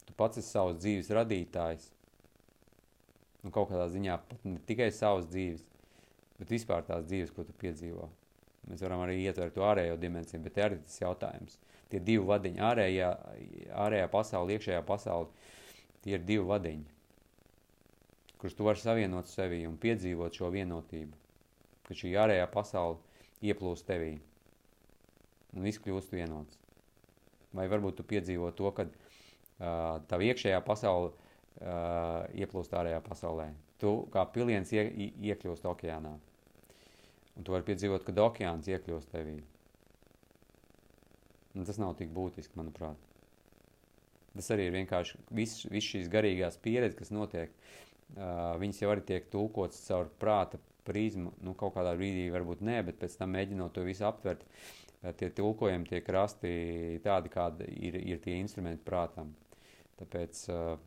tu 0.07 0.15
pats 0.19 0.41
esi 0.41 0.49
savas 0.49 0.79
dzīves 0.81 1.11
radītājs. 1.15 1.89
Un 3.45 3.53
kaut 3.55 3.69
kādā 3.71 3.87
ziņā 3.93 4.17
ne 4.49 4.59
tikai 4.67 4.89
savas 4.91 5.29
dzīves, 5.31 5.63
bet 6.39 6.51
vispār 6.51 6.83
tās 6.87 7.05
dzīves, 7.07 7.31
ko 7.35 7.45
tu 7.47 7.55
piedzīvo. 7.61 8.09
Mēs 8.67 8.83
varam 8.83 9.05
arī 9.05 9.21
ietvert 9.23 9.55
to 9.55 9.63
ārējo 9.63 9.95
dimensiju, 10.01 10.41
bet 10.43 10.59
arī 10.59 10.81
tas 10.83 10.99
jautājums. 10.99 11.55
Tie 11.87 12.01
divi 12.03 12.25
vadiņi, 12.27 12.59
ārējā, 12.67 13.11
ārējā 13.85 14.07
pasaule, 14.11 14.57
iekšējā 14.57 14.81
pasaule, 14.83 15.29
tie 16.03 16.17
ir 16.17 16.25
divi 16.27 16.43
vadiņi, 16.49 16.83
kurus 18.41 18.57
tu 18.57 18.67
vari 18.67 18.81
savienot 18.81 19.31
sevī 19.31 19.61
un 19.69 19.77
piedzīvot 19.79 20.35
šo 20.35 20.51
vienotību, 20.51 21.15
ka 21.87 21.95
šī 21.95 22.11
ārējā 22.25 22.49
pasaule 22.51 22.99
ieplūst 23.47 23.87
tevī 23.87 24.17
un 25.57 25.65
viss 25.65 25.81
kļūst 25.81 26.13
vienots. 26.13 26.59
Vai 27.57 27.67
varbūt 27.71 27.99
tu 27.99 28.05
piedzīvo 28.07 28.51
to, 28.57 28.69
ka 28.75 28.85
uh, 28.87 29.97
tava 30.09 30.27
iekšējā 30.27 30.59
pasaule 30.65 31.11
uh, 31.11 32.27
ieplūst 32.37 32.75
ārējā 32.77 33.01
pasaulē. 33.05 33.49
Tu 33.81 33.93
kā 34.13 34.25
piliens 34.33 34.71
ie, 34.75 34.85
iekļūst 35.31 35.67
okeānā. 35.69 36.13
Un 37.37 37.45
tu 37.45 37.53
vari 37.53 37.65
piedzīvot, 37.67 38.05
kad 38.05 38.21
okeāns 38.21 38.69
iekļūst 38.69 39.13
tevī. 39.13 39.37
Un 41.57 41.65
tas 41.65 41.79
nav 41.81 41.95
tik 41.97 42.09
būtiski, 42.13 42.57
manuprāt. 42.57 42.97
Tas 44.37 44.51
arī 44.53 44.67
ir 44.67 44.75
vienkārši 44.75 45.17
viss 45.33 45.65
vis 45.71 45.85
šīs 45.85 46.09
garīgās 46.13 46.59
pieredzes, 46.61 46.97
kas 46.99 47.13
notiek. 47.13 47.53
Uh, 48.13 48.55
viņas 48.61 48.83
jau 48.83 48.91
arī 48.93 49.03
tiek 49.07 49.31
tulkotas 49.31 49.81
caur 49.87 50.11
prāta 50.21 50.59
prizmu, 50.87 51.33
nu, 51.43 51.51
kaut 51.57 51.73
kādā 51.75 51.91
brīdī 51.99 52.29
varbūt 52.31 52.61
nē, 52.63 52.77
bet 52.87 52.99
pēc 53.01 53.17
tam 53.19 53.33
mēģinot 53.35 53.73
to 53.75 53.83
visu 53.83 54.05
aptvert, 54.07 54.45
uh, 54.45 54.86
tie 55.17 55.29
tulkojumi 55.35 55.87
tiek 55.87 56.09
rasti 56.13 56.51
tādi, 57.03 57.31
kādi 57.31 57.67
ir, 57.87 57.99
ir 58.01 58.21
tie 58.23 58.37
instrumenti 58.41 58.83
prātam. 58.85 59.33
Tāpēc 59.97 60.41
uh, 60.53 60.77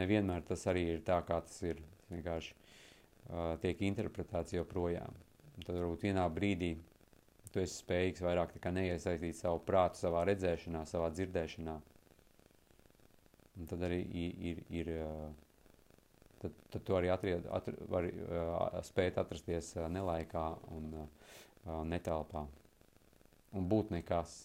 nevienmēr 0.00 0.44
tas 0.48 0.64
arī 0.70 0.86
ir 0.94 1.04
tā, 1.06 1.20
kā 1.26 1.40
tas 1.44 1.58
ir. 1.66 1.80
Vienkārši 2.12 2.54
uh, 2.54 3.54
tiek 3.62 3.80
interpretēts 3.88 4.56
joprojām. 4.56 5.14
Tad 5.62 5.76
varbūt 5.76 6.08
vienā 6.08 6.26
brīdī 6.32 6.74
tu 7.52 7.60
esi 7.60 7.82
spējīgs 7.82 8.24
vairāk 8.24 8.54
neiesaistīt 8.72 9.36
savu 9.36 9.60
prātu, 9.66 10.00
savā 10.00 10.24
redzēšanā, 10.28 10.84
savā 10.88 11.10
dzirdēšanā. 11.12 11.76
Un 13.60 13.68
tad 13.68 13.84
arī 13.84 14.00
ir, 14.16 14.36
ir, 14.50 14.62
ir 14.72 14.90
tad, 16.40 16.56
tad 16.72 16.84
tu 16.88 16.96
arī 16.96 17.12
atried, 17.12 17.46
atri, 17.52 17.76
vari 17.92 18.12
uh, 18.24 18.80
spēt 18.86 19.20
atrasties 19.20 19.74
uh, 19.76 19.86
nelaikā 19.92 20.46
un 20.72 20.90
uh, 21.04 21.80
netelpā 21.88 22.46
un 23.56 23.68
būt 23.68 23.92
nekas. 23.94 24.42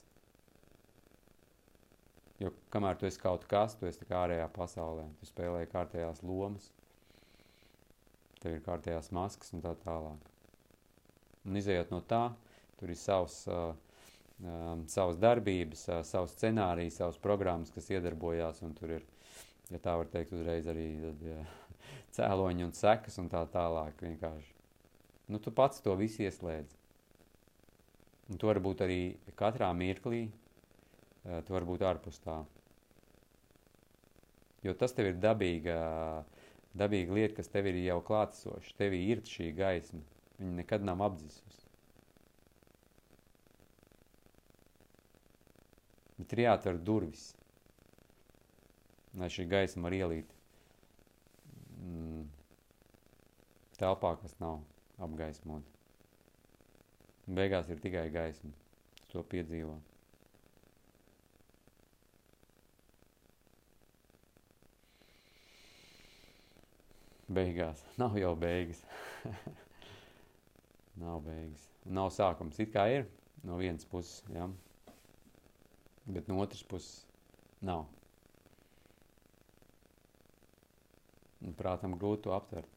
Jo 2.38 2.52
kamēr 2.74 3.00
tu 3.00 3.08
esi 3.10 3.22
kaut 3.22 3.48
kas, 3.50 3.76
tu 3.78 3.88
esi 3.90 4.06
ārējā 4.14 4.46
pasaulē, 4.54 5.08
tu 5.20 5.30
spēlē 5.30 5.64
kārtējās 5.72 6.22
lomas, 6.28 6.70
tev 8.44 8.58
ir 8.58 8.66
kārtējās 8.66 9.10
maskas 9.16 9.56
un 9.58 9.64
tā 9.64 9.74
tālāk. 9.82 10.30
Un 11.48 11.58
izējot 11.58 11.94
no 11.94 12.04
tā, 12.06 12.28
tur 12.78 12.92
ir 12.94 13.00
savs 13.00 13.40
uh, 13.50 13.72
um, 14.44 14.84
savas 14.92 15.18
darbības, 15.22 15.88
uh, 15.90 16.02
savus 16.06 16.36
scenārijus, 16.38 17.00
savas 17.02 17.18
programmas, 17.24 17.74
kas 17.74 17.90
iedarbojās, 17.96 18.62
un 18.68 18.76
tur 18.78 19.00
ir, 19.00 19.08
ja 19.72 19.82
tā 19.82 19.96
var 19.98 20.12
teikt, 20.14 20.36
uzreiz 20.38 20.70
arī 20.70 20.92
tad, 21.02 21.26
ja, 21.26 21.42
cēloņi 22.20 22.68
un 22.68 22.76
sekas 22.78 23.18
un 23.24 23.32
tā 23.34 23.48
tālāk 23.54 24.06
vienkārši. 24.06 24.54
Nu, 25.34 25.42
tu 25.44 25.52
pats 25.52 25.82
to 25.84 25.96
visu 26.00 26.24
ieslēdz. 26.28 26.77
Un 28.28 28.40
tu 28.40 28.50
vari 28.50 28.64
būt 28.64 28.84
arī 28.84 29.02
katrā 29.40 29.70
mirklī, 29.78 30.26
uh, 30.28 31.40
tu 31.48 31.56
vari 31.56 31.70
būt 31.70 31.86
ārpus 31.88 32.20
tā. 32.24 32.42
Jo 34.66 34.74
tas 34.76 34.96
tev 34.98 35.12
ir 35.12 35.20
dabīga, 35.22 35.78
dabīga 36.76 37.16
lieta, 37.16 37.36
kas 37.40 37.52
tev 37.54 37.70
ir 37.70 37.78
jau 37.86 38.02
klātesoša. 38.04 38.76
Tev 38.80 38.96
ir 38.98 39.24
šī 39.28 39.52
gaisma. 39.56 40.04
Viņa 40.38 40.58
nekad 40.60 40.84
nav 40.86 41.02
apdzisusi. 41.06 41.68
Bet 46.18 46.34
ir 46.34 46.44
jāatver 46.48 46.80
durvis, 46.82 47.28
lai 49.22 49.30
šī 49.30 49.46
gaisma 49.50 49.86
var 49.86 49.96
ielīt 50.00 50.32
mm, 51.78 52.24
telpā, 53.78 54.16
kas 54.24 54.34
nav 54.42 54.64
apgaismota. 54.98 55.77
Beigās 57.28 57.70
ir 57.74 57.82
tikai 57.84 58.06
gaisma. 58.14 58.52
To 59.12 59.24
piedzīvo. 59.34 59.76
Beigās. 67.38 67.84
Nav 68.00 68.16
jau 68.22 68.32
beigas. 68.40 68.80
nav 71.04 71.20
beigas. 71.28 71.68
Nav 72.00 72.14
sākums. 72.16 72.60
It 72.64 72.72
kā 72.76 72.88
ir 73.00 73.10
no 73.44 73.60
vienas 73.60 73.84
puses. 73.86 74.24
Ja? 74.34 74.48
bet 76.08 76.28
no 76.28 76.40
otras 76.40 76.64
puses 76.64 77.04
nav. 77.62 77.86
Un 81.44 81.54
prātam 81.58 81.94
grūti 82.00 82.24
to 82.28 82.34
aptvert. 82.36 82.77